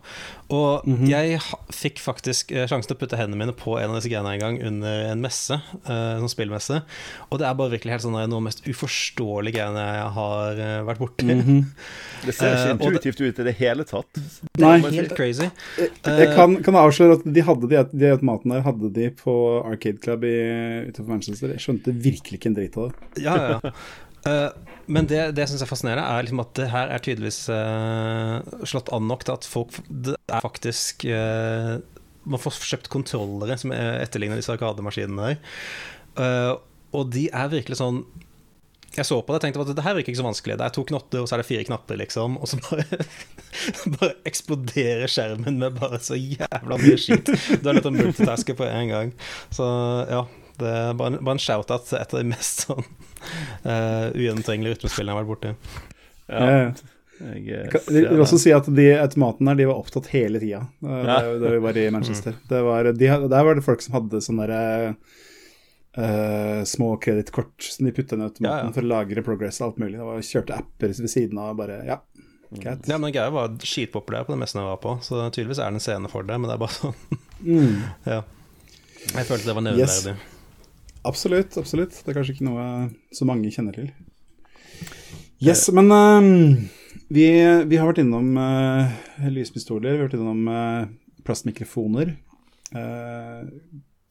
[0.56, 1.40] Og jeg
[1.72, 4.40] fikk faktisk eh, sjansen til å putte hendene mine på en av disse greiene en
[4.40, 6.80] gang under en messe, uh, sånn spillmesse.
[7.28, 10.62] Og det er bare virkelig helt sånn noe av de mest uforståelige greiene jeg har
[10.68, 11.28] eh, vært borti.
[12.24, 14.08] Det ser Eh, ikke og det- ut i det hele tatt.
[14.16, 15.50] Det Nei, Helt crazy.
[15.76, 20.00] jeg kan, kan avsløre at de hadde de, de automatene der hadde de på Arcade
[20.00, 20.32] Club i,
[20.88, 21.52] utenfor Manchester.
[21.52, 23.24] Jeg skjønte virkelig ikke en dritt av det.
[23.26, 23.60] Ja, ja.
[23.60, 23.74] ja.
[24.28, 24.50] Eh,
[24.86, 28.64] men det, det jeg syns er fascinerende, er liksom at det her er tydeligvis eh,
[28.68, 31.78] slått an nok til at folk Det er faktisk eh,
[32.28, 36.60] Man får kjøpt kontrollere som er- etterligner disse arkademaskinene her.
[36.94, 38.04] Og de er virkelig sånn
[38.94, 40.54] jeg så på det og tenkte at det her virker ikke så vanskelig.
[40.60, 42.36] Det er to knotter, og så er det fire knapper, liksom.
[42.38, 42.98] Og så bare,
[43.96, 47.26] bare eksploderer skjermen med bare så jævla mye skitt.
[47.32, 49.10] Du er nødt til å multitaske på en gang.
[49.50, 49.66] Så
[50.06, 50.20] ja,
[50.62, 52.86] det er bare en, en shout-out til et av de mest sånn
[53.64, 55.54] uh, ugjennomtrengelige rytmespillene jeg har vært borti.
[56.28, 56.72] Ja,
[57.20, 60.64] Eh, jeg eh, vil også si at de automatene der, de var opptatt hele tida
[60.82, 61.18] da Ja.
[61.38, 62.34] da vi var i Manchester.
[62.48, 64.96] Det var, de, der var det folk som hadde sånne derre
[65.94, 68.74] uh, små kredittkort som de putta inn i automaten Ja, ja.
[68.74, 69.98] for å lagre progress og alt mulig.
[70.00, 72.00] Det var Kjørte apper ved siden av bare Ja,
[72.50, 72.88] greit.
[72.90, 75.80] Ja, men greia var skitpopulær på det meste jeg var på, så tydeligvis er det
[75.80, 77.20] en scene for det, men det er bare sånn.
[77.44, 77.82] Mm.
[78.16, 78.22] ja.
[79.04, 80.16] Jeg følte det var nevneverdig.
[81.04, 81.96] Absolutt, absolutt.
[82.00, 82.66] Det er kanskje ikke noe
[83.14, 83.90] så mange kjenner til.
[85.44, 86.28] Yes, men eh,
[87.12, 87.26] vi,
[87.68, 88.92] vi har vært innom uh,
[89.28, 90.86] lyspistoler, vi har vært innom uh,
[91.26, 92.14] plastmikrofoner.
[92.74, 93.44] Uh,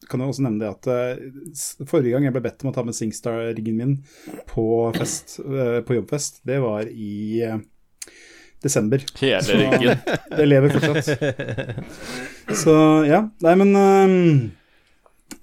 [0.08, 2.84] kan jeg også nevne det at eh, forrige gang jeg ble bedt om å ta
[2.86, 3.94] med Singstar-riggen min
[4.50, 4.66] på
[4.96, 7.62] fest, eh, på jobbfest, det var i eh,
[8.64, 9.04] desember.
[9.20, 10.02] Hele riggen.
[10.34, 11.24] Det lever fortsatt.
[12.62, 12.76] Så
[13.08, 13.24] ja.
[13.44, 14.14] Nei, men um,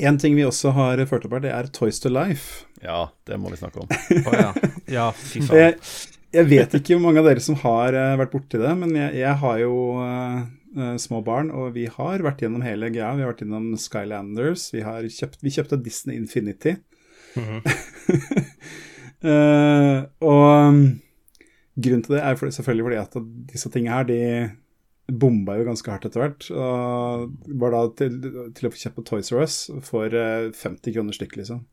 [0.08, 2.66] en ting vi også har ført opp her, det er Toys to Life.
[2.84, 3.92] Ja, det må vi snakke om.
[4.26, 4.50] Oh, ja.
[4.98, 5.60] ja, fy faen.
[5.60, 5.76] Jeg,
[6.32, 9.20] jeg vet ikke hvor mange av dere som har eh, vært borti det, men jeg,
[9.20, 9.76] jeg har jo
[10.06, 13.14] eh, små barn, og vi har vært gjennom hele greia.
[13.18, 16.78] Vi har vært gjennom Skylanders, vi, har kjøpt, vi kjøpte Disney Infinity.
[17.32, 17.62] Mm -hmm.
[19.24, 21.00] uh, og um,
[21.80, 23.16] grunnen til det er selvfølgelig fordi at
[23.54, 24.50] disse tingene her, de
[25.10, 26.50] bomba jo ganske hardt etter hvert.
[26.54, 28.18] Og var da til,
[28.58, 31.64] til å få kjøpt på Toys R Us for eh, 50 kroner stykket, liksom.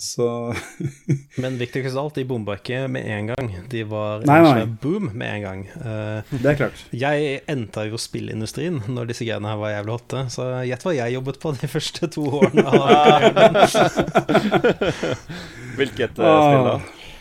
[0.00, 0.24] Så
[1.42, 3.50] Men viktigst av alt, de bomba ikke med en gang.
[3.68, 4.62] De var Nei, en nei.
[4.80, 5.60] boom med en gang.
[5.76, 6.80] Uh, det er klart.
[6.96, 11.14] jeg endte jo spillindustrien når disse greiene her var jævlig hotte, så gjett hva jeg
[11.18, 13.60] jobbet på de første to årene av karrieren.
[15.78, 16.48] Hvilket uh, Ah.
[16.48, 16.76] spill da?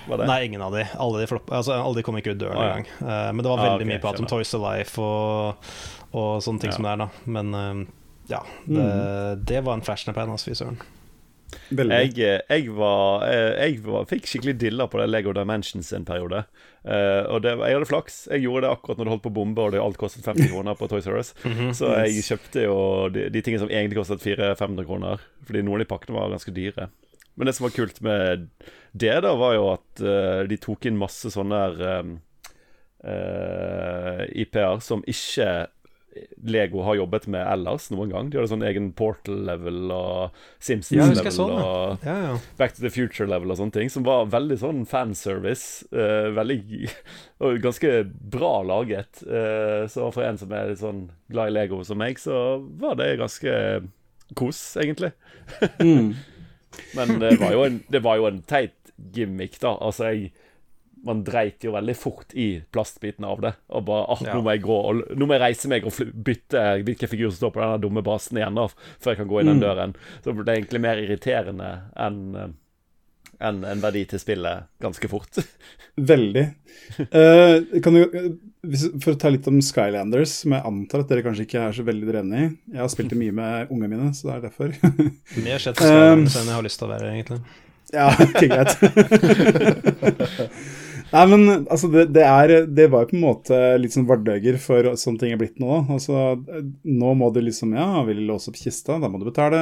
[0.07, 0.27] Var det?
[0.29, 0.85] Nei, ingen av de.
[0.95, 2.73] Alle de, flopp, altså, alle de kom ikke ut døren Ah, ja.
[2.77, 2.91] engang.
[3.01, 4.27] Eh, men det var Ah, veldig mye prat om.
[4.29, 5.71] Toys Alive og,
[6.13, 6.77] og sånne ting Ja.
[6.77, 7.09] som det er, da.
[7.25, 7.85] Men uh,
[8.31, 8.85] ja, det,
[9.47, 10.79] det var en flash in altså, fy søren.
[11.71, 16.05] Jeg, eh, jeg, var, eh, jeg var, fikk skikkelig dilla på det Lego Dimensions en
[16.07, 16.43] periode.
[16.87, 18.17] Uh, og det, jeg hadde flaks.
[18.31, 20.49] Jeg gjorde det akkurat når det holdt på å bombe, og det alt kostet 50
[20.53, 21.33] kroner på Toys R Us.
[21.79, 22.77] Så jeg kjøpte jo
[23.15, 25.23] de, de tingene som egentlig kostet 400-500 kroner.
[25.47, 26.89] Fordi noen av de pakkene var ganske dyre.
[27.37, 28.47] Men det som var kult med
[28.97, 31.63] det, da, var jo at uh, de tok inn masse sånne
[32.01, 32.15] um,
[34.33, 35.67] IP-er som ikke
[36.43, 38.29] Lego har jobbet med ellers noen gang.
[38.29, 40.29] De hadde sånn egen Portal-level og Ja,
[40.69, 41.65] Simpsons-level det.
[41.65, 42.31] og Ja, ja.
[42.59, 45.85] Back to the Future-level og sånne ting, som var veldig sånn fanservice.
[45.91, 46.89] Uh, veldig
[47.45, 47.91] Og ganske
[48.37, 49.21] bra laget.
[49.27, 52.97] Uh, så for en som er litt sånn glad i Lego som meg, så var
[52.99, 53.53] det ganske
[54.37, 55.13] kos, egentlig.
[55.79, 56.15] Mm.
[56.97, 59.77] Men det var jo en, det var jo en teit gimmick, da.
[59.81, 60.31] Altså, jeg
[61.07, 63.51] man dreit jo veldig fort i plastbiten av det.
[63.77, 64.77] Og bare ah, nå må jeg gå
[65.15, 65.93] Nå må jeg reise meg og
[66.25, 68.65] bytte hvilken figur som står på denne dumme basen igjen, da,
[68.97, 69.63] før jeg kan gå inn den Mm.
[69.63, 69.93] døren.
[70.25, 72.49] Så det er egentlig mer irriterende enn eh,
[73.43, 75.39] enn en verdi til spillet ganske fort.
[76.11, 76.45] Veldig.
[77.11, 78.01] Uh, kan du,
[79.01, 81.85] for å ta litt om Skylanders, som jeg antar at dere kanskje ikke er så
[81.87, 82.49] veldig dere enig i.
[82.75, 84.69] Jeg har spilt det mye med ungene mine, så det er derfor.
[85.43, 87.39] mye har skjedd Skylanders enn jeg har lyst til å være, egentlig.
[87.95, 88.71] ja, ikke greit.
[91.07, 94.57] Nei, men altså, det, det, er, det var jo på en måte litt sånn vardøger
[94.59, 95.85] for sånne ting er blitt nå.
[95.85, 96.35] Altså,
[96.83, 99.61] nå må du liksom Ja, vil du låse opp kista, da må du betale,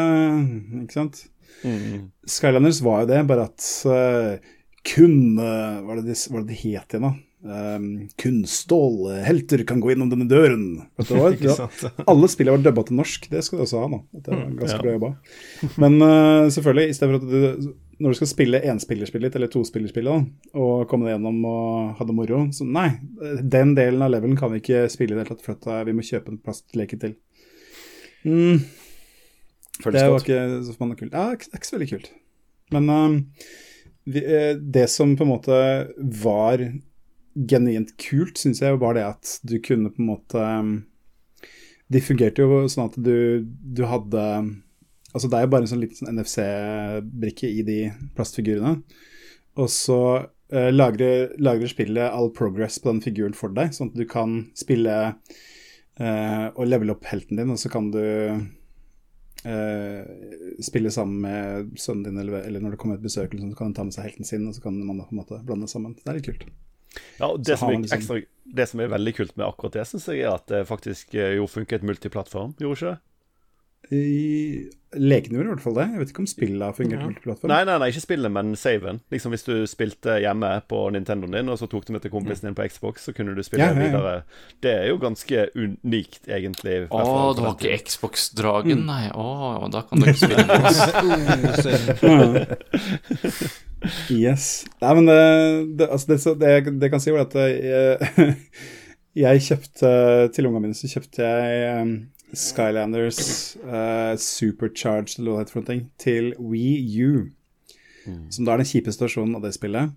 [0.81, 1.27] ikke sant?
[1.66, 2.10] Mm.
[2.30, 4.52] Skylanders var jo det, bare at uh,
[4.86, 7.14] kun uh, Hva er det det, det het igjen, da?
[7.46, 7.88] Um,
[8.18, 10.64] kun stålhelter kan gå innom denne døren.
[10.98, 11.30] Vet du hva?
[11.36, 11.68] Ikke Ja,
[12.10, 14.00] alle spillene var dubba til norsk, det skal du også ha, nå.
[14.18, 14.84] Det var ganske Ja.
[14.86, 15.12] bra jobba.
[15.82, 17.34] Men uh, selvfølgelig, istedenfor at
[17.66, 20.26] du når du skal spille enspillerspillet ditt, eller tospillerspillet,
[20.60, 22.90] og komme deg gjennom og ha det moro, så nei,
[23.40, 26.04] den delen av levelen kan vi ikke spille i det hele tatt, for vi må
[26.04, 27.14] kjøpe en plastleke til.
[28.28, 28.66] Mm,
[29.81, 30.30] Føles det var godt.
[30.30, 31.14] ikke så kult.
[31.14, 32.11] Ja, ikke, ikke så veldig kult.
[32.73, 33.15] Men um,
[34.06, 35.61] vi, eh, det som på en måte
[35.97, 36.64] var
[37.35, 40.76] genuint kult, syns jeg var det at du kunne på en måte um,
[41.91, 44.22] De fungerte jo sånn at du, du hadde
[45.15, 47.77] Altså det er jo bare en sånn liten sånn NFC-brikke i de
[48.18, 48.81] plastfigurene.
[49.56, 54.02] Og så uh, lagrer, lagrer spillet all progress på den figuren for deg, sånn at
[54.02, 58.03] du kan spille uh, og levele opp helten din, og så kan du
[59.46, 63.56] eh, spille sammen med sønnen din, eller, eller når det kommer et besøk, eller sånn,
[63.56, 65.42] så kan han ta med seg helten sin, og så kan man på en måte
[65.46, 65.96] blande sammen.
[66.02, 66.48] Det er litt kult.
[67.20, 68.22] Ja, og det, som er liksom- ekstra,
[68.56, 71.28] det som er veldig kult med akkurat det, syns jeg er at det faktisk Jo
[71.42, 73.00] jo funket multiplattform, gjorde ikke det?
[73.94, 75.84] I, lekene gjorde i hvert fall det.
[75.91, 77.06] Jeg vet ikke om spillet har fungert Ja.
[77.10, 77.49] multiplattform.
[77.52, 79.02] Nei, nei, nei, ikke spillet, men saven.
[79.14, 82.48] Liksom Hvis du spilte hjemme på Nintendoen din, og så tok du med til kompisen
[82.49, 83.86] din på Xbox, så kunne du spille Ja, ja, ja.
[83.91, 84.24] videre.
[84.66, 86.88] Det er jo ganske unikt, egentlig.
[86.88, 86.98] Å, på
[87.44, 87.78] har ikke.
[87.91, 89.10] Xbox-dragen, nei.
[89.14, 90.80] Å, da kan du ikke spille med oss.
[94.10, 94.45] Yes.
[94.82, 95.20] Nei, men det,
[95.78, 98.38] det, altså det, det, jeg- det jeg kan si, var at jeg,
[99.26, 99.91] jeg kjøpte
[100.34, 101.91] Til ungene mine så kjøpte jeg um,
[102.34, 103.19] Skylanders
[103.64, 107.11] uh, Supercharged eller hva det heter for noe, til Wii U.
[108.30, 109.93] Som da er den kjipeste versjonen av det spillet.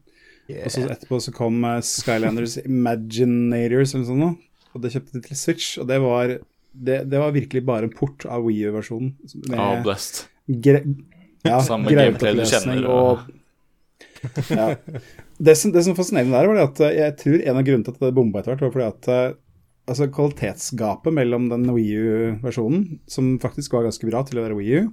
[0.49, 4.47] Og så etterpå så kom eh, Skylanders Imaginators eller noe sånt.
[4.73, 6.33] Og det kjøpte de til Switch, og det var,
[6.73, 9.11] det, det var virkelig bare en port av Wii U-versjonen.
[9.49, 10.23] med Ah, blessed.
[10.49, 10.81] gre
[11.45, 13.29] ja, Samme gameplay du kjenner, Og,
[14.51, 14.71] ja.
[15.39, 17.87] det, som, det som fascinerende der, var det at eh, jeg tror en av grunnene
[17.89, 19.13] til at det bomba etter hvert, var fordi at
[19.89, 24.83] altså kvalitetsgapet mellom den Wii U-versjonen, som faktisk var ganske bra til å være Wii
[24.83, 24.91] U,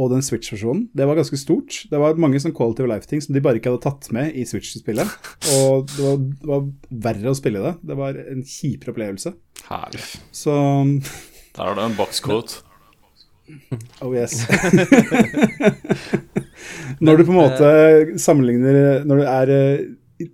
[0.00, 1.82] og den Switch-versjonen, det var ganske stort.
[1.90, 4.46] Det var mange sånn quality of life-ting som de bare ikke hadde tatt med i
[4.48, 5.10] Switch-spillet.
[5.58, 6.68] Og det var, det var
[7.08, 7.74] verre å spille det.
[7.90, 9.34] Det var en kjipere opplevelse.
[9.68, 10.04] Herlig.
[10.32, 10.54] Så
[11.56, 12.60] Der har du en boxcoat.
[13.98, 14.46] Oh yes.
[17.02, 17.70] når du på en måte
[18.22, 20.28] sammenligner Når du er eh,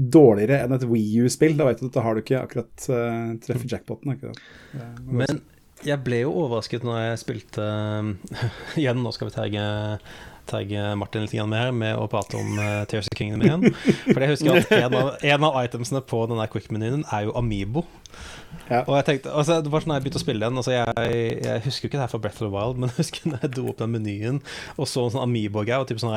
[0.00, 3.64] dårligere enn et Wii U-spill, da vet du at da har du ikke akkurat uh,
[3.68, 4.16] jackpoten.
[4.16, 4.30] Det
[5.04, 5.42] må jeg Men
[5.86, 7.66] jeg ble jo overrasket når jeg spilte
[8.80, 9.62] Igjen, nå skal vi terge,
[10.50, 13.80] terge Martin litt mer med å prate om uh, Tears of Kingdom igjen.
[14.10, 17.86] For jeg husker at en av, en av itemsene på denne quick-menyen er jo Amibo.
[18.70, 18.84] Ja.
[18.86, 21.18] Og jeg tenkte, altså, det var sånn da jeg begynte å spille den altså, jeg,
[21.42, 23.44] jeg husker jo ikke det her fra Breath of the Wild, men jeg husker når
[23.46, 24.38] jeg dro opp den menyen
[24.76, 25.82] og så en sånn Amibo-gau.
[25.82, 26.14] og typ sånn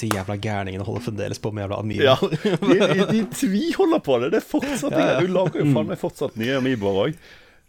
[0.00, 2.06] De jævla gærningene holder fremdeles på med jævla Amibo.
[2.08, 2.16] Ja,
[2.70, 4.30] de, de, de tviholder på det.
[4.32, 5.20] Det er fortsatt Ja, ja.
[5.20, 7.20] Du lager jo faen meg fortsatt nye Amiboer òg.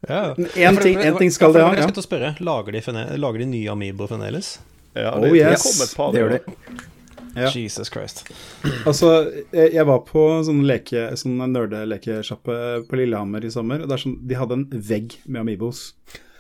[0.07, 0.21] Ja.
[0.39, 2.81] En ting, en ting skal det ha, Jeg skal til å spørre, lager de,
[3.21, 4.55] lager de nye Amibo fremdeles?
[4.95, 5.67] Ja, Oh, det, det yes.
[5.67, 6.79] kom et par Det gjør de.
[7.35, 7.47] Ja.
[7.55, 8.25] Jesus Christ.
[8.85, 9.11] Altså,
[9.55, 12.55] jeg, jeg var på sånn leke, sånn nerdelekesjappe
[12.89, 15.91] på Lillehammer i sommer, og det er sånn, de hadde en vegg med Amibos.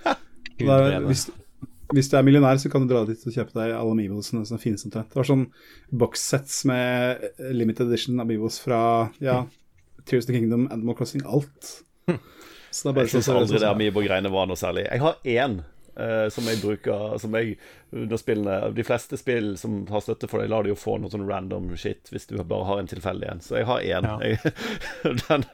[0.61, 0.75] Da,
[1.07, 1.23] hvis,
[1.89, 4.59] hvis du er millionær, så kan du dra dit og kjøpe deg alle Amibosene som
[4.61, 5.07] finnes omtrent.
[5.09, 5.47] Det var sånn
[6.03, 7.23] bokssets med
[7.55, 8.81] limited edition Amibos fra
[9.23, 9.39] ja,
[10.05, 11.71] Tears of the Kingdom, Animal Crossing, alt.
[12.69, 14.85] Så det er bare Jeg syns sånn- aldri det Amiibo-greiene var noe særlig.
[14.91, 15.57] Jeg har én
[15.95, 17.57] eh, som jeg bruker som jeg,
[17.91, 21.11] når spillene, De fleste spill som har støtte for det, lar de jo få noe
[21.11, 23.43] sånn random shit hvis du bare har en tilfeldig en.
[23.43, 24.07] Så jeg har én.
[24.07, 24.53] Ja.
[25.27, 25.47] Den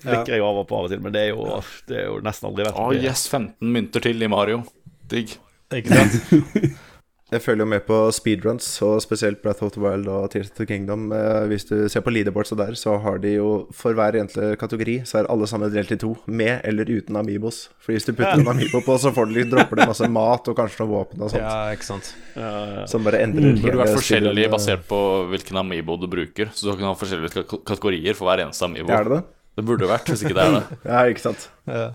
[0.00, 1.60] flikker jeg over på av og til, men det er jo,
[1.90, 4.62] det er jo nesten aldri verdt Å yes, 15 mynter til i Mario.
[5.10, 5.36] Digg.
[5.74, 6.78] Ikke sant?
[7.30, 10.56] Jeg følger jo med på speedruns, og spesielt Breath of the Wild og Tears of
[10.58, 11.12] the Kingdom.
[11.14, 14.56] Eh, Hvis du ser på leaderboards og der, så har de jo for hver eneste
[14.58, 17.68] kategori, så er alle sammen delt i to, med eller uten Amibos.
[17.78, 20.50] For hvis du putter en Amibo på, så får du litt, dropper det masse mat
[20.50, 21.42] og kanskje noe våpen og sånt.
[21.46, 22.10] Ja, ikke sant.
[22.90, 25.00] Som bare endrer Det burde vært forskjellig basert på
[25.30, 26.50] hvilken Amiibo du bruker.
[26.50, 28.90] Så du kan ha forskjellige kategorier for hver eneste Amiibo.
[28.90, 29.22] Er det det?
[29.58, 30.78] Det burde vært, hvis ikke det er det.
[30.92, 31.48] Ja, ikke sant.
[31.68, 31.88] Ja.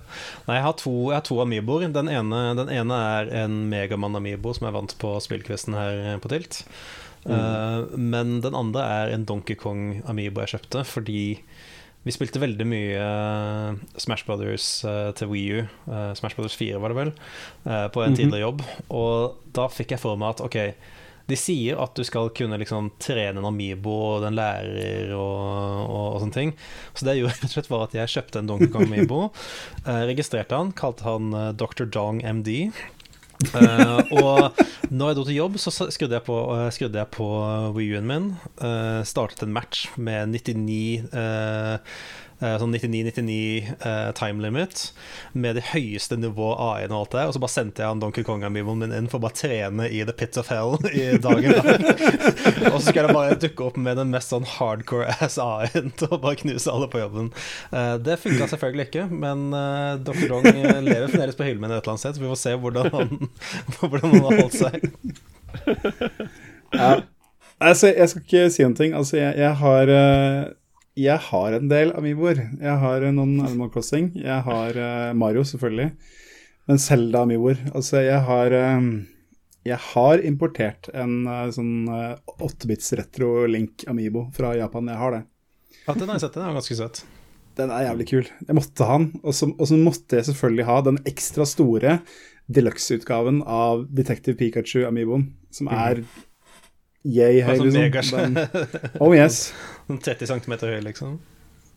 [0.45, 1.87] Nei, jeg har to, jeg har to amiboer.
[1.95, 6.59] Den ene, den ene er en Megamann-amibo som jeg vant på spillquizen her på Tilt.
[7.25, 11.23] Eh, men den andre er en Donkey Kong-amibo jeg kjøpte fordi
[12.05, 15.63] vi spilte veldig mye eh, Smash Brothers eh, til Wii U.
[15.89, 17.13] eh, Smash Brothers 4 var det vel,
[17.65, 18.61] eh, på en tidligere jobb.
[18.93, 20.59] Og da fikk jeg for meg at ok,
[21.25, 26.03] de sier at du skal kunne liksom trene en Amiibo, og den lærer og, og,
[26.15, 26.53] og sånne ting.
[26.93, 29.23] Så det jeg gjorde rett og slett var at jeg kjøpte en Donkey Kong Amiibo,
[29.85, 31.89] eh, registrerte han, kalte han eh, Dr.
[31.89, 32.69] Dong MD.
[33.51, 34.61] uh, og
[34.93, 37.25] når jeg dro til jobb, så skrudde jeg på, uh, skrudde jeg på
[37.75, 38.29] Wii U-en min.
[38.61, 40.77] Uh, startet en match med 99
[41.11, 41.79] eh, eh,
[42.39, 43.35] Sånn 99-99
[43.79, 44.89] eh, time limit
[45.31, 47.25] med det høyeste nivå AI-en og alt det.
[47.29, 50.01] Og så bare sendte jeg han Donkey Kong-amiboen min inn for å bare trene i
[50.07, 51.53] The Pit of Hell i dagen
[52.73, 56.11] og så skulle jeg bare dukke opp med den mest sånn hardcore ass AI-en til
[56.11, 57.31] å bare knuse alle på jobben.
[57.71, 60.27] Eh, det funka selvfølgelig ikke, men uh, Dr.
[60.31, 62.55] Dong eh, lever fremdeles på hyllen min et eller annet sted, så vi får se
[62.65, 63.31] hvordan han,
[63.79, 64.87] hvordan han har holdt seg.
[66.75, 66.93] Ja.
[67.63, 68.95] Altså, jeg skal ikke si noen ting.
[68.97, 70.53] Altså, jeg, jeg har eh,
[70.95, 72.37] Jeg har en del amiboer.
[72.55, 74.13] Jeg har eh, noen Animal Crossing.
[74.15, 75.89] Jeg har eh, Mario, selvfølgelig.
[76.71, 77.59] Men Zelda amiboer.
[77.75, 78.87] Altså, jeg har eh,
[79.67, 84.87] Jeg har importert en sånn åttebits 8-bits retro Link Amiibo fra Japan.
[84.93, 85.21] Jeg har det.
[85.85, 87.01] Ja, den har jeg sett, den er ganske søt.
[87.57, 88.29] Den er jævlig kul.
[88.45, 89.09] Jeg måtte ha den.
[89.23, 91.97] Og så, måtte jeg selvfølgelig ha den ekstra store
[92.45, 96.05] deluxe-utgaven av Detective Pikachu Amiiboen, som er
[97.05, 98.35] yay høy, Altså liksom.
[98.35, 99.53] Den- Oh yes.
[99.87, 101.19] Sånn 30 cm høy, liksom.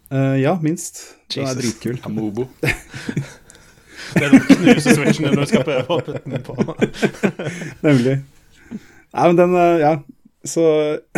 [0.09, 1.03] Uh, ja, minst.
[1.35, 1.99] Den er dritkul.
[2.09, 2.49] Amobo.
[4.09, 6.55] Det er den knuse switchen når du skal prøve å putte den på.
[7.87, 8.15] Nemlig.
[8.73, 9.91] Nei, men den eh, Ja,
[10.49, 10.65] så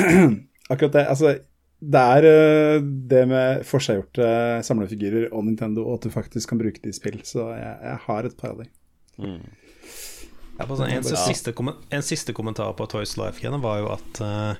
[0.72, 1.36] akkurat det Altså,
[1.80, 2.82] det er eh,
[3.12, 4.26] det med forseggjorte
[4.66, 7.20] samlefigurer og Nintendo, og at du faktisk kan bruke de i spill.
[7.26, 8.72] Så jeg, jeg har et par av dem.
[9.14, 9.30] På
[10.68, 11.54] sånn, en, siste,
[11.90, 14.54] en siste kommentar på Toys Life-greiene var jo at uh,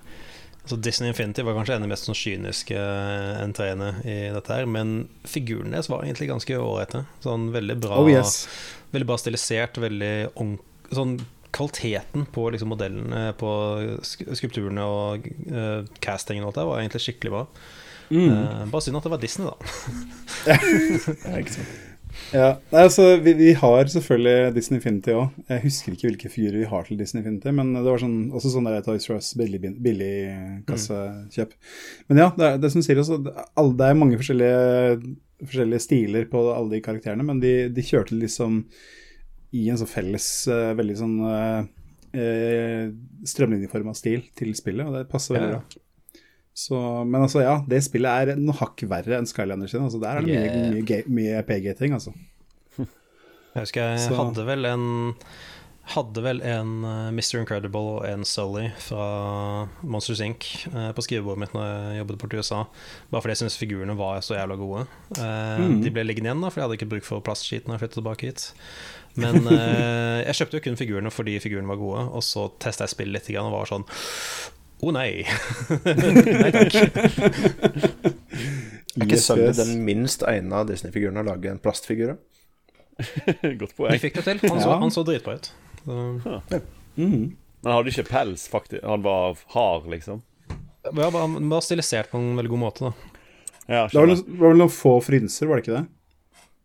[0.62, 4.52] altså Disney Infinity var kanskje en av de mest sånn kyniske eh, entreene i dette
[4.55, 7.05] her, men figurene deres var egentlig ganske ålreite.
[7.24, 8.44] Sånn veldig bra, Oh yes.
[8.94, 10.14] veldig bra stilisert, veldig
[10.90, 11.18] Sånn
[11.55, 13.51] kvaliteten på liksom modellene, på
[14.06, 17.44] sk- skulpturene og uh, castingen og alt det var egentlig skikkelig bra.
[18.10, 18.27] Mm.
[18.31, 19.56] Uh, bare synd at det var Disney, da.
[20.51, 21.78] Ja, ikke sant.
[22.35, 25.35] Ja, altså, vi, vi har selvfølgelig Disney Infinity òg.
[25.51, 28.53] Jeg husker ikke hvilke figurer vi har til Disney Infinity, men det var sånn, også
[28.55, 30.12] sånn der Toys R Us billig, billig
[30.69, 31.57] kassekjøp.
[32.11, 35.12] Men ja, det er det som sier også, det er er mange forskjellige,
[35.43, 38.65] forskjellige stiler på alle de karakterene, men de, de kjørte liksom
[39.57, 41.62] i en sånn felles, eh, veldig sånn uh,
[43.27, 45.62] strømlinjeforma stil til spillet, og det passer veldig Ja.
[46.61, 46.77] Så,
[47.09, 49.85] men altså, ja, det spillet er noe hakk verre enn Skylander sin.
[49.87, 50.74] Altså, der er det mye, Yeah.
[50.74, 52.12] mye, mye, mye PG-ting, altså.
[53.55, 54.85] Jeg husker jeg Så- hadde vel en
[55.91, 57.41] hadde vel en eh, Mr.
[57.41, 59.07] Incredible og en Sully fra
[59.82, 60.45] Monsters Inc.
[60.70, 62.61] eh, på skrivebordet mitt når jeg jobbet borti USA.
[63.11, 64.85] Bare fordi jeg syntes figurene var så jævla gode.
[65.19, 65.81] Eh, Mm.
[65.82, 67.99] De ble liggende igjen, da, for jeg hadde ikke bruk for plastskit når jeg flyttet
[67.99, 68.47] tilbake hit.
[69.16, 72.95] Men eh, jeg kjøpte jo kun figurene fordi figurene var gode, og så testa jeg
[72.95, 73.89] spillet litt og var sånn
[74.81, 75.24] Å oh, nei!
[76.40, 76.77] nei takk.
[78.97, 82.19] Er ikke Sully den minst egna Disney-figuren å lage en plastfigur av?
[83.61, 84.01] Godt Vi poeng.
[84.01, 84.40] fikk det til.
[84.48, 84.78] Han så, Ja.
[84.82, 85.51] han så dritbra ut.
[85.85, 86.40] Så,
[87.01, 87.36] Mm.
[87.62, 88.82] Men han hadde ikke pels, faktisk.
[88.85, 90.19] Han var hard, liksom.
[90.85, 92.93] ja, bare, var stilisert på en veldig god måte, da.
[93.70, 95.85] Ja, Det var, vel, noe, var vel noen få frynser, var det ikke det?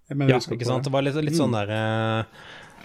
[0.09, 0.83] Jeg mener, Ja, ikke sant?
[0.87, 0.91] det.
[0.95, 1.79] Var litt, litt sånn derre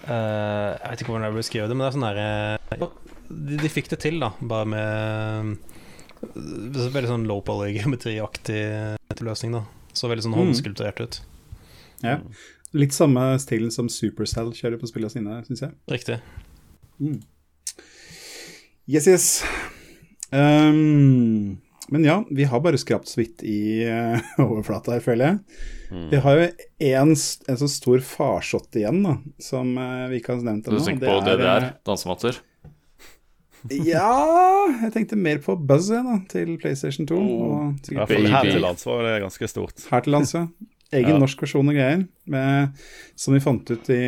[0.05, 2.91] eh, Jeg vet ikke hvordan jeg vil beskrive det, men det er sånn derre
[3.31, 5.77] de, de fikk det til, da, bare med eh,
[6.21, 8.61] Veldig sånn low poly geometriaktig
[9.25, 9.63] løsning, da.
[9.97, 12.05] Så veldig sånn håndskulturert håndskulpturert ut.
[12.05, 12.19] Ja.
[12.77, 15.73] Litt samme stilen som Supercell kjører på spillene sine, syns jeg.
[15.91, 16.21] Riktig.
[18.87, 19.27] Yes, yes.
[20.31, 21.59] Um,
[21.91, 25.65] men ja, vi har bare skrapt så vidt i uh, overflata her, føler jeg.
[26.13, 26.45] Vi har jo
[27.01, 30.85] en, en så stor farsott igjen, da, som uh, vi ikke har nevnt Du ennå.
[30.87, 32.39] tenker på Det er, DDR, dansematter?
[33.69, 37.17] Ja, jeg tenkte mer på Buzz jeg, da, til PlayStation 2.
[37.21, 37.51] Oh.
[37.69, 39.83] Og hvert fall her til lands var det ganske stort.
[39.91, 40.47] her til lands, ja.
[40.97, 41.19] Egen Ja.
[41.23, 42.73] norsk versjon og greier, med,
[43.15, 43.99] som vi fant ut i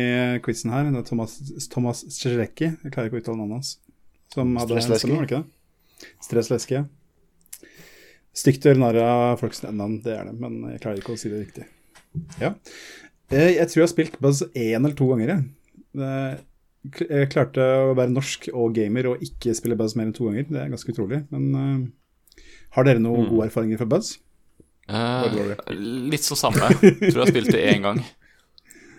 [0.43, 0.89] quizen her.
[0.91, 1.37] Det er Thomas,
[1.71, 3.69] Thomas Strzelecki, jeg klarer ikke å uttale navnet hans.
[4.33, 4.99] Som hadde Stressleske.
[5.07, 6.17] Stemme, var det ikke det?
[6.27, 7.69] Stressleski, ja.
[8.35, 11.21] Stygt å gjøre narr av folks navn, det er det, men jeg klarer ikke å
[11.21, 11.67] si det riktig.
[12.41, 12.51] Ja.
[13.31, 16.41] Eh, Jeg tror jeg har spilt Buzz én eller to ganger, jeg.
[16.83, 20.49] Jeg klarte å være norsk og gamer og ikke spille Buzz mer enn to ganger.
[20.49, 21.21] Det er ganske utrolig.
[21.31, 22.41] Men uh,
[22.75, 24.17] har dere noen gode erfaringer fra Buzz?
[24.91, 25.55] Uh,
[26.11, 26.73] litt så samme.
[26.81, 28.03] Tror jeg spilte én gang.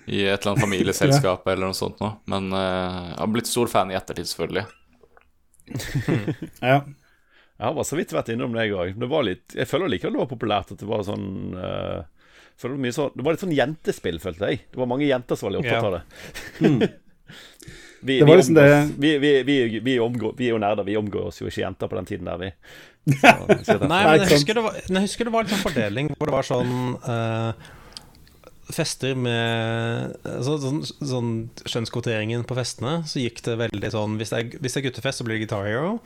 [0.04, 2.16] I et eller annet familieselskap eller noe sånt noe.
[2.30, 4.66] Men uh, jeg har blitt stor fan i ettertid, selvfølgelig.
[6.64, 6.82] Ja.
[7.54, 8.96] Jeg har bare så vidt vært innom det, jeg òg.
[8.98, 12.00] Det var litt Jeg føler likevel det var populært at det var sånn eh,
[12.58, 14.60] føler det, var mye sånn, det var litt sånn jentespill, følte jeg.
[14.72, 16.90] Det var mange jenter som var litt opptatt av det.
[18.04, 21.62] Vi, vi, liksom omgås, vi, vi, omgår, er jo nerder, vi omgår oss jo ikke
[21.62, 22.50] jenter på den tiden der, vi.
[23.64, 23.78] Så.
[23.92, 26.34] Nei, men jeg husker, det var, jeg husker det var litt sånn fordeling hvor det
[26.36, 27.72] var sånn uh,
[28.64, 31.32] Fester med så, sånn, sånn
[31.68, 35.20] Skjønnskvoteringen på festene, så gikk det veldig sånn Hvis det er, hvis det er guttefest,
[35.20, 35.98] så blir det Guitar Hero.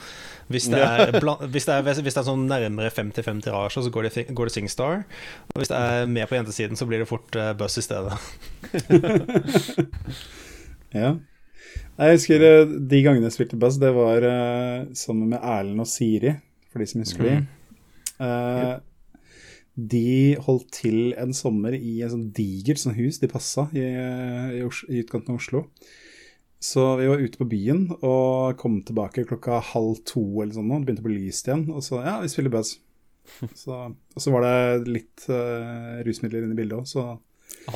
[0.50, 1.14] Hvis det er,
[1.46, 4.56] hvis det er, hvis det er sånn nærmere 50-50 tirasjer, så går det, går det
[4.56, 5.06] Singstar.
[5.54, 8.18] Og hvis det er mer på jentesiden, så blir det fort uh, Buzz i stedet.
[10.94, 11.14] Ja.
[11.98, 15.88] Jeg husker eh, de gangene jeg spilte Buzz, det var eh, sammen med Erlend og
[15.90, 16.36] Siri,
[16.70, 17.38] for de som husker de.
[18.18, 18.78] Uh,
[19.78, 23.84] de holdt til en sommer i en sånn digert sånn hus de passa i,
[24.58, 25.64] i, i utkanten av Oslo.
[26.58, 30.88] Så vi var ute på byen og kom tilbake klokka halv to eller sånn, det
[30.88, 31.68] begynte å bli lyst igjen.
[31.70, 32.78] Og så ja, vi spiller Buzz.
[33.60, 37.02] Så, og så var det litt uh, rusmidler inne i bildet òg, så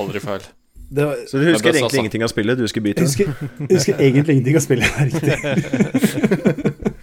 [0.01, 0.47] Aldri feil.
[0.97, 1.99] Det var, Så du husker egentlig sånn.
[2.03, 2.59] ingenting av spillet?
[2.59, 3.27] Du husker jeg husker,
[3.71, 4.89] husker egentlig ingenting av spillet.
[5.07, 5.37] Riktig.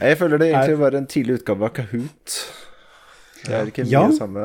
[0.00, 2.34] Jeg føler det egentlig var en tidlig utgave av Kahoot.
[3.46, 4.02] Det er ikke mye Ja.
[4.12, 4.42] samme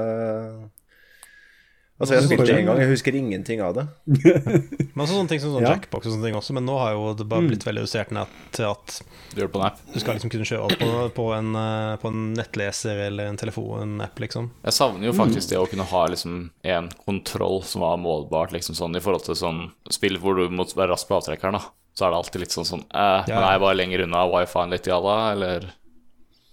[2.02, 3.84] Altså, jeg spilte en gang, jeg husker ingenting av det.
[4.08, 5.76] Men også sånne ting som sånn Ja.
[5.76, 8.32] Jackbox og sånne ting også, men nå har jo det bare blitt veldig redusert ned
[8.56, 8.96] til at
[9.32, 9.82] Du gjør det på en app.
[9.94, 13.38] du skal liksom kunne kjøre alt på, på, en, eh, på en nettleser eller en
[13.40, 14.50] telefon-app liksom.
[14.66, 16.40] Jeg savner jo faktisk det å kunne ha liksom
[16.76, 20.66] en kontroll som var målbart, liksom sånn i forhold til sånn spill hvor du må
[20.66, 21.70] være rask på avtrekkeren, da.
[21.94, 23.38] Så er det alltid litt sånn sånn eh, Ja.
[23.38, 25.70] Nei, jeg bare lenger unna wifi-en litt, jalla, eller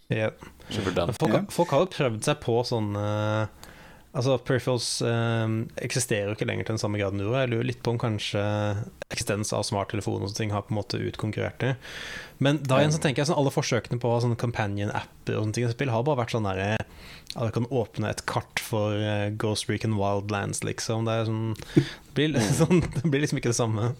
[0.08, 1.12] den?
[1.16, 3.48] Folk, folk har jo prøvd seg på sånne
[4.16, 7.42] Altså, Peripherals um, eksisterer jo ikke lenger til den samme graden du gjorde.
[7.44, 8.40] Jeg lurer litt på om kanskje
[9.12, 11.74] eksistens av smarttelefoner og sånne ting har på en måte utkonkurrert det.
[12.42, 15.68] Men da igjen så tenker jeg sånn alle forsøkene på sånn companion-apper og sånne ting
[15.68, 19.28] i spill har bare vært sånn derre at du kan åpne et kart for uh,
[19.36, 21.04] Ghost Recon Wildlands, liksom.
[21.04, 23.92] Det er sånn det blir, sånn, det blir liksom ikke det samme.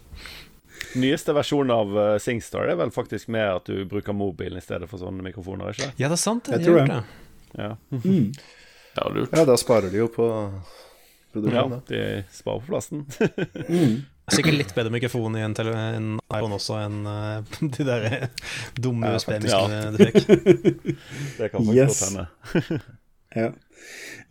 [0.97, 4.89] Nyeste versjon av uh, SingStar er vel faktisk med at du bruker mobilen i stedet
[4.89, 6.49] for sånne mikrofoner, ikke Ja, det er sant.
[6.49, 6.97] Jeg jeg tror det.
[6.97, 7.61] det.
[7.61, 7.75] Ja.
[7.93, 8.31] Mm.
[8.99, 9.33] Ja, lurt.
[9.35, 10.45] Ja, da sparer de jo på ja,
[11.33, 11.79] produksjonen.
[11.79, 13.05] Ja, de sparer på plassen.
[13.69, 13.99] Mm.
[14.29, 17.39] Sikkert litt bedre mikrofon i en, tele en iPhone også enn uh,
[17.73, 18.03] de der
[18.77, 20.19] dumme Ja, USB-mikrofone du fikk.
[21.39, 22.01] Det kan faktisk Yes.
[22.03, 22.81] godt hende.
[23.39, 23.47] Ja.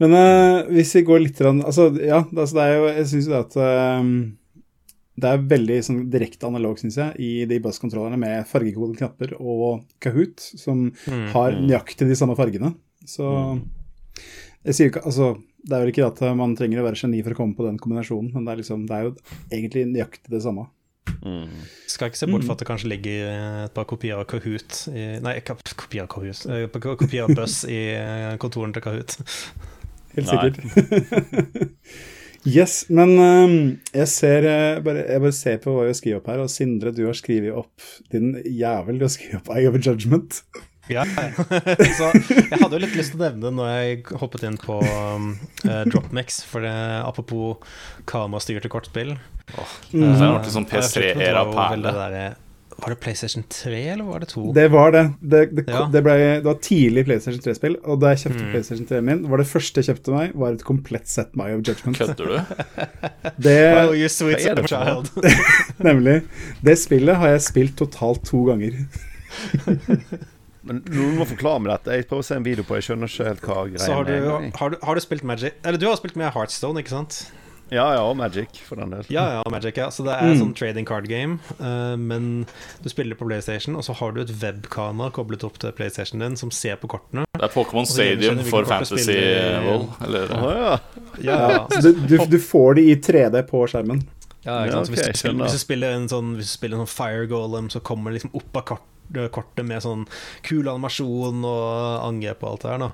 [0.03, 3.09] Men uh, hvis vi går litt rann, Altså, ja, det, altså, det er jo Jeg
[3.11, 3.59] syns jo det at
[4.05, 4.13] um,
[5.19, 9.81] det er veldig sånn, direkte analog, syns jeg, i de basskontrollerne med fargekodede knapper og
[9.99, 11.25] Kahoot, som Mm.
[11.35, 12.71] har nøyaktig de samme fargene.
[13.03, 15.35] Så sier ikke Altså,
[15.65, 17.79] det er vel ikke at man trenger å være geni for å komme på den
[17.81, 19.15] kombinasjonen, men det er, liksom, det er jo
[19.49, 20.69] egentlig nøyaktig det samme.
[21.25, 21.49] Mm.
[21.89, 24.85] Skal ikke se bort fra at det kanskje ligger eh, et par kopier av Kahoot
[24.93, 26.45] i, Nei, kopier av Kahoot.
[26.47, 27.81] eh, et par Kopier av Buzz i
[28.39, 29.17] kontoren kontorene til Kahoot.
[30.19, 30.59] Helt sikkert.
[32.59, 33.57] yes, men um,
[33.93, 36.95] jeg, ser, eh, bare, jeg bare ser på hva har skrevet opp her, og Sindre,
[36.95, 40.43] du har skrevet opp din jævel, du har skrevet opp Eye of Judgment.
[40.89, 41.05] Ja,
[41.99, 44.79] så jeg hadde jo litt lyst til å nevne det når jeg hoppet inn på
[44.83, 45.31] um,
[45.67, 46.75] uh, Dropmix, for det,
[47.05, 47.57] apropos
[48.09, 49.15] kamerastyrte kortspill.
[49.93, 50.13] Mm.
[50.13, 51.73] Det ble sånn Eh, jeg følte det var PS3-era-perle.
[51.79, 52.45] veldig der, eh,
[52.79, 54.43] Var det PlayStation 3, eller var det 2?
[54.55, 55.01] Det var det.
[55.21, 55.81] Det, det, Ja.
[55.91, 58.51] det, ble, det var tidlig PlayStation 3-spill, og da jeg kjøpte Mm.
[58.53, 61.65] PlayStation 3 min, var det første jeg kjøpte meg, var et komplett set My of
[61.67, 61.99] Judgment.
[61.99, 62.39] Kødder du?
[63.49, 65.11] Det, well, you sweet child.
[65.89, 66.23] nemlig.
[66.63, 68.79] Det spillet har jeg spilt totalt to ganger.
[70.69, 71.97] Men noen må forklare meg dette.
[71.99, 74.15] Jeg prøver å se en video på Jeg skjønner ikke helt hva Så har du,
[74.61, 77.23] har, du, har du spilt Magic Eller du har spilt med Heartstone, ikke sant?
[77.69, 79.05] Ja, ja, og Magic, for den del.
[79.13, 79.91] Ja, ja, Magic, ja.
[79.93, 80.39] Så det er Mm.
[80.41, 82.47] sånn trading card game, uh, men
[82.81, 86.37] du spiller på PlayStation, og så har du et webkamera koblet opp til PlayStation din
[86.37, 87.27] som ser på kortene.
[87.37, 89.85] Det er Pokémon det Stadium for Fantasy spiller.
[90.07, 90.79] Eller Å ja.
[91.21, 94.01] Ja, du, du, du får det i 3D på skjermen.
[94.47, 96.79] Ja, ikke Ja, okay, hvis, du spiller, hvis, du spiller en sånn, hvis du spiller
[96.79, 98.87] en sånn Fire Golem, så kommer det liksom opp av kart,
[99.33, 100.05] kortet med sånn
[100.47, 102.85] kul animasjon og angrep og alt det der.
[102.85, 102.91] Da.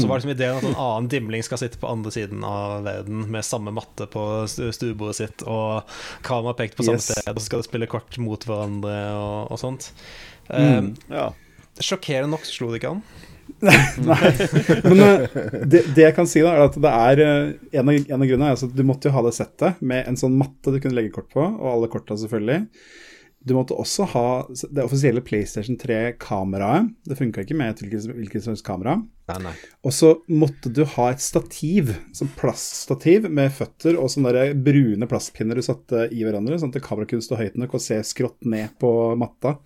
[0.00, 3.26] Så var liksom ideen at en annen dimling skal sitte på andre siden av verden
[3.32, 5.88] med samme matte på stuebordet sitt, og
[6.26, 7.10] kamera pekt på samme Yes.
[7.12, 9.90] sted, og så skal de spille kort mot hverandre og, og sånt.
[10.50, 10.94] Mm.
[11.10, 11.28] Eh, ja.
[11.80, 13.02] sjokkerende nok slo det ikke an.
[13.60, 14.30] Nei.
[14.86, 17.96] Men eh, det, det jeg kan si, da, er at det er eh, En av,
[17.98, 20.36] en av grunnene er altså at du måtte jo ha det settet med en sånn
[20.38, 22.62] matte du kunne legge kort på, og alle korta selvfølgelig.
[23.46, 26.90] Du måtte også ha det offisielle PlayStation 3-kameraet.
[27.08, 27.80] Det funka ikke med et
[28.12, 28.98] hvilket, som slags kamera.
[29.86, 35.56] Og så måtte du ha et stativ, sånn plaststativ med føtter og sånne brune plastpinner
[35.56, 38.74] du satte i hverandre, sånn at kameraet kunne stå høyt nok og se skrått ned
[38.82, 39.56] på matta.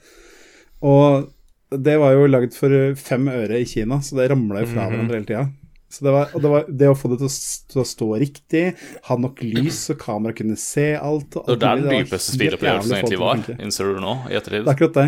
[0.84, 1.30] Og
[1.74, 4.92] det var jo laget for fem øre i Kina, så det ramla jo fra Mhm.
[4.94, 5.50] hverandre hele tida.
[5.92, 7.34] Så det, var, og det, var, det å få det til å,
[7.70, 8.62] til å stå riktig,
[9.06, 12.72] ha nok lys så kameraet kunne se alt og Det alt var den dypeste få
[12.72, 14.64] egentlig var, innser du nå, i ettertid.
[14.64, 15.06] Det er akkurat det.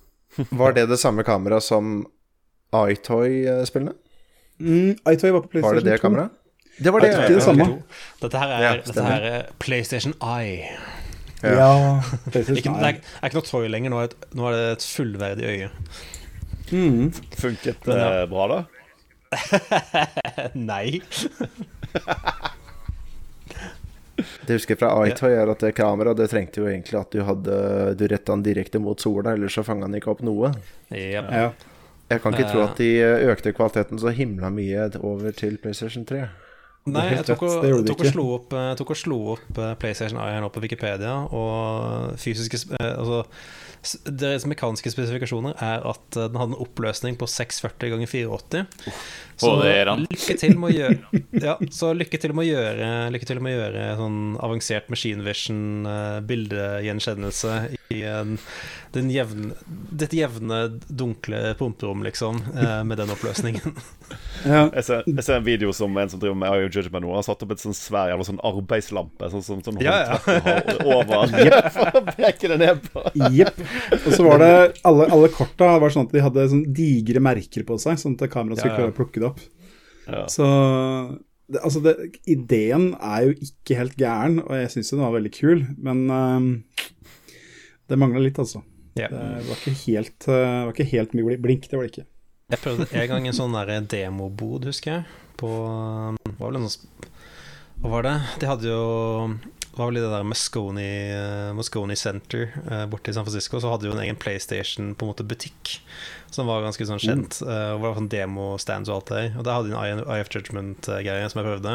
[0.60, 2.04] Var det det samme kameraet som
[2.70, 3.96] iToy-spillene?
[4.60, 5.66] Mm, iToy var på PlayStation 2.
[5.66, 6.02] Var det det 2.
[6.04, 6.36] kameraet?
[6.78, 7.10] Det var det.
[7.10, 7.66] Ikke det samme.
[8.22, 10.70] Dette her er, Ja, dette her er PlayStation Eye.
[11.42, 11.72] Ja.
[11.98, 14.64] Ikke, PlayStation det er, er ikke noe toy lenger, nå er, det, nå er det
[14.76, 15.70] et fullverdig øye.
[16.70, 17.10] Mm.
[17.40, 18.26] Funket det ja.
[18.30, 18.60] bra, da?
[20.70, 21.00] Nei.
[24.20, 27.22] Det jeg husker fra Aitoy er at det kameraet det trengte jo egentlig at du
[27.24, 27.54] hadde
[27.96, 30.50] Du retta den direkte mot sola, ellers så fanga den ikke opp noe.
[30.92, 31.30] Yep.
[31.32, 31.46] Ja.
[32.10, 32.52] Jeg kan ikke Eh.
[32.52, 32.90] tro at de
[33.30, 36.24] økte kvaliteten så himla mye over til PlayStation 3.
[36.90, 39.58] Nei, jeg tok og, det gjorde tok og slo opp, eh, tok og slo opp
[39.60, 43.22] eh, PlayStation Eye her på Wikipedia, og fysiske eh, Altså,
[44.04, 48.96] deres mekaniske spesifikasjoner er at eh, den hadde en oppløsning på 640 ganger 480.
[49.40, 49.54] Så
[50.04, 53.56] lykke til med å gjøre Ja, så lykke til med å gjøre Lykke til med
[53.56, 55.86] å gjøre sånn avansert machine vision
[56.28, 58.36] Bildegjenkjennelse bildegjenkjennelse i en,
[58.94, 59.54] den jevne,
[59.90, 63.74] dette jevne, dunkle pumperom, liksom, eh, med den oppløsningen.
[64.40, 64.62] Ja.
[64.72, 67.10] Jeg ser, jeg ser en video som en som driver med Eye Judgment nå.
[67.12, 70.38] Han har satt opp et sånn svær jævla sånn arbeidslampe sånn, sånn, sånn Ja, ja.
[70.80, 73.02] over har for å peke det ned på.
[73.36, 73.60] Jepp.
[73.98, 74.50] Og så var det
[74.88, 78.32] alle, alle korta var sånn at de hadde sånn digre merker på seg, sånn at
[78.32, 78.80] kameraet skulle Ja, ja.
[78.80, 79.44] klare å plukke det opp.
[80.08, 80.24] Ja.
[80.32, 80.48] Så
[81.52, 81.94] det, altså det,
[82.32, 86.50] ideen er jo ikke helt gæren, og jeg syns den var veldig kul, men ehm,
[87.90, 88.62] det mangla litt, altså.
[88.98, 89.08] Ja.
[89.12, 92.08] Det var ikke helt, eh, var ikke helt mye blink, det var det ikke.
[92.50, 93.56] Jeg prøvde en gang en sånn
[93.90, 95.04] demobod, husker jeg,
[95.38, 95.50] på
[97.80, 98.16] Hva var det?
[98.42, 98.80] De hadde jo
[99.80, 100.86] var vel i det der Moscone,
[101.16, 105.06] uh, Moscone Center uh, borte i San Francisco, så hadde jo en egen PlayStation på
[105.06, 105.78] en måte butikk
[106.30, 107.40] som var ganske sånn kjent.
[107.42, 109.24] Uh, hvor det var sånn demo-stands og alt det.
[109.34, 111.74] Og der hadde de en IF Judgment-greie som jeg prøvde.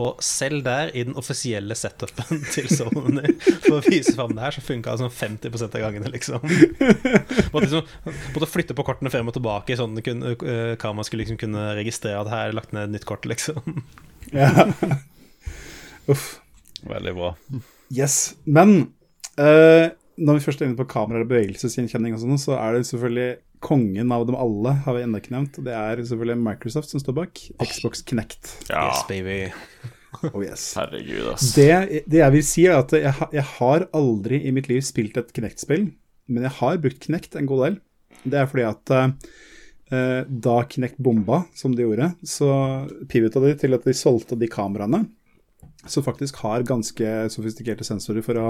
[0.00, 3.34] Og selv der, i den offisielle setupen til Sony
[3.66, 6.40] for å vise fram det her, så funka det sånn 50% av gangene, liksom.
[7.52, 8.14] Måtte, liksom.
[8.34, 12.22] måtte flytte på kortene frem og tilbake, sånn at uh, kameraet skulle liksom kunne registrere
[12.24, 13.84] at her er lagt ned et nytt kort, liksom.
[14.32, 14.70] Ja.
[16.10, 16.40] Uff.
[16.88, 17.32] Veldig bra.
[17.94, 18.34] Yes.
[18.44, 18.76] Men
[19.40, 19.88] uh,
[20.20, 23.30] når vi først er inne på kamera og bevegelsesgjenkjenning, og sånn, så er det selvfølgelig
[23.64, 25.58] kongen av dem alle, har vi ennå ikke nevnt.
[25.60, 27.44] Og det er selvfølgelig Microsoft som står bak.
[27.64, 28.56] Xbox Knect.
[28.68, 29.38] Ja, Yes, baby.
[30.30, 30.68] Oh, yes.
[30.78, 31.48] herregud, ass.
[31.56, 35.18] Det, det jeg vil si, er at jeg, jeg har aldri i mitt liv spilt
[35.18, 35.88] et Kinect-spill,
[36.30, 37.80] men jeg har brukt Kinect en god del.
[38.22, 42.52] Det er fordi at uh, da Kinect bomba, som de gjorde, så
[43.10, 45.02] pivota de til at de solgte de kameraene
[45.90, 48.48] som faktisk har ganske sofistikerte sensorer for å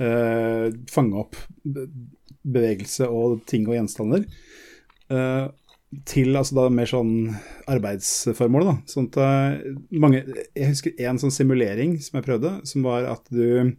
[0.00, 1.36] eh, fange opp
[2.46, 4.26] bevegelse og ting og gjenstander.
[5.10, 5.46] eh,
[6.04, 7.12] til altså da mer sånn
[7.70, 8.64] arbeidsformål.
[8.66, 10.24] da, sånn at eh, mange,
[10.56, 13.76] Jeg husker en sånn simulering som jeg prøvde, som var at du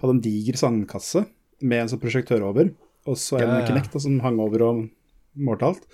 [0.00, 1.24] hadde en diger sandkasse
[1.62, 2.72] med en sånn prosjektør over,
[3.06, 3.68] og så en Ja, ja.
[3.70, 4.82] knekt da, som hang over og
[5.34, 5.86] målte alt.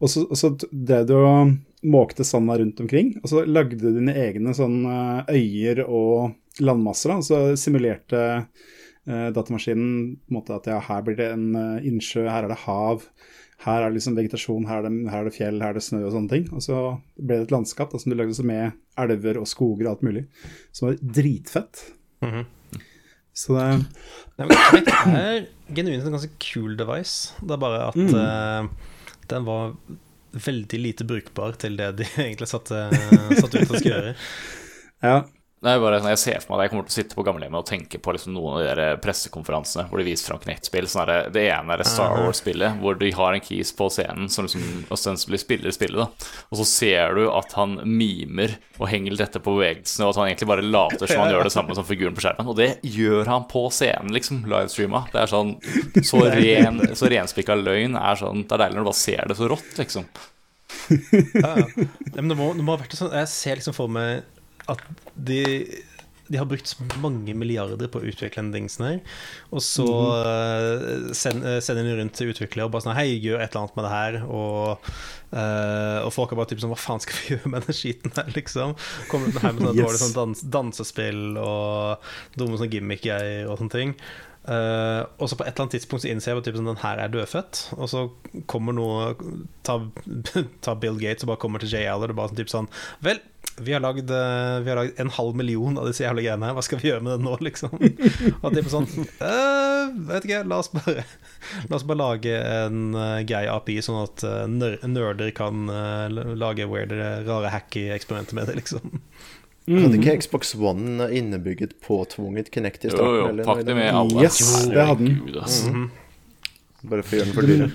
[0.00, 1.56] Og så, og så drev du og
[1.86, 7.12] måkte sanda rundt omkring, og så lagde du dine egne sånn eh, øyer og landmasser.
[7.12, 8.22] da, Så simulerte
[9.06, 12.52] eh, datamaskinen på en måte at ja, her blir det en eh, innsjø, her er
[12.54, 13.06] det hav,
[13.66, 15.86] her er det liksom vegetasjon, her er det, her er det fjell, her er det
[15.86, 16.44] snø og sånne ting.
[16.54, 16.82] Og så
[17.18, 20.06] ble det et landskap da, som du lagde så med elver og skoger og alt
[20.06, 20.26] mulig,
[20.74, 21.88] som var dritfett.
[22.26, 22.46] Mhm.
[23.38, 23.66] Så det
[24.38, 25.36] Nei, Kinect er
[25.76, 27.36] genuint en ganske kul device.
[27.38, 28.70] Det er bare at eh,
[29.30, 29.76] den var
[30.32, 32.88] veldig lite brukbar til det de egentlig satte,
[33.38, 34.14] satte ut å skulle gjøre.
[34.98, 35.20] Ja.
[35.58, 37.58] Er bare sånn, Jeg ser for meg at jeg kommer til å sitte på gamlehjemmet
[37.58, 40.86] og tenke på liksom noen av de der pressekonferansene hvor de viser fram Kinect-spill.
[40.86, 44.86] Sånn det, ene er Star Wars-spillet, hvor de har en keys på scenen som liksom
[44.94, 45.98] ostensibly spiller spillet.
[45.98, 46.06] da
[46.54, 50.20] Og så ser du at han mimer og henger litt etter på bevegelsene, og at
[50.22, 52.54] han egentlig bare later som han gjør det samme som figuren på skjermen.
[52.54, 55.04] Og det gjør han på scenen, liksom, livestreama.
[55.10, 55.56] Det er sånn
[56.06, 59.36] Så ren Så renspikka løgn er sånn Det er deilig når du bare ser det
[59.42, 60.06] så rått, liksom.
[61.34, 61.66] Ja, ja.
[62.14, 64.22] Men det må, det må ha vært sånn Jeg ser liksom for meg
[64.68, 64.82] at
[65.14, 65.42] de
[66.28, 68.98] de har brukt mange milliarder på å utvikle den dingsen her,
[69.48, 69.86] og så
[71.16, 73.78] send, eh, sender de rundt til utviklere og bare sånn Hei, gjør et eller annet
[73.78, 74.18] med det her.
[74.28, 74.90] Og,
[75.32, 78.14] uh, og folk er bare typ sånn Hva faen skal vi gjøre med den skiten
[78.16, 78.76] her, liksom?
[79.08, 79.84] Kommer her med sånne Yes.
[79.84, 83.94] dårlige sånn dans, dansespill og dumme sånne gimmick-greier og sånne ting.
[84.48, 86.80] Uh, og så på et eller annet tidspunkt så innser jeg at typ, sånn, den
[86.80, 87.64] her er dødfødt.
[87.76, 88.04] Og så
[88.48, 89.10] kommer noe
[89.66, 89.80] Ta,
[90.64, 91.84] ta Bill Gates og bare kommer til J.
[91.92, 92.70] Aller og bare sånn, typ sånn
[93.04, 93.20] Vel,
[93.60, 96.52] vi har lagd eh, Vi har lagd en halv million av disse jævla greiene.
[96.56, 97.74] Hva skal vi gjøre med det nå, liksom?
[98.42, 101.04] Og på sånn «Eh, Vet ikke, la oss bare
[101.70, 106.66] La oss bare lage en uh, grei API, sånn at uh, nerder kan uh, lage
[106.68, 108.98] weirdere, rare hacky eksperimenter med det, liksom.
[109.68, 113.16] Hadde ikke Xbox One innebygget påtvunget Kinect i starten?
[113.20, 114.22] jo, jo, pakk det med alle.
[114.24, 115.18] Yes, det hadde den.
[115.28, 115.88] Mm -hmm.
[116.82, 117.70] Bare for å gjøre den for dyre.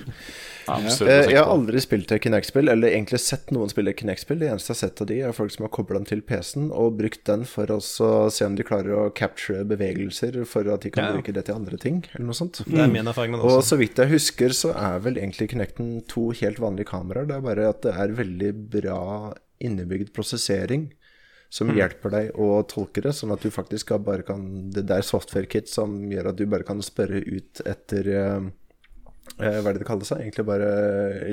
[0.68, 4.38] Eh, Jeg har aldri spilt et Kinect-spill, eller egentlig sett noen spille Kinect-spill.
[4.40, 6.70] Det eneste jeg har sett av de, er folk som har kobla den til PC-en
[6.72, 7.78] og brukt den for å
[8.32, 11.12] se om de klarer å capture bevegelser for at de kan Ja.
[11.12, 12.62] bruke det til andre ting, eller noe sånt.
[12.64, 15.50] Det er min erfaring med det Og så vidt jeg husker, så er vel egentlig
[15.50, 17.26] Kinecten to helt vanlige kameraer.
[17.26, 20.90] Det er bare at det er veldig bra innebygd prosessering
[21.50, 25.68] som hjelper deg å tolke det, sånn at du faktisk bare kan Det er software-kit
[25.68, 28.40] som gjør at du bare kan spørre ut etter eh,
[29.38, 30.10] Hva er det det kalles?
[30.14, 30.70] Egentlig bare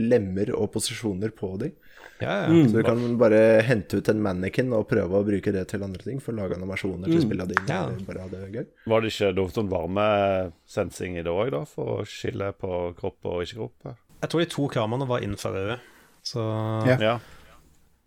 [0.01, 1.73] lemmer og posisjoner på dem.
[2.21, 2.63] Ja, ja.
[2.69, 6.03] Så du kan bare hente ut en mannequin og prøve å bruke det til andre
[6.05, 7.65] ting, for å lage animasjoner til spillene dine.
[7.65, 7.87] Ja.
[8.05, 8.65] Bare ha det gøy.
[8.93, 11.63] Var det ikke noe sånn varmesensing i det òg, da?
[11.69, 13.93] For å skille på kropp og ikke kropp?
[14.21, 15.79] Jeg tror de to kameraene var infrarøde.
[16.21, 16.41] Så
[17.01, 17.17] Ja.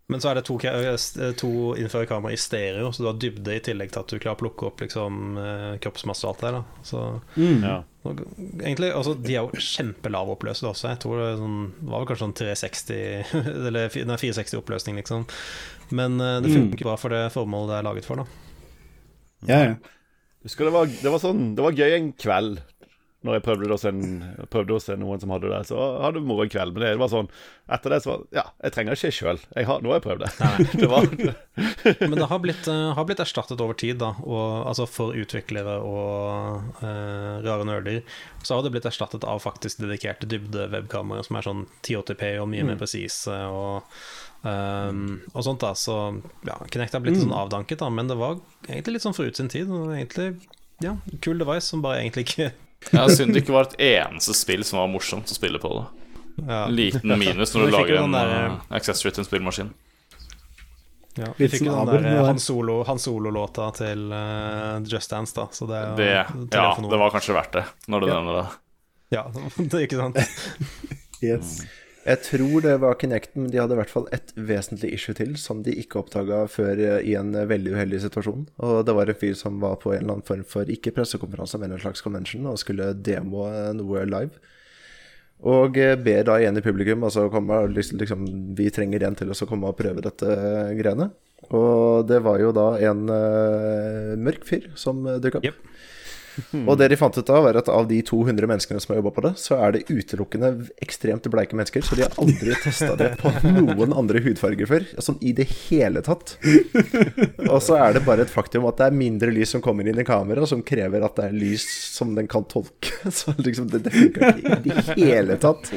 [0.05, 0.11] Ja.
[0.13, 1.49] Men så er det to, ka- eh, to
[1.81, 4.41] innfører kamera i stereo, så du har dybde i tillegg til at du klarer å
[4.43, 6.67] plukke opp liksom, eh, kroppsmasse og alt det der.
[6.85, 7.01] Så
[7.63, 7.79] ja.
[8.05, 8.21] og
[8.61, 10.91] egentlig, altså, De er jo kjempelave oppløsede også.
[10.91, 13.33] Jeg tror det, sånn, det var vel kanskje sånn 360
[13.65, 15.25] Eller nei, 460 oppløsning, liksom.
[15.89, 18.21] Men eh, det funker bra for det formålet det er laget for.
[18.21, 19.75] da Ja, ja.
[20.45, 22.59] Husker det var, det var sånn Det var gøy en kveld
[23.25, 23.91] når jeg prøvde å, se,
[24.53, 26.75] prøvde se, noen som hadde det, så hadde vi moro en kveld.
[26.75, 27.29] Men det var sånn
[27.75, 29.39] Etter det så var Ja, jeg trenger ikke sjøl.
[29.55, 30.31] Nå har jeg prøvd det.
[30.83, 31.07] det var,
[32.11, 34.11] Men det har blitt, eh, har blitt, erstattet over tid, da.
[34.21, 38.03] Og, altså for utviklere og uh, rare nerder.
[38.43, 42.65] Så har det blitt erstattet av faktisk dedikerte dybde-webkameraer som er sånn 1080p og mye
[42.65, 42.69] mm.
[42.73, 43.39] mer presise.
[43.49, 43.97] Og,
[44.45, 45.95] um, og sånt da Så
[46.45, 47.25] ja, Kinect har blitt mm.
[47.25, 48.37] sånn avdanket, da, men det var
[48.67, 49.73] egentlig litt sånn forut sin tid.
[49.73, 50.35] Og egentlig
[50.83, 52.51] ja, kul device som bare egentlig ikke
[52.93, 55.71] Ja, Synd det ikke var et eneste spill som var morsomt å spille på.
[55.79, 56.05] da
[56.47, 56.67] ja.
[56.67, 59.71] Liten minus når du lager en der, uh, accessory til en spillmaskin.
[61.15, 63.45] Ja, vi fikk jo den der Han Solo-låta Solo
[63.77, 65.47] til uh, Just Dance, da.
[65.51, 66.27] Så det, det ja,
[66.75, 68.19] det var kanskje verdt det, når du ja.
[68.19, 68.45] nevner det.
[69.15, 69.23] Ja,
[69.55, 70.19] det er ikke sant.
[71.23, 71.57] yes.
[72.05, 75.31] Jeg tror det var Kinecten, men de hadde i hvert fall et vesentlig issue til
[75.41, 78.43] som de ikke oppdaga før eh, i en veldig uheldig situasjon.
[78.61, 81.57] Og det var en fyr som var på en eller annen form for ikke pressekonferanse,
[81.61, 84.37] men en slags convention og skulle demo noe live.
[85.49, 89.49] Og eh, ber da igjen i publikum altså komme, liksom, Vi trenger en til å
[89.49, 90.37] komme og prøve dette
[90.77, 91.09] greiene.
[91.49, 95.45] Og det var jo da en uh, mørk fyr som dukka opp.
[95.45, 95.57] Yep.
[96.69, 99.13] Og det de fant ut av, var at av de 200 menneskene som har jobba
[99.15, 100.51] på det, så er det utelukkende
[100.83, 101.85] ekstremt bleike mennesker.
[101.85, 104.87] Så de har aldri testa det på noen andre hudfarger før.
[105.03, 106.37] Sånn i det hele tatt.
[107.53, 109.99] Og så er det bare et faktum at det er mindre lys som kommer inn
[110.01, 112.93] i kameraet, som krever at det er lys som den kan tolke.
[113.15, 115.71] Så liksom det, det funker ikke i det hele tatt.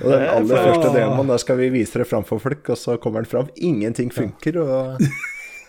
[0.00, 2.96] Og den aller første demoen, da skal vi vise det fram for folk, og så
[3.02, 3.52] kommer den fram.
[3.56, 4.62] Ingenting funker.
[4.64, 5.10] og...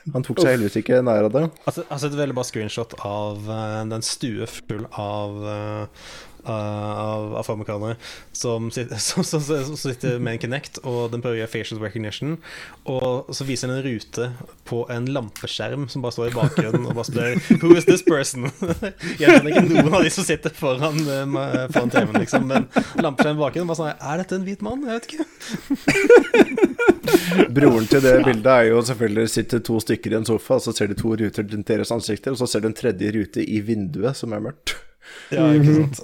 [0.09, 1.43] Han tok seg heldigvis ikke nær av det.
[1.69, 6.05] Altså, altså et veldig bra screenshot av uh, den stue full av uh,
[6.49, 7.97] av afroamerikanere
[8.31, 12.37] som, som, som, som, sitter med en Kinect, og den prøver å gjøre facial recognition.
[12.89, 14.31] Og så viser den en rute
[14.69, 18.49] på en lampeskjerm som bare står i bakgrunnen, og bare spør 'Who is this person?'
[19.19, 22.67] Jeg kjenner ikke noen av de som sitter foran, uh, foran TV-en, liksom, men
[23.01, 25.25] lampeskjerm i bakgrunnen bare sånn 'Er dette en hvit mann?' Jeg vet ikke.
[27.55, 30.73] Broren til det bildet er jo selvfølgelig sitter to stykker i en sofa, og så
[30.75, 33.59] ser de to ruter til deres ansikter, og så ser du en tredje rute i
[33.65, 34.75] vinduet som er mørkt.
[35.31, 36.01] Ja, ikke sant.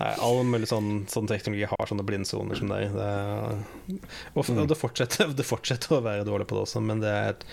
[0.00, 2.96] Nei, all mulig sånn, sånn, teknologi har sånne blindsoner som deg.
[2.96, 3.10] Det,
[4.34, 7.36] og, og det, fortsetter, det, fortsetter, å være dårlig på det også, men det er,
[7.36, 7.46] et,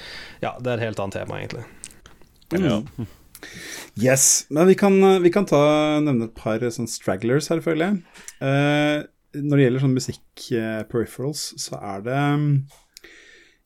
[0.46, 1.68] ja, det er et helt annet tema, egentlig.
[2.58, 3.08] Mm.
[4.02, 4.48] Yes.
[4.50, 5.62] Men vi kan, vi kan ta,
[6.02, 8.26] nevne et par sånn stragglers her, føler jeg.
[8.42, 9.06] Uh,
[9.38, 12.22] når det gjelder sånn musikk-peripherals, så er det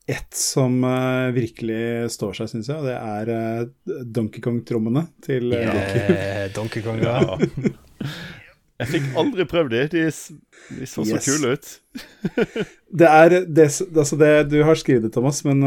[0.06, 5.52] ett som uh, virkelig står seg, syns jeg, og det er uh, Donkey Kong-trommene til
[5.54, 6.98] yeah, Donkey Kong.
[7.02, 7.36] ja.
[8.82, 9.84] jeg fikk aldri prøvd de.
[9.92, 10.02] De,
[10.80, 11.12] de så yes.
[11.12, 11.70] så kule ut.
[13.02, 15.62] det er det, altså det, Du har skrevet det, Thomas, men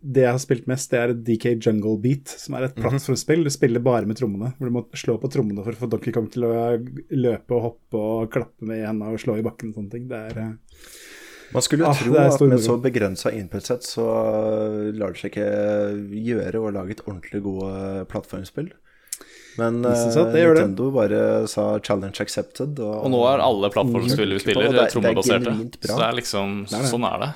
[0.00, 2.86] det jeg har spilt mest, det er DK Jungle Beat, som er et mhm.
[2.86, 3.44] plattformspill.
[3.44, 4.54] Du spiller bare med trommene.
[4.56, 6.56] Hvor du må slå på trommene for å få Donkey Kong til å
[7.12, 10.08] løpe og hoppe og klappe med hendene og slå i bakken og sånne ting.
[10.08, 10.42] Det er
[11.54, 14.06] man skulle ah, tro at med så begrensa input-sett så
[14.94, 15.48] lar det seg ikke
[16.30, 18.70] gjøre å lage et ordentlig gode plattformspill.
[19.58, 20.94] Men uh, Nintendo det.
[20.94, 21.20] bare
[21.50, 22.78] sa 'challenge accepted'.
[22.78, 25.56] Og, og nå er alle plattformspill vi spiller, trommebaserte.
[25.82, 26.90] Så det er liksom, nei, nei.
[26.92, 27.30] sånn er det.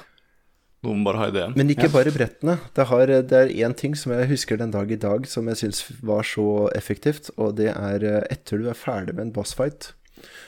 [0.85, 1.55] Noen bare har ideen.
[1.57, 2.59] Men ikke bare brettene.
[2.77, 5.63] Det, har, det er én ting som jeg husker den dag i dag som jeg
[5.63, 9.95] syns var så effektivt, og det er eh, etter du er ferdig med en bossfight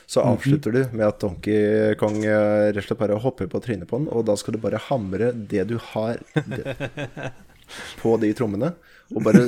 [0.07, 0.33] så mhm.
[0.33, 3.99] avslutter du med at Donkey Kong eh, rett og slett bare hopper på trynet på
[3.99, 6.21] den, og da skal du bare hamre det du har
[8.01, 8.71] på de trommene.
[9.15, 9.45] Og bare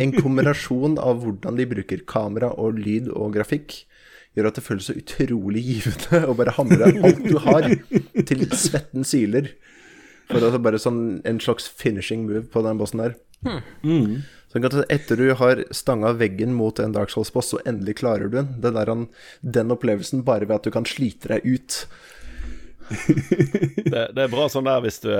[0.00, 3.82] en kombinasjon av hvordan de bruker kamera og lyd og grafikk,
[4.36, 7.68] gjør at det føles så utrolig givende å bare hamre alt du har,
[8.28, 9.52] til svetten siler.
[10.30, 13.16] For altså bare sånn en slags finishing move på den bossen der.
[13.44, 13.64] Hmm.
[13.82, 14.20] Mm.
[14.50, 18.54] At etter du har stanga veggen mot en Dark Souls-boss, så endelig klarer du den.
[18.62, 18.90] Den, der,
[19.40, 21.84] den opplevelsen bare ved at du kan slite deg ut.
[23.86, 25.12] det, det, er bra sånn der hvis du,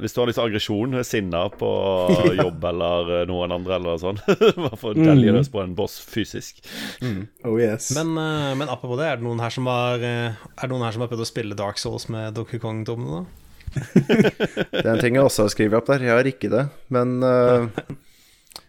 [0.00, 1.68] hvis du har litt aggresjon, sinna på
[2.40, 4.22] jobb eller noen andre eller sånn.
[4.24, 6.64] Bare for å delge løs på en boss fysisk.
[7.04, 7.26] Mm.
[7.44, 7.90] Oh yes.
[7.98, 10.96] Men, eh, men apropos det, er det noen her som har Er det noen her
[10.96, 13.42] som har prøvd å spille Dark Souls med Donkey Kong-dommene, da?
[14.72, 16.08] det er en ting jeg også har skrevet opp der.
[16.08, 16.64] Jeg har ikke det.
[16.92, 17.68] Men uh,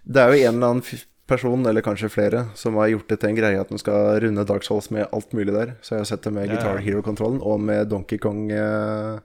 [0.04, 0.84] det er jo en eller annen
[1.30, 4.44] person, eller kanskje flere, som har gjort det til en greie at den skal runde
[4.48, 5.70] Dark Souls med alt mulig der.
[5.82, 9.22] Så jeg har sett det med Guitar Hero-kontrollen og med Donkey Kong-trommene,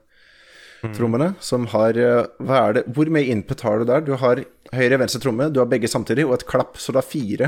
[1.33, 1.39] mm.
[1.43, 4.01] som har eh, Hva er det Hvor mye input har du der?
[4.07, 4.35] Du har
[4.75, 7.47] høyre venstre tromme, du har begge samtidig, og et klapp, så du har fire.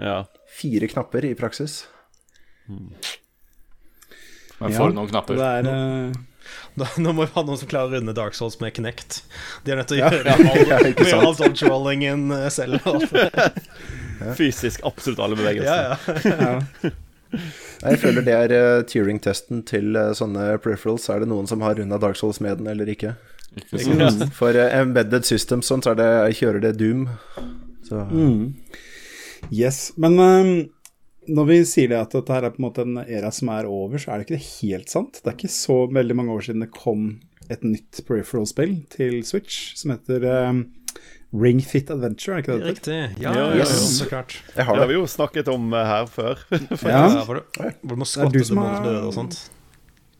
[0.00, 0.18] Ja.
[0.56, 1.72] Fire knapper i praksis.
[2.70, 2.90] Mm.
[4.56, 5.34] Men for ja, noen knapper.
[5.36, 5.62] Det er...
[5.68, 6.35] Uh
[6.76, 9.22] da, nå må vi ha noen som klarer å runde Dark Souls med Kinect.
[9.64, 10.68] De er nødt til å gjøre ja, all,
[11.08, 12.84] ja, all, dodge-rollingen eh, selv.
[14.40, 16.92] fysisk absolutt alle bevegelsene.
[17.86, 21.08] Jeg føler det er uh, tearing-testen til uh, sånne peripherals.
[21.12, 23.16] Er det noen som har runda Dark Souls med den, eller ikke?
[23.56, 24.30] Ikke mm.
[24.36, 27.08] For uh, embedded systems sånn, så er det, kjører det Doom.
[27.88, 28.54] Så Mm.
[29.52, 29.92] Yes.
[30.00, 30.54] Men ehm,
[31.28, 33.98] når vi sier det at dette er på en måte en æra som er over,
[34.00, 35.20] så er det ikke det helt sant.
[35.22, 37.08] Det er ikke så veldig mange år siden det kom
[37.52, 40.64] et nytt peripheral-spill til Switch som heter um,
[41.36, 42.70] Ring Fit Adventure, er ikke det det?
[42.76, 43.00] Riktig.
[43.22, 43.98] Ja, Ja, ja, yes.
[43.98, 44.38] så klart.
[44.46, 46.38] jeg Det har vi jo snakket om eh, her før.
[46.86, 47.02] Ja.
[47.10, 49.50] Ja, hvor du, må skvatte til døde og sånt.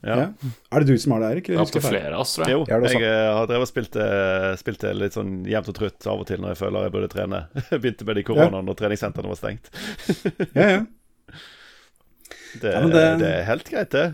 [0.04, 0.16] Ja.
[0.16, 0.26] Ja.
[0.70, 1.46] Er det du som har det, Erik?
[1.46, 2.58] Det er opptil flere av oss, tror jeg.
[2.58, 3.96] Jo, Ja, jeg eh, har drevet og spilt,
[4.60, 7.10] spilt det litt sånn jevnt og trutt av og til når jeg føler jeg burde
[7.14, 7.40] trene.
[7.80, 9.72] Begynte med det i koronaen når treningssentrene var stengt.
[10.58, 10.84] Ja, ja.
[12.62, 14.06] Det, Ja, det- det er helt greit, det.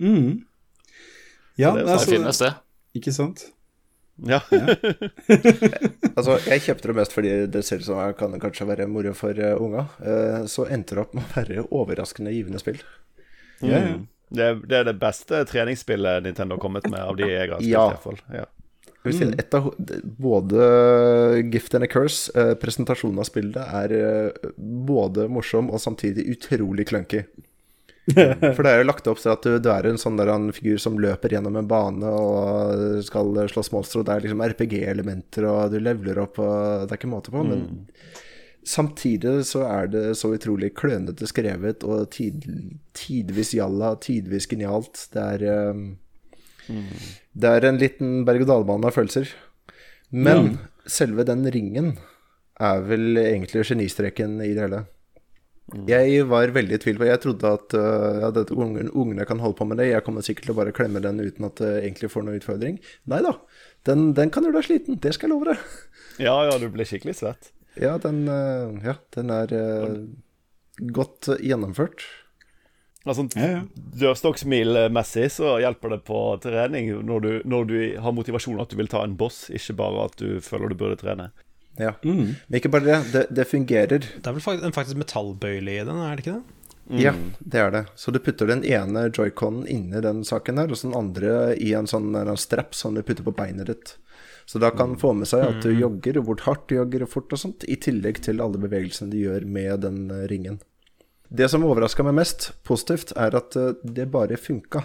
[0.00, 0.44] Mm.
[1.56, 2.52] Ja, det er det Det finnes det.
[2.96, 3.46] ikke sant?
[4.24, 4.40] Ja.
[6.16, 9.12] Altså, jeg kjøpte det mest fordi det ser ut som det kan kanskje være moro
[9.16, 9.82] for uh, unga.
[10.00, 12.78] Uh, så endte det opp med å være overraskende givende spill.
[13.60, 13.70] Mm.
[13.70, 13.80] ja.
[13.86, 14.04] Mm.
[14.26, 17.68] Det, det er det beste treningsspillet Nintendo har kommet med, av de jeg har spilt,
[17.70, 17.84] Ja.
[17.84, 18.16] i hvert fall.
[18.34, 18.46] Ja.
[19.06, 19.68] Jeg vil si et av,
[20.18, 20.64] både
[21.52, 27.22] Gift and a Curse, uh, presentasjonen av spillet, er både morsom og samtidig utrolig clunky.
[28.56, 30.52] For det er jo lagt opp til at du, du er en sånn der en
[30.54, 35.48] figur som løper gjennom en bane og skal slåss monstre, og det er liksom RPG-elementer,
[35.50, 37.42] og du leveler opp, og det er ikke måte på.
[37.48, 37.66] Men
[38.66, 42.46] samtidig så er det så utrolig klønete skrevet, og tid,
[42.94, 45.08] tidvis jalla, tidvis genialt.
[45.14, 45.86] Det er eh,
[47.36, 49.30] det er en liten berg-og-dal-bane av følelser.
[50.10, 50.56] Men
[50.86, 51.96] selve den ringen
[52.62, 54.84] er vel egentlig genistreken i det hele.
[55.66, 59.40] Jeg var veldig i tvil, for jeg trodde at uh, ja, dette ungene, ungene kan
[59.42, 59.88] holde på med det.
[59.90, 62.76] Jeg kommer sikkert til å bare klemme den uten at det egentlig får noen utfordring.
[63.10, 63.32] Nei da,
[63.88, 65.00] den, den kan gjøre deg sliten.
[65.02, 65.64] Det skal jeg love deg.
[66.28, 67.50] ja, ja, du blir skikkelig svett.
[67.82, 69.90] Ja, den, uh, ja, den er uh,
[70.94, 72.06] godt gjennomført.
[73.06, 73.58] Altså, Ja, ja.
[74.00, 78.90] Dørstokksmil-messig så hjelper det på trening når du, når du har motivasjon at du vil
[78.90, 81.28] ta en boss, ikke bare at du føler du burde trene.
[81.80, 81.94] Ja.
[82.02, 84.04] Men ikke bare det, det, det fungerer.
[84.04, 86.56] Det er vel faktisk en faktisk metallbøyle i den, er det ikke det?
[87.02, 87.84] Ja, det er det.
[87.98, 91.72] Så du putter den ene joyconen inni den saken her, og så den andre i
[91.74, 93.96] en sånn en strap som du putter på beinet ditt.
[94.46, 97.10] Så da kan få med seg at du jogger, og hvor hardt du jogger og
[97.10, 100.60] fort og sånt, i tillegg til alle bevegelsene du gjør med den eh, ringen.
[101.26, 104.84] Det som overraska meg mest positivt, er at eh, det bare funka.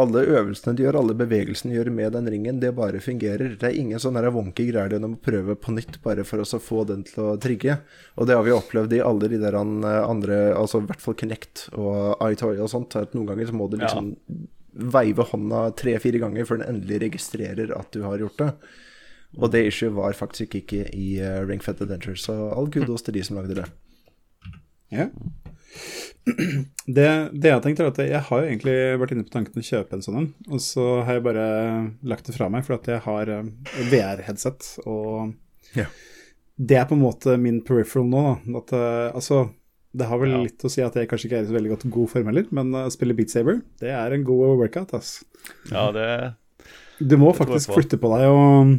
[0.00, 3.56] Alle øvelsene de gjør, alle bevegelsene de gjør med den ringen, det bare fungerer.
[3.58, 6.60] Det er ingen sånn der wonky greier de må prøve på nytt bare for å
[6.62, 7.80] få den til å trigge.
[8.16, 11.68] Og det har vi opplevd i alle de der andre, altså i hvert fall Connect
[11.74, 14.14] og iToy og sånt, at noen ganger så må du liksom
[14.70, 18.50] veive hånda tre-fire ganger før den endelig registrerer at du har gjort det.
[19.38, 23.14] Og det issue var faktisk ikke i uh, Ring Fed Adventure, så all kudos til
[23.14, 23.66] de som lagde det.
[24.90, 25.06] Ja.
[26.90, 29.64] Det, det jeg tenkte er at jeg har jo egentlig vært inne på tanken å
[29.66, 31.44] kjøpe en sånn en, og så har jeg bare
[32.10, 33.48] lagt det fra meg for at jeg har eh,
[33.92, 35.32] VR-headset, og
[35.78, 35.86] Ja.
[36.58, 38.22] det er på en måte min peripheral nå.
[38.26, 38.58] Da.
[38.58, 39.40] At, eh, altså,
[39.94, 40.42] det har vel Ja.
[40.48, 42.46] litt å si at jeg kanskje ikke er i så veldig godt god form heller,
[42.50, 45.24] men å spille Beat Saber, det er en god workout, ass.
[45.70, 46.34] Ja, det
[47.00, 47.78] Du må Det faktisk på.
[47.80, 48.74] flytte på deg, og,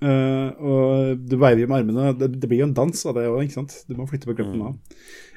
[0.00, 2.14] eh, og du veiver med armene.
[2.18, 3.84] Det, det blir jo en dans av det òg, ikke sant.
[3.88, 4.72] Du må flytte på kroppen da.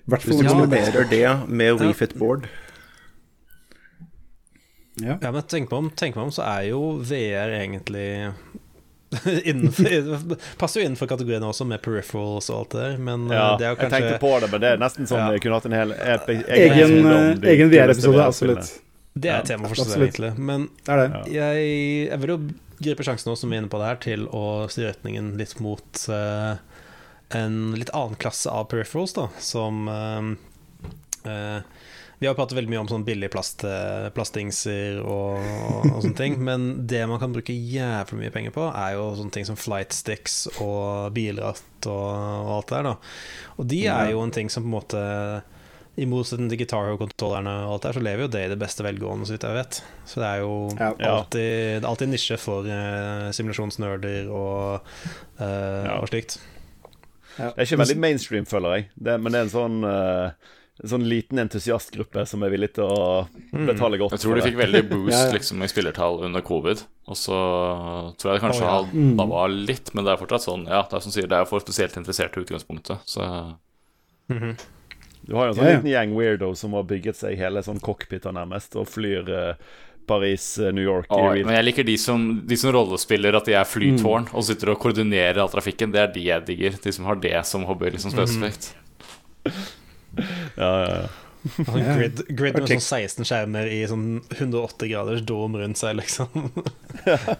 [0.06, 2.46] I hvert fall hvis du- kombinerer det med WeFit Board
[5.02, 5.18] ja.
[5.22, 8.06] Ja, men tenk meg om, tenk meg om, så er jo VR egentlig
[9.50, 13.68] innenfor, Passer jo innenfor kategorien også, med peripherals og alt det der, men Ja, det
[13.68, 15.42] er jo jeg tenkte på det, men det er nesten sånn Ja.
[15.44, 18.72] kunne hatt en hel EP, Egen, om eh, egen VR-episode, absolutt.
[19.16, 20.32] Det er et tema for seg, selv, egentlig.
[20.44, 21.22] Men Det er det.
[21.32, 21.68] jeg,
[22.10, 22.40] jeg vil jo
[22.84, 24.42] gripe sjansen nå, som vi er inne på det her, til å
[24.72, 26.56] styre retningen litt mot eh,
[27.30, 31.62] en litt annen klasse av peripherals, da, som eh, eh,
[32.20, 36.20] Vi har pratet veldig mye om sånn billige plast, eh, plastdingser og, og, og sånne
[36.20, 39.60] ting, men det man kan bruke jævlig mye penger på, er jo sånne ting som
[39.60, 42.08] flight sticks og bilratt og,
[42.46, 42.96] og alt det der, da.
[43.58, 45.04] Og de er jo en ting som på en måte
[45.96, 48.84] i motsetning til Guitar Hero-kontrollerne og alt der, så lever jo det i det beste
[48.84, 49.78] velgående, så vidt jeg vet.
[50.04, 50.56] Så det er jo.
[50.76, 50.90] Ja.
[51.14, 54.90] alltid, det er alltid nisje for uh, simulasjonsnerder og,
[55.40, 56.02] uh, Ja.
[56.02, 56.36] og slikt.
[57.38, 57.50] Ja.
[57.52, 58.88] Det er ikke veldig mainstream, føler jeg.
[58.96, 60.54] Det, men det er en sånn, uh,
[60.84, 64.58] en sånn liten entusiastgruppe som er villig til å betale godt Jeg tror de fikk
[64.60, 66.84] veldig boost liksom, i spillertall under covid.
[67.08, 67.36] Og så
[68.20, 68.78] tror jeg det kanskje oh, ja.
[68.80, 71.48] har dabba litt, men det er fortsatt sånn Ja, det er som sier, det er
[71.50, 73.04] for spesielt interesserte i utgangspunktet.
[73.06, 73.28] Så
[74.28, 74.56] Mhm.
[75.26, 75.78] Du har jo en sånn Ja, ja.
[75.78, 79.56] liten gjeng weirdo som har bygget seg hele sånn cockpiter nærmest, og flyr eh,
[80.08, 81.46] Paris, eh, New York real.
[81.46, 84.80] men jeg liker de som, de som rollespiller at de er flytårn og sitter og
[84.84, 85.92] koordinerer all trafikken.
[85.96, 86.78] Det er de jeg digger.
[86.84, 88.74] De som har det som hobby liksom spesifikt.
[90.56, 91.08] Ja, ja,
[91.68, 91.96] ja.
[92.00, 96.30] Grid, grid med sånn 16 skjermer i sånn 180 graders dom rundt seg, liksom.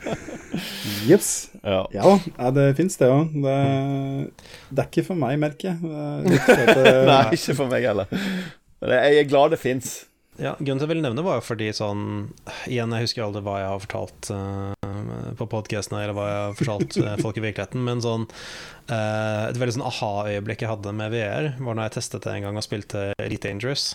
[1.08, 1.50] Jeps.
[1.64, 1.88] ja.
[1.96, 3.32] Ja, det fins det òg.
[3.46, 3.56] Det,
[4.70, 5.80] det er ikke for meg, merker jeg.
[5.82, 8.12] Det- Nei, ikke for meg heller.
[8.84, 9.96] Men jeg er glad det fins.
[10.36, 12.02] Ja, Grunnen til jeg ville nevne, var jo fordi sånn
[12.68, 16.58] Igjen, jeg husker aldri hva jeg har fortalt uh, på podkasten, eller hva jeg har
[16.60, 21.16] fortalt uh, folk i virkeligheten, men sånn uh, Et veldig sånn aha-øyeblikk jeg hadde med
[21.16, 23.94] VR, var når jeg testet det en gang og spilte Elite Dangerous.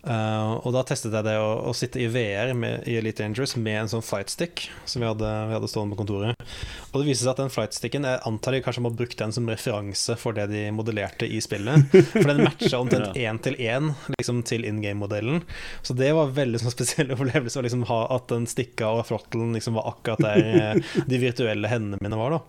[0.00, 3.52] Eh, og da testet jeg det å, å sitte i VR med, i Elite Dangerous
[3.60, 6.44] med en sånn flightstick som vi hadde, vi hadde stående på kontoret.
[6.90, 9.34] Og det viser seg at den flightsticken Jeg antar de kanskje må ha brukt den
[9.36, 11.92] som referanse for det de modellerte i spillet.
[12.10, 15.44] For den matcha omtrent én til én liksom, til in game-modellen.
[15.86, 19.52] Så det var veldig sånn spesiell opplevelse å liksom ha at den stikka og throttlen
[19.56, 22.38] liksom var akkurat der eh, de virtuelle hendene mine var.
[22.38, 22.40] da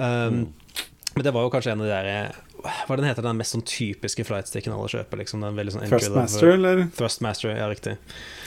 [0.00, 0.42] um,
[1.16, 3.56] Men det var jo kanskje en av de der Hva er den heter den mest
[3.56, 5.22] sånn typiske flightsticken alle kjøper?
[5.22, 6.86] Liksom, den sånn Thrustmaster, eller?
[6.96, 7.96] Thrustmaster, ja, riktig.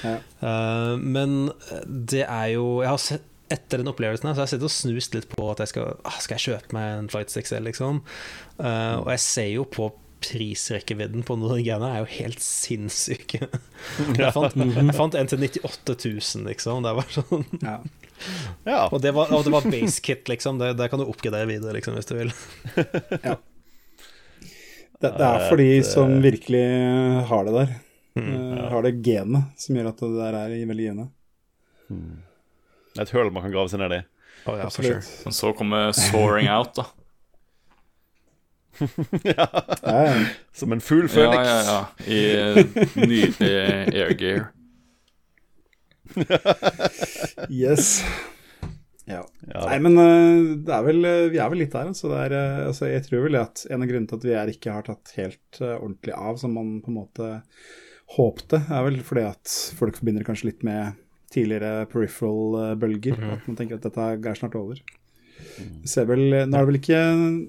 [0.06, 0.18] Ja.
[0.44, 1.54] Uh, men
[1.84, 4.74] det er jo Jeg har sett etter den opplevelsen her, så har jeg sittet og
[4.74, 8.00] snust litt på at jeg skal ah, Skal jeg kjøpe meg en flightstick 6L, liksom?
[8.58, 9.92] Uh, og jeg ser jo på
[10.24, 13.44] prisrekkevidden på noen greiene er jo helt sinnssyke.
[14.20, 16.84] jeg, fant, jeg fant en til 98 000, liksom.
[16.88, 17.78] Det var sånn Ja.
[18.64, 18.82] Ja.
[18.88, 20.62] Og det var, og det var base kit, liksom.
[20.62, 22.32] Det, det kan du oppgradere videre, liksom, hvis du vil.
[25.04, 26.64] Det, det er for de som virkelig
[27.28, 27.74] har det der.
[28.16, 31.08] Eh, Har det genet som gjør at det der er veldig givende.
[33.02, 34.02] Et høl man kan grave seg ned i.
[34.46, 35.00] Oh, ja, sure.
[35.26, 36.86] Men så kommer Soaring Out, da.
[39.34, 39.48] Ja,
[39.84, 40.26] ja.
[40.56, 41.48] Som en fugl Ja, føniks.
[41.48, 41.80] ja, ja.
[42.08, 42.56] I eh,
[42.98, 44.52] nydelig airgear.
[47.50, 48.04] Yes.
[49.10, 49.24] Ja.
[49.50, 51.90] Ja, Nei, men eh, det er vel, eh, vi er vel litt der.
[51.92, 54.52] Altså, det er, eh, altså, jeg tror vel at en av grunnene til at VR
[54.54, 57.30] ikke har tatt helt uh, ordentlig av, som man på en måte
[58.16, 61.00] håpte, er vel fordi at folk forbinder kanskje litt med
[61.34, 63.18] tidligere peripheral-bølger.
[63.36, 64.80] At man tenker at dette er snart over.
[65.84, 67.00] Vi ser vel, nå er det vel ikke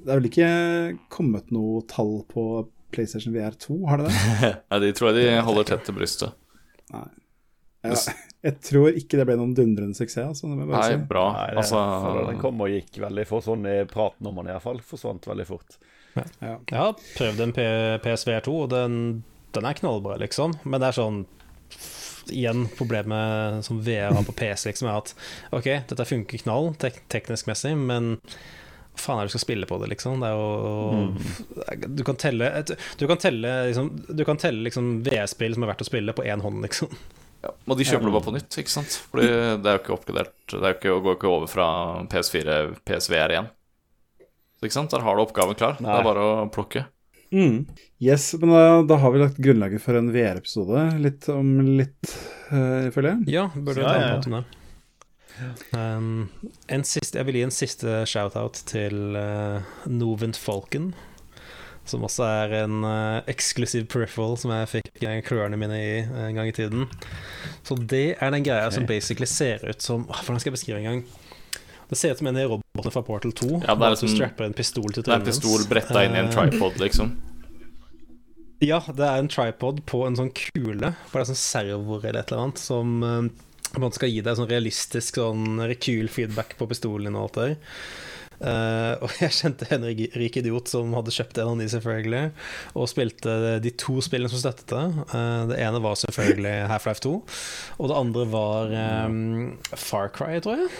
[0.05, 0.49] Det er vel ikke
[1.12, 2.45] kommet noe tall på
[2.95, 4.51] PlayStation VR 2, har det det?
[4.71, 6.37] Nei, de tror jeg de holder tett til brystet.
[6.93, 7.05] Ja,
[8.45, 10.31] jeg tror ikke det ble noen dundrende suksess.
[10.31, 11.01] Altså, det bare Nei, si.
[11.11, 11.25] bra.
[11.35, 11.83] Nei, det, Altså
[12.31, 13.45] Den kom og gikk veldig fort.
[13.49, 14.81] Sånn i praten om den iallfall.
[14.85, 15.77] Forsvant veldig fort.
[16.15, 16.55] Ja.
[16.71, 17.65] Jeg har prøvd en P
[18.05, 18.99] PSVR 2, og den,
[19.57, 20.55] den er knallbra, liksom.
[20.65, 21.25] Men det er sånn
[22.33, 25.15] Igjen, problemet som VR har på PC, liksom, er at
[25.57, 28.15] OK, dette funker knall tek teknisk messig, men
[28.95, 30.23] hva faen er det du skal spille på det, liksom?
[30.23, 32.51] Det er jo Du kan telle
[32.97, 36.23] Du kan telle liksom, Du kan telle liksom VR-spill som er verdt å spille, på
[36.31, 36.95] én hånd, liksom.
[37.43, 39.01] ja, Og de kjøper det bare på nytt, ikke sant?
[39.11, 40.35] Fordi det er jo ikke oppgradert.
[40.53, 41.67] Det er jo ikke, går ikke over fra
[42.13, 43.51] PS4 PSVR igjen.
[44.61, 44.95] Så ikke sant?
[44.95, 45.75] Der har du oppgaven klar.
[45.81, 46.87] Det er bare å plukke.
[47.35, 47.65] Mm.
[48.05, 52.12] Yes, men da, da har vi lagt grunnlaget for en VR-episode litt om litt,
[52.52, 53.32] uh, føler jeg.
[53.35, 54.12] Ja, burde Ja, ta ja, en ja.
[54.15, 54.44] prat om det.
[55.74, 56.28] Um,
[56.70, 60.93] en siste, jeg vil gi en siste shout-out til uh, Novent Falcon.
[61.85, 66.23] Som også er en uh, eksklusiv peripheral som jeg fikk uh, klørne mine i uh,
[66.31, 66.86] en gang i tiden.
[67.66, 70.81] Så det er den greia som basically ser ut som ah, Hvordan skal jeg beskrive
[70.81, 71.05] en gang?
[71.90, 73.62] Det ser ut som en av robotene fra Portal 2.
[73.66, 76.23] Ja, det er liksom- strapper en pistol til Det er en pistol bretta inn i
[76.23, 77.16] en Uh, tripod, liksom.
[78.65, 82.32] ja, det er en tripod på en sånn kule, på en sånn server eller et
[82.32, 83.01] eller annet, som
[83.74, 87.47] man måte skal gi deg sånn realistisk sånn rekyl-feedback på pistolen din og alt det
[87.48, 87.56] der.
[88.44, 92.24] Uh, og jeg kjente en rik idiot som hadde kjøpt en av de, selvfølgelig,
[92.74, 95.06] og spilte de to spillene som støttet det.
[95.15, 97.15] Uh, det ene var selvfølgelig Half-Life 2,
[97.78, 98.74] og det andre var
[99.09, 99.19] um,
[99.73, 100.73] Far Cry, tror jeg.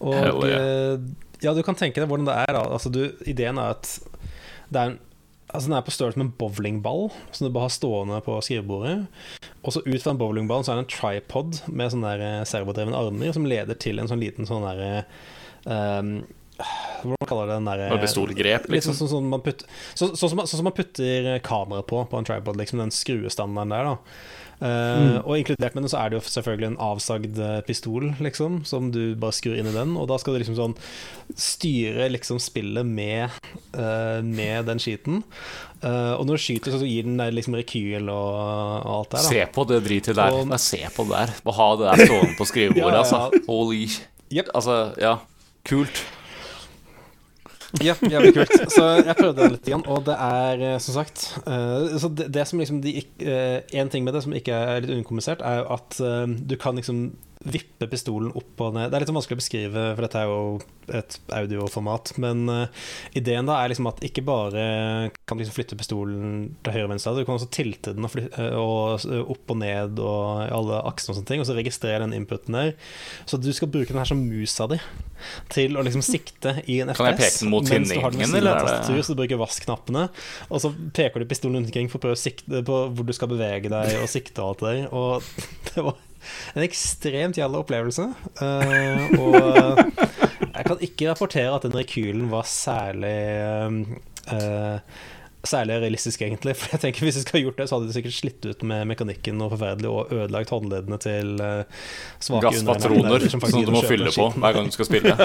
[0.00, 0.66] Og Hell yeah.
[0.96, 2.58] eh, ja, du kan tenke deg hvordan det er.
[2.60, 3.96] altså, du, Ideen er at
[4.72, 5.00] det er en
[5.52, 9.02] Altså Den er på størrelse med en bowlingball, som du bare har stående på skrivebordet.
[9.60, 12.96] Og så ut fra den bowlingballen så er det en tripod med sånne eh, servodrevne
[12.96, 15.02] armer som leder til en sånn liten sånn derre
[15.66, 16.22] um,
[17.02, 18.96] Hvordan kaller det den derre pistolgrep, liksom?
[18.96, 22.00] sånn, sånn, som man putter, så, sånn, som man, sånn som man putter kamera på
[22.08, 23.90] på en tripod, liksom den skruestandarden der.
[23.90, 23.96] da
[24.62, 28.60] Eh, Og inkludert med den så er det jo selvfølgelig en avsagd eh, pistol, liksom,
[28.68, 29.96] som du bare skrur inn i den.
[29.98, 30.76] Og da skal du liksom sånn
[31.34, 33.32] styre liksom spillet med,
[33.74, 35.22] uh, med den skiten.
[35.82, 38.32] Uh, og når du skyter, så gir den der liksom rekyl og,
[38.86, 39.18] og alt der.
[39.18, 40.36] da Se på det dritet der.
[40.36, 41.34] Og- Nei, se på det der.
[41.48, 43.02] Bare ha det der stående på skrivebordet, Ja, ja, ja.
[43.02, 43.44] altså.
[43.48, 43.82] Holy
[44.32, 44.52] yep.
[44.54, 45.16] Altså, ja.
[45.68, 46.04] Kult.
[47.80, 48.52] Ja, jævlig kult.
[48.74, 52.28] Så jeg prøvde det litt, igjen, og det er eh, som sagt eh, Så det,
[52.34, 55.62] det som liksom de, eh, En ting med det som ikke er litt underkommunisert, er
[55.62, 56.00] jo at
[56.52, 57.06] du kan liksom
[57.42, 58.90] vippe pistolen opp og ned.
[58.90, 62.12] Det er litt sånn vanskelig å beskrive, for dette er jo et audioformat.
[62.22, 62.82] Men uh,
[63.18, 64.64] ideen da er liksom at ikke bare
[65.26, 68.12] kan du liksom flytte pistolen til høyre og venstre, du kan også tilte den og,
[68.14, 72.16] flytte, og opp og ned og alle aksene og sånne ting, og så registrere den
[72.18, 72.74] inputen der.
[73.26, 74.78] Så du skal bruke den her som musa di
[75.52, 76.98] til å liksom sikte i en FPS.
[76.98, 80.06] Kan jeg peke den mot tinningen, eller Tastatur, Så du bruker vaskknappene,
[80.48, 83.14] og så peker du pistolen rundt omkring for å prøve å sikte på hvor du
[83.16, 84.88] skal bevege deg og sikte og alt det der.
[84.90, 85.30] Og
[85.72, 86.00] det var
[86.56, 88.08] en ekstremt jævla opplevelse.
[88.40, 89.80] Uh, og
[90.52, 93.18] jeg kan ikke rapportere at den rekylen var særlig
[94.32, 94.78] uh,
[95.42, 96.52] Særlig realistisk, egentlig.
[96.56, 98.84] For jeg tenker Hvis jeg skulle gjort det, så hadde de sikkert slitt ut med
[98.92, 101.64] mekanikken og forferdelig og ødelagt håndleddene til uh,
[102.22, 105.16] svake Gasspatroner som, som du må fylle på hver gang du skal spille.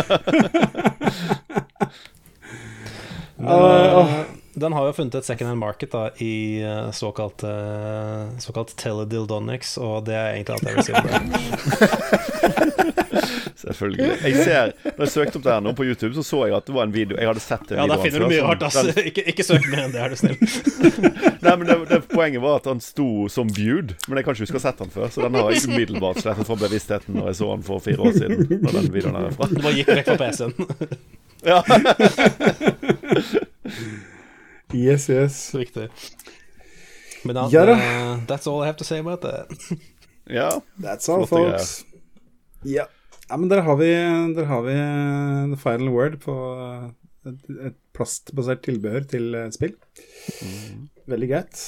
[3.38, 4.26] Men,
[4.58, 9.78] den har jo funnet et second hand market da, i uh, såkalt, uh, såkalt teledildonics,
[9.78, 11.18] og det er egentlig alt jeg vil si om det.
[13.58, 14.08] Selvfølgelig.
[14.24, 16.68] Jeg ser, når jeg søkte opp det her nå på YouTube, så så jeg at
[16.68, 17.90] det var en video Jeg hadde sett en ja, videoen.
[17.90, 19.04] Ja, der finner du mye rart, altså.
[19.10, 20.38] Ikke, ikke, søk mer enn det, er du snill.
[21.46, 24.46] Nei, men det, det, Poenget var at han sto som viewed, men jeg kan ikke
[24.48, 25.08] huske å ha sett han før.
[25.14, 28.14] Så den har jeg umiddelbart slettet fra bevisstheten når jeg så han for fire år
[28.18, 28.38] siden.
[28.66, 29.50] Når den videoen er fra.
[29.52, 30.54] Du bare gikk vekk fra PC-en.
[31.54, 31.60] ja.
[34.74, 35.56] Yes, yes.
[35.56, 35.90] Riktig.
[37.24, 39.48] Men da, ja, uh, that's all I have to say about that.
[40.26, 40.62] ja.
[40.76, 41.86] That's all, folks.
[42.62, 42.88] Ja.
[43.30, 43.38] ja.
[43.38, 43.92] men der har vi,
[44.36, 46.90] der har vi uh, the final word på uh,
[47.28, 49.74] et, et, plastbasert tilbehør til spill.
[50.44, 50.88] Mm.
[51.10, 51.62] Veldig greit.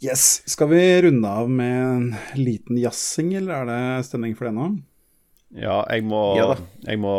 [0.00, 0.42] Yes.
[0.48, 2.06] Skal vi runde av med en
[2.38, 4.70] liten jazzing, eller er det stemning for det nå?
[5.54, 6.56] Ja, jeg må, ja,
[6.88, 7.12] jeg, må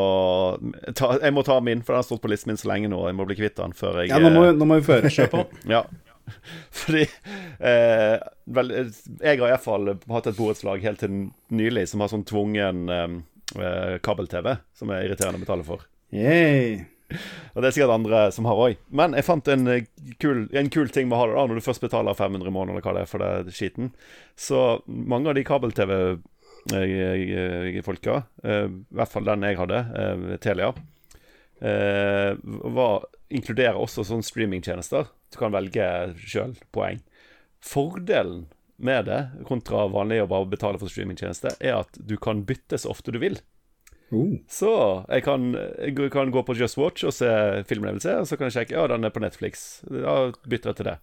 [0.97, 2.99] ta, jeg må, ta, min, for den har stått på listen min så lenge nå.
[3.07, 5.11] Jeg må bli kvitt den før jeg Ja, nå må, nå må vi føre.
[5.13, 5.45] Kjør på.
[5.75, 5.85] ja.
[6.75, 7.05] Fordi
[7.63, 8.17] eh,
[8.51, 13.95] vel, Jeg har iallfall hatt et borettslag helt til nylig som har sånn tvungen eh,
[14.03, 15.87] kabel-TV, som er irriterende å betale for.
[16.11, 16.83] Yay.
[17.55, 18.79] Og det er sikkert andre som har òg.
[18.91, 19.67] Men jeg fant en
[20.19, 22.53] kul, en kul, ting med å ha det da, når du først betaler 500 i
[22.53, 23.93] måneden, eller hva det er for det skiten.
[24.35, 25.93] Så mange av de kabel-TV
[27.83, 30.73] folka, eh, i hvert fall den jeg hadde, eh, Telia,
[31.61, 35.07] eh, var, inkluderer også sånne streamingtjenester.
[35.31, 37.01] Du kan velge sjøl poeng.
[37.61, 42.77] Fordelen med det, kontra vanlig å bare betale for streamingtjeneste, er at du kan bytte
[42.77, 43.39] så ofte du vil.
[44.11, 44.37] Uh.
[44.47, 47.27] Så jeg kan, jeg kan, gå på Just Watch og se
[47.67, 49.81] filmen jeg vil se, og så kan jeg sjekke ja, den er på Netflix.
[49.83, 50.97] Da bytter jeg til det.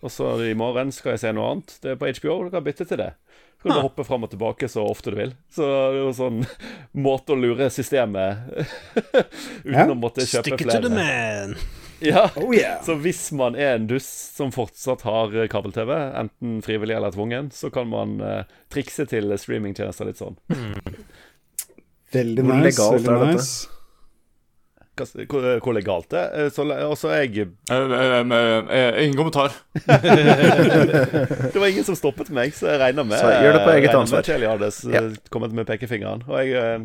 [0.00, 1.76] Og så i morgen skal jeg se noe annet.
[1.80, 3.12] Det er på HBO, du kan bytte til det.
[3.62, 5.34] Kan du hoppe fram og tilbake så ofte du vil.
[5.52, 6.38] Så det er jo sånn
[7.06, 9.84] måte å lure systemet uten ja.
[9.84, 10.80] å måtte kjøpe Stick flere.
[10.80, 11.56] To the man.
[12.00, 12.22] Ja.
[12.40, 12.78] Oh, yeah.
[12.84, 15.92] Så hvis man er en dust som fortsatt har kabel-TV,
[16.22, 20.40] enten frivillig eller tvungen, så kan man uh, trikse til streamingtjenester litt sånn.
[20.48, 21.04] Mm.
[22.16, 22.88] Veldig nice.
[22.96, 23.79] Veldig nice
[25.30, 26.50] hvor legalt det er.
[26.54, 26.64] Så
[27.10, 29.54] er jeg Ingen kommentar.
[31.52, 33.96] det var ingen som stoppet meg, så jeg regner med Så gjør det på eget
[33.98, 34.26] ansvar.
[34.26, 35.04] Kjell hadde ja.
[35.32, 36.26] kommet med pekefingeren.
[36.28, 36.84] Og jeg,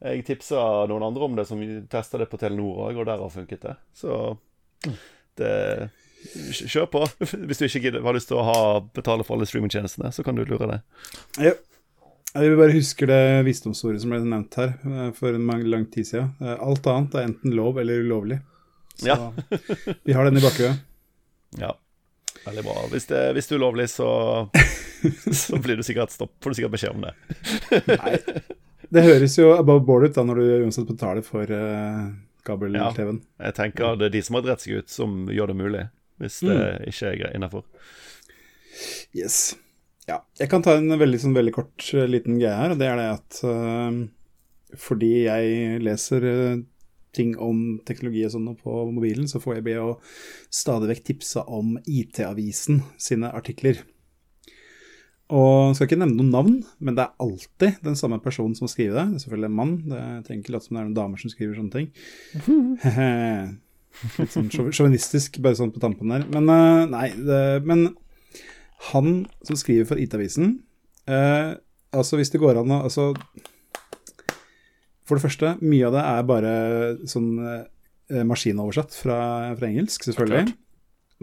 [0.00, 1.62] jeg tipsa noen andre om det, som
[1.92, 3.78] testa det på Telenor òg, og der har funket det.
[3.96, 4.36] Så
[5.40, 5.56] det
[6.52, 7.06] Kjør på.
[7.48, 8.56] Hvis du ikke har lyst til å ha,
[8.94, 10.82] betale for alle streamingtjenestene, så kan du lure deg.
[11.40, 11.54] Ja.
[12.30, 16.06] Jeg vil bare huske det visdomsordet som ble nevnt her eh, for en lang tid
[16.06, 16.30] siden.
[16.38, 18.38] Eh, alt annet er enten lov eller ulovlig.
[19.00, 19.16] Så ja.
[20.06, 20.84] vi har den i bakhuet.
[21.58, 21.72] Ja,
[22.44, 22.76] veldig bra.
[22.92, 24.10] Hvis det, hvis det er ulovlig, så,
[25.42, 27.14] så blir du sikkert stopp, får du sikkert beskjed om det.
[27.90, 28.12] Nei,
[28.94, 32.10] det høres jo above board ut da når du uansett betaler for uh,
[32.46, 33.18] kabel-TV-en.
[33.22, 35.82] Ja, jeg tenker det er de som har drept seg ut, som gjør det mulig.
[36.22, 36.86] Hvis det mm.
[36.92, 37.66] ikke er innafor.
[39.16, 39.56] Yes.
[40.10, 42.74] Ja, jeg kan ta en veldig, sånn, veldig kort uh, liten greie her.
[42.74, 44.00] og Det er det at uh,
[44.80, 46.58] fordi jeg leser uh,
[47.14, 49.94] ting om teknologi og sånn på mobilen, så får jeg be å
[50.54, 53.82] stadig vekk tipse om IT-avisen sine artikler.
[55.30, 58.96] Og skal ikke nevne noen navn, men det er alltid den samme personen som skriver
[58.96, 59.04] det.
[59.12, 61.30] Det er selvfølgelig en mann, det trenger ikke late som det er noen damer som
[61.30, 61.90] skriver sånne ting.
[64.18, 66.26] Litt sånn sjåvinistisk, bare sånn på tampen der.
[66.34, 66.50] Men
[66.90, 67.92] nei, det, men
[68.88, 70.54] han som skriver for IT-avisen
[71.10, 71.58] eh,
[71.90, 73.08] Altså, hvis det går an å altså,
[75.08, 76.52] For det første, mye av det er bare
[77.10, 79.20] sånn eh, maskinoversatt fra,
[79.58, 80.54] fra, engelsk, selvfølgelig.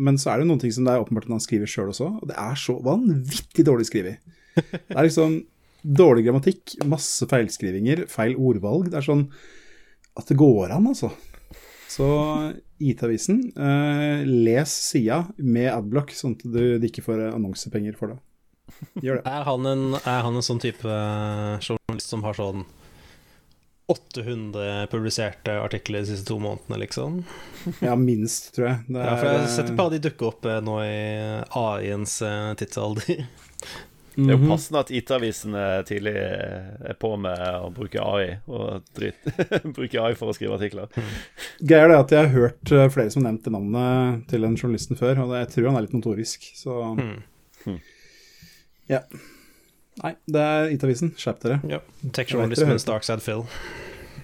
[0.04, 2.10] Men så er det noen ting som det er åpenbart at han skriver sjøl også,
[2.20, 4.20] og det er så vanvittig dårlig skrevet.
[4.58, 5.40] Det er liksom
[5.86, 8.90] dårlig grammatikk, masse feilskrivinger, feil ordvalg.
[8.92, 9.28] Det er sånn
[10.18, 11.12] at det går an, altså.
[11.88, 12.08] Så
[12.84, 18.20] IT-avisen, eh, les sida med adblock, sånn at du, ikke får annonsepenger for det.
[19.06, 19.32] Gjør det.
[19.32, 20.98] Er han en, er han en sånn type
[21.64, 22.66] journalist som har sånn
[23.88, 27.22] 800 publiserte artikler de siste to månedene, liksom?
[27.80, 28.80] Ja, minst, tror jeg.
[28.90, 30.98] Det Ja, for jeg setter på eh, av de dukker opp eh, nå i
[31.62, 33.22] AI-ens eh, tidsalder.
[34.18, 34.50] Det er jo mhm.
[34.50, 39.20] passende at IT-avisene tidlig er på med å bruke AI og drit.
[39.78, 40.90] bruke AI for å skrive artikler.
[41.62, 44.98] Gøy er det at jeg har hørt eh, flere som nevnte navnet til den journalisten
[44.98, 47.78] før, og jeg tror han er litt notorisk, så mm.
[48.88, 49.04] Ja.
[50.02, 51.14] Nei, det er IT-avisen.
[51.20, 51.60] Skjerp dere.
[51.70, 51.82] Ja.
[52.16, 53.46] Tech-journalismens dark side Phil.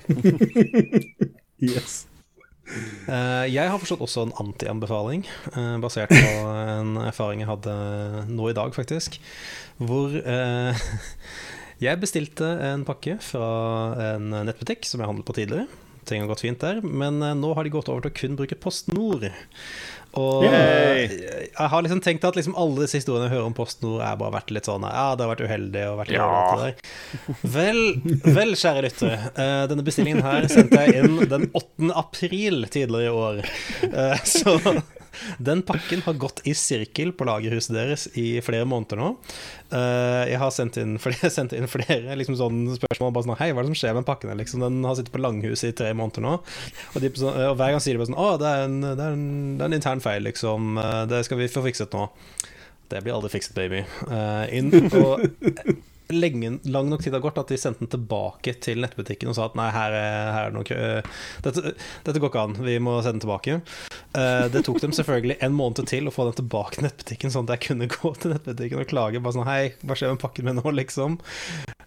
[1.64, 2.08] Yes.
[2.64, 7.74] Eh, jeg har forstått også en anti-anbefaling, eh, basert på en erfaring jeg hadde
[8.32, 9.20] nå i dag, faktisk.
[9.84, 10.86] Hvor eh,
[11.86, 13.50] jeg bestilte en pakke fra
[14.14, 15.68] en nettbutikk som jeg handlet på tidligere.
[16.08, 18.60] Ting har gått fint der, men nå har de gått over til å kun bruke
[18.60, 19.30] PostNord.
[20.20, 21.08] Og Yay!
[21.50, 24.36] jeg har liksom tenkt at liksom alle disse historiene jeg hører om PostNord, er bare
[24.36, 26.28] vært litt sånn Ja, det har vært uheldig og vært Ja.
[26.60, 26.76] der.
[27.56, 27.82] Vel,
[28.26, 29.18] vel, kjære lyttere.
[29.38, 31.90] Uh, denne bestillingen her sendte jeg inn den 8.
[32.04, 33.42] april tidligere i år.
[33.90, 34.58] Uh, så
[35.38, 39.10] den pakken har gått i sirkel på lagerhuset deres i flere måneder nå.
[39.74, 43.14] Eh, jeg har sendt inn flere, sendt inn flere liksom sånne spørsmål.
[43.16, 44.34] Bare sånn, Hei, hva er det som skjer med pakken?
[44.40, 46.36] Liksom, den har sittet på langhuset i tre måneder nå.
[46.94, 49.16] Og, de, og hver gang sier de bare sånn Å, det er en, det er
[49.18, 50.78] en, det er en intern feil, liksom.
[50.82, 52.08] Eh, Det skal vi få fikset nå.
[52.92, 53.80] Det blir aldri fikset, baby.
[54.06, 54.70] Uh, inn,
[55.00, 55.24] og
[56.12, 59.46] lenge, lang nok tid har gått at de sendte den tilbake til nettbutikken og sa
[59.48, 60.66] at nei, her er, her er det noe
[61.46, 61.62] dette,
[62.08, 63.52] dette går ikke an, vi må sende den tilbake.
[64.14, 67.48] Uh, det tok dem selvfølgelig en måned til å få den tilbake til nettbutikken, sånn
[67.48, 69.24] at jeg kunne gå til nettbutikken og klage.
[69.24, 71.12] Bare sånn Hei, hva skjer med pakken min nå, liksom?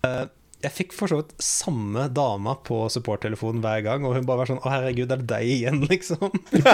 [0.03, 0.25] Uh,
[0.65, 4.49] jeg fikk for så vidt samme dama på supporttelefonen hver gang, og hun bare var
[4.51, 6.33] sånn Å, herregud, er det deg igjen, liksom?
[6.51, 6.65] Det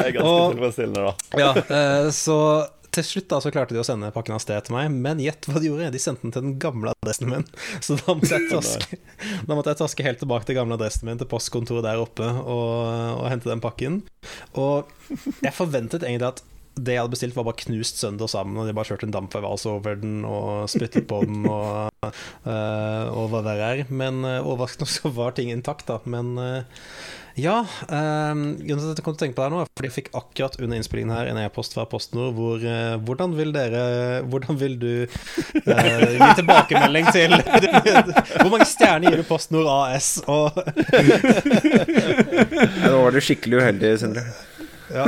[0.00, 1.12] er ganske Og- tilfredsstillende, da.
[1.42, 2.38] Ja, eh, så
[2.96, 5.48] til slutt da så klarte de å sende pakken av sted til meg, men gjett
[5.48, 5.92] hva de gjorde?
[5.94, 7.46] De sendte den til den gamle adressen min.
[7.84, 9.00] Så da måtte jeg taske,
[9.50, 13.30] måtte jeg taske helt tilbake til gamle adressen min, til postkontoret der oppe, og, og
[13.32, 14.02] hente den pakken.
[14.58, 14.92] Og
[15.44, 16.44] jeg forventet egentlig at
[16.76, 19.64] det jeg hadde bestilt, var bare knust sønder sammen, og de bare kjørte en dampveivals
[19.70, 21.88] over den og spyttet på den og,
[22.52, 23.84] eh, og hva verre er.
[23.88, 26.02] Men uh, overraskende så var ting intakt, da.
[26.04, 26.84] Men eh,
[27.36, 27.56] ja,
[27.90, 29.94] grunnen til at jeg kom til å tenke på det her nå, er fordi jeg
[29.98, 33.82] fikk akkurat under innspillingen her en e-post fra PostNord hvor eh, Hvordan vil dere
[34.24, 37.36] Hvordan vil du eh, gi tilbakemelding til
[38.40, 40.14] Hvor mange stjerner gir du PostNord AS?
[40.32, 40.48] Og
[41.76, 44.24] Ja, nå var du skikkelig uheldig, Sindre.
[44.94, 45.04] ja.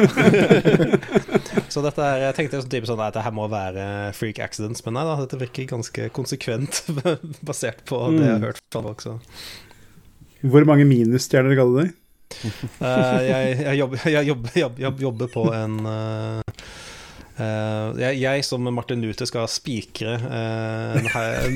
[1.73, 3.87] Så dette er, jeg tenkte sånn type sånn at dette her må være
[4.17, 6.83] freak accidents, men nei da, dette virker ganske konsekvent
[7.47, 9.05] basert på det jeg har hørt fra folk.
[9.05, 9.17] Så.
[10.49, 11.97] Hvor mange minusstjerner ga du deg?
[12.79, 16.41] Eh, jeg, jeg, jobber, jeg jobber, jobber, jobber, på en eh,
[17.41, 21.09] eh, jeg, jeg som Martin Luther skal spikre eh,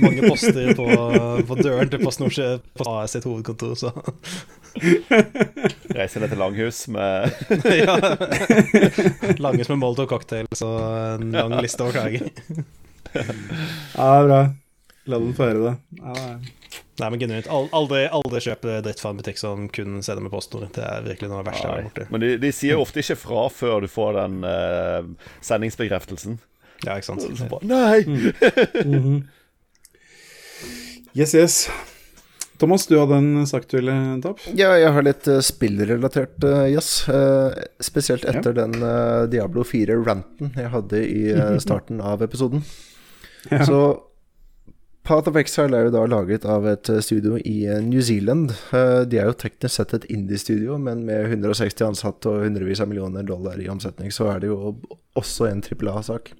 [0.03, 0.87] mange poster på,
[1.49, 3.93] på døren til PostNord på AS sitt hovedkontor, så
[5.97, 7.29] Reise ned til Langhus med
[7.69, 7.99] ja.
[9.45, 10.81] Langhus med Molotov cocktail, og
[11.21, 12.31] en lang liste over klager.
[13.13, 14.41] Ja, det er bra.
[15.13, 15.75] La den få høre det.
[16.01, 16.59] Ja, det er-
[17.03, 17.51] Nei, men genuint.
[17.51, 20.69] Aldri, aldri kjøp dritt fra en butikk som kun selger med PostNord.
[20.77, 22.09] Det er virkelig noe av det verste jeg har vært borti.
[22.15, 26.39] Men de, de sier ofte ikke fra før du får den uh, sendingsbekreftelsen.
[26.87, 27.27] Ja, ikke sant.
[27.39, 29.23] Så bare, Nei!
[31.13, 31.57] Yes, yes.
[32.63, 34.43] Thomas, du hadde en sak du ville ta opp?
[34.55, 37.03] Ja, jeg har litt uh, spillrelatert uh, yes.
[37.11, 37.51] uh,
[37.83, 42.65] spesielt etter den eh, Diablo 4-ranten jeg hadde i eh, starten av episoden.
[43.51, 43.65] Ja.
[43.67, 43.77] Så
[45.03, 48.53] Path of Exile er jo da laget av et eh, studio i eh, New Zealand.
[48.71, 52.91] Eh, de er jo teknisk sett et indie-studio, men med 160 ansatte og hundrevis av
[52.93, 54.77] millioner dollar i omsetning, så er det jo
[55.19, 56.31] også en trippel A-sak.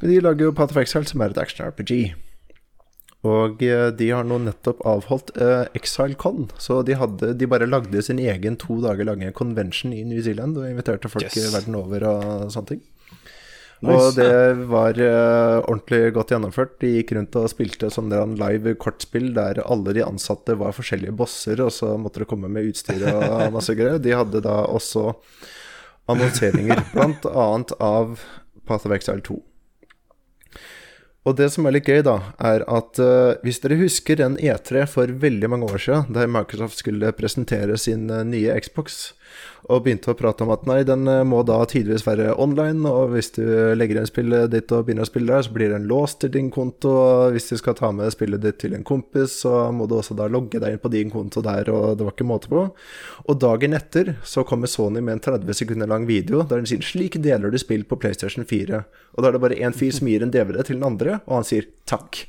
[0.00, 1.94] Men de lager jo Path of Exile, som er et action-RPG.
[3.28, 3.60] Og
[3.98, 5.32] de har nå nettopp avholdt
[5.74, 10.22] ExileCon, så de, hadde, de bare lagde sin egen to dager lange convention i New
[10.22, 11.50] Zealand og inviterte folk Yes.
[11.50, 12.84] verden over og sånne ting.
[13.86, 16.74] Og det var uh, ordentlig godt gjennomført.
[16.82, 18.10] De gikk rundt og spilte sånn
[18.40, 22.72] live kortspill der alle de ansatte var forskjellige bosser, og så måtte de komme med
[22.72, 24.02] utstyr og masse greier.
[24.02, 25.12] De hadde da også
[26.10, 28.18] annonseringer, annet av
[28.66, 29.38] Path of Exile 2.
[31.28, 34.86] Og det som er litt gøy, da, er at uh, hvis dere husker en E3
[34.88, 39.12] for veldig mange år siden, der Microsoft skulle presentere sin uh, nye Xbox,
[39.68, 43.14] og begynte å prate om at nei, den eh, må da tidvis være online, og
[43.14, 43.44] hvis du
[43.76, 46.50] legger inn spillet ditt og begynner å spille der, så blir den låst til din
[46.54, 49.96] konto, og hvis du skal ta med spillet ditt til en kompis, så må du
[49.98, 52.64] også da logge deg inn på din konto der, og det var ikke måte på.
[53.26, 56.84] Og dagen etter så kommer Sony med en 30 sekunder lang video der den sier
[56.84, 58.84] 'slik deler du spill på PlayStation 4',
[59.14, 61.40] og da er det bare én fyr som gir en DVD til den andre, og
[61.42, 62.26] han sier 'takk'.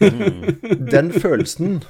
[0.92, 1.82] Den følelsen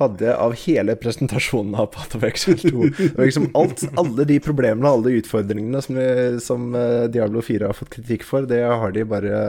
[0.00, 2.88] hadde jeg av hele presentasjonen av Path of Exile 2.
[2.96, 5.98] Det var liksom alt, alle de problemene, alle de utfordringene som,
[6.44, 9.40] som eh, Diablo 4 har fått kritikk for, det har de bare,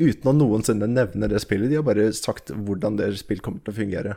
[0.00, 3.74] uten å noensinne nevne det spillet, de har bare sagt hvordan det spillet kommer til
[3.74, 4.16] å fungere.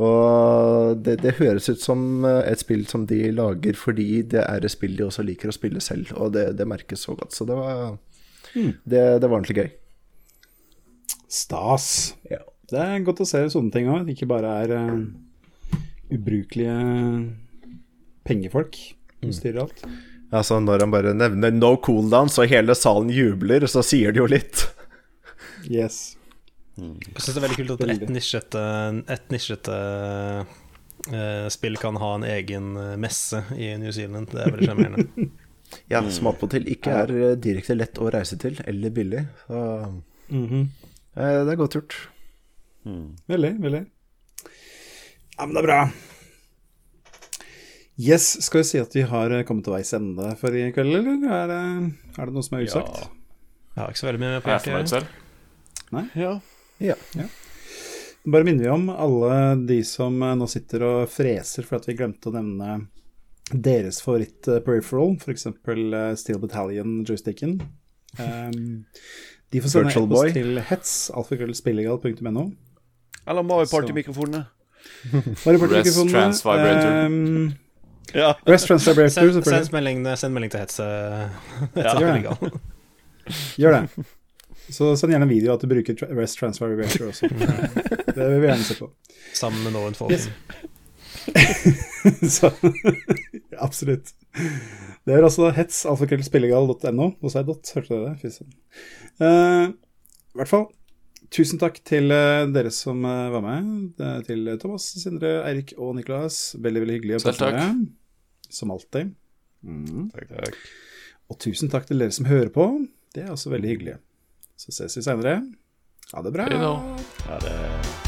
[0.00, 4.64] Og det, det høres ut som eh, et spill som de lager fordi det er
[4.64, 7.36] et spill de også liker å spille selv, og det, det merkes så godt.
[7.36, 7.98] Så det var,
[8.54, 9.70] det, det var ordentlig gøy.
[11.32, 12.14] Stas.
[12.28, 12.40] Ja.
[12.72, 15.82] Det er godt å se sånne ting òg, ikke bare er uh,
[16.12, 16.76] ubrukelige
[18.24, 18.78] pengefolk
[19.20, 19.84] som styrer alt.
[20.32, 24.28] Altså Når han bare nevner no cooldown, så hele salen jubler, så sier det jo
[24.30, 24.64] litt.
[25.68, 26.16] Yes.
[26.80, 28.62] Jeg syns det er veldig kult at et nisjete,
[29.12, 34.32] et nisjete uh, spill kan ha en egen eh, messe i New Zealand.
[34.32, 35.30] Det er veldig sjarmerende.
[35.88, 39.22] Ja, Som attpåtil ikke er direkte lett å reise til, eller billig.
[39.46, 39.60] Så
[40.28, 40.66] mm -hmm.
[41.16, 41.94] uh, det er godt gjort.
[42.84, 43.82] Veldig, veldig.
[45.36, 45.80] Ja, men det er bra.
[48.00, 50.94] Yes, skal vi si at vi har eh, kommet til veis ende for i kveld,
[50.96, 51.60] eller er det,
[52.16, 53.02] er det noe som er usagt?
[53.72, 54.92] Jeg har ikke så veldig mye mer på Er hjertet.
[54.92, 56.16] selv?
[56.16, 56.32] Ja.
[56.82, 56.96] Ja.
[58.24, 59.36] Bare minner vi om alle
[59.68, 62.80] de som eh, nå sitter og freser for at vi glemte å nevne
[63.52, 65.46] deres favoritt-peripheral, f.eks.
[65.52, 67.58] Uh, Steel Battalion joysticken.
[68.16, 68.84] Um,
[69.52, 72.46] de får sende e-post til hets, alfakrøllspillegal.no.
[73.26, 74.44] Eller Mario Party-mikrofonene.
[75.44, 76.10] Rest.
[76.10, 77.06] Trans Vibrator.
[77.06, 77.52] Um,
[78.14, 78.38] Ja.
[78.46, 80.84] Rest Trans Vibrator, Send, send, melding, send melding til Hetse.
[81.78, 81.94] Ja.
[81.96, 82.50] Gjør det.
[83.56, 84.04] Gjør det.
[84.72, 87.30] Så send gjerne en video at du bruker Rest Trans Vibrator også.
[88.16, 88.90] Det vil vi gjerne se på.
[89.34, 90.12] Sammen med Noen Folk.
[90.12, 90.28] Yes.
[92.36, 92.50] Så,
[93.62, 94.12] absolutt.
[95.06, 97.08] Det er altså hets, alfakrøllspillegal.no.
[97.14, 98.32] Nå sa jeg dot, hørte du det?
[98.32, 99.26] Uh.
[99.26, 100.66] Eh, I hvert fall,
[101.32, 104.04] tusen takk til eh, dere som eh, var med.
[104.28, 106.54] Til Thomas, Sindre, Eirik og Niklas.
[106.58, 108.52] Veldig, veldig hyggelig å prate med dere.
[108.52, 109.14] Som alltid.
[109.62, 110.10] Mm.
[110.12, 110.60] Takk, takk.
[111.32, 112.68] Og tusen takk til dere som hører på.
[113.16, 113.98] Det er også veldig hyggelig.
[114.60, 115.40] Så ses vi seinere.
[116.12, 116.48] Ha det bra.
[116.52, 117.56] Ha det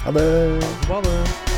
[0.05, 0.63] Ha det.
[0.91, 1.53] Ha det.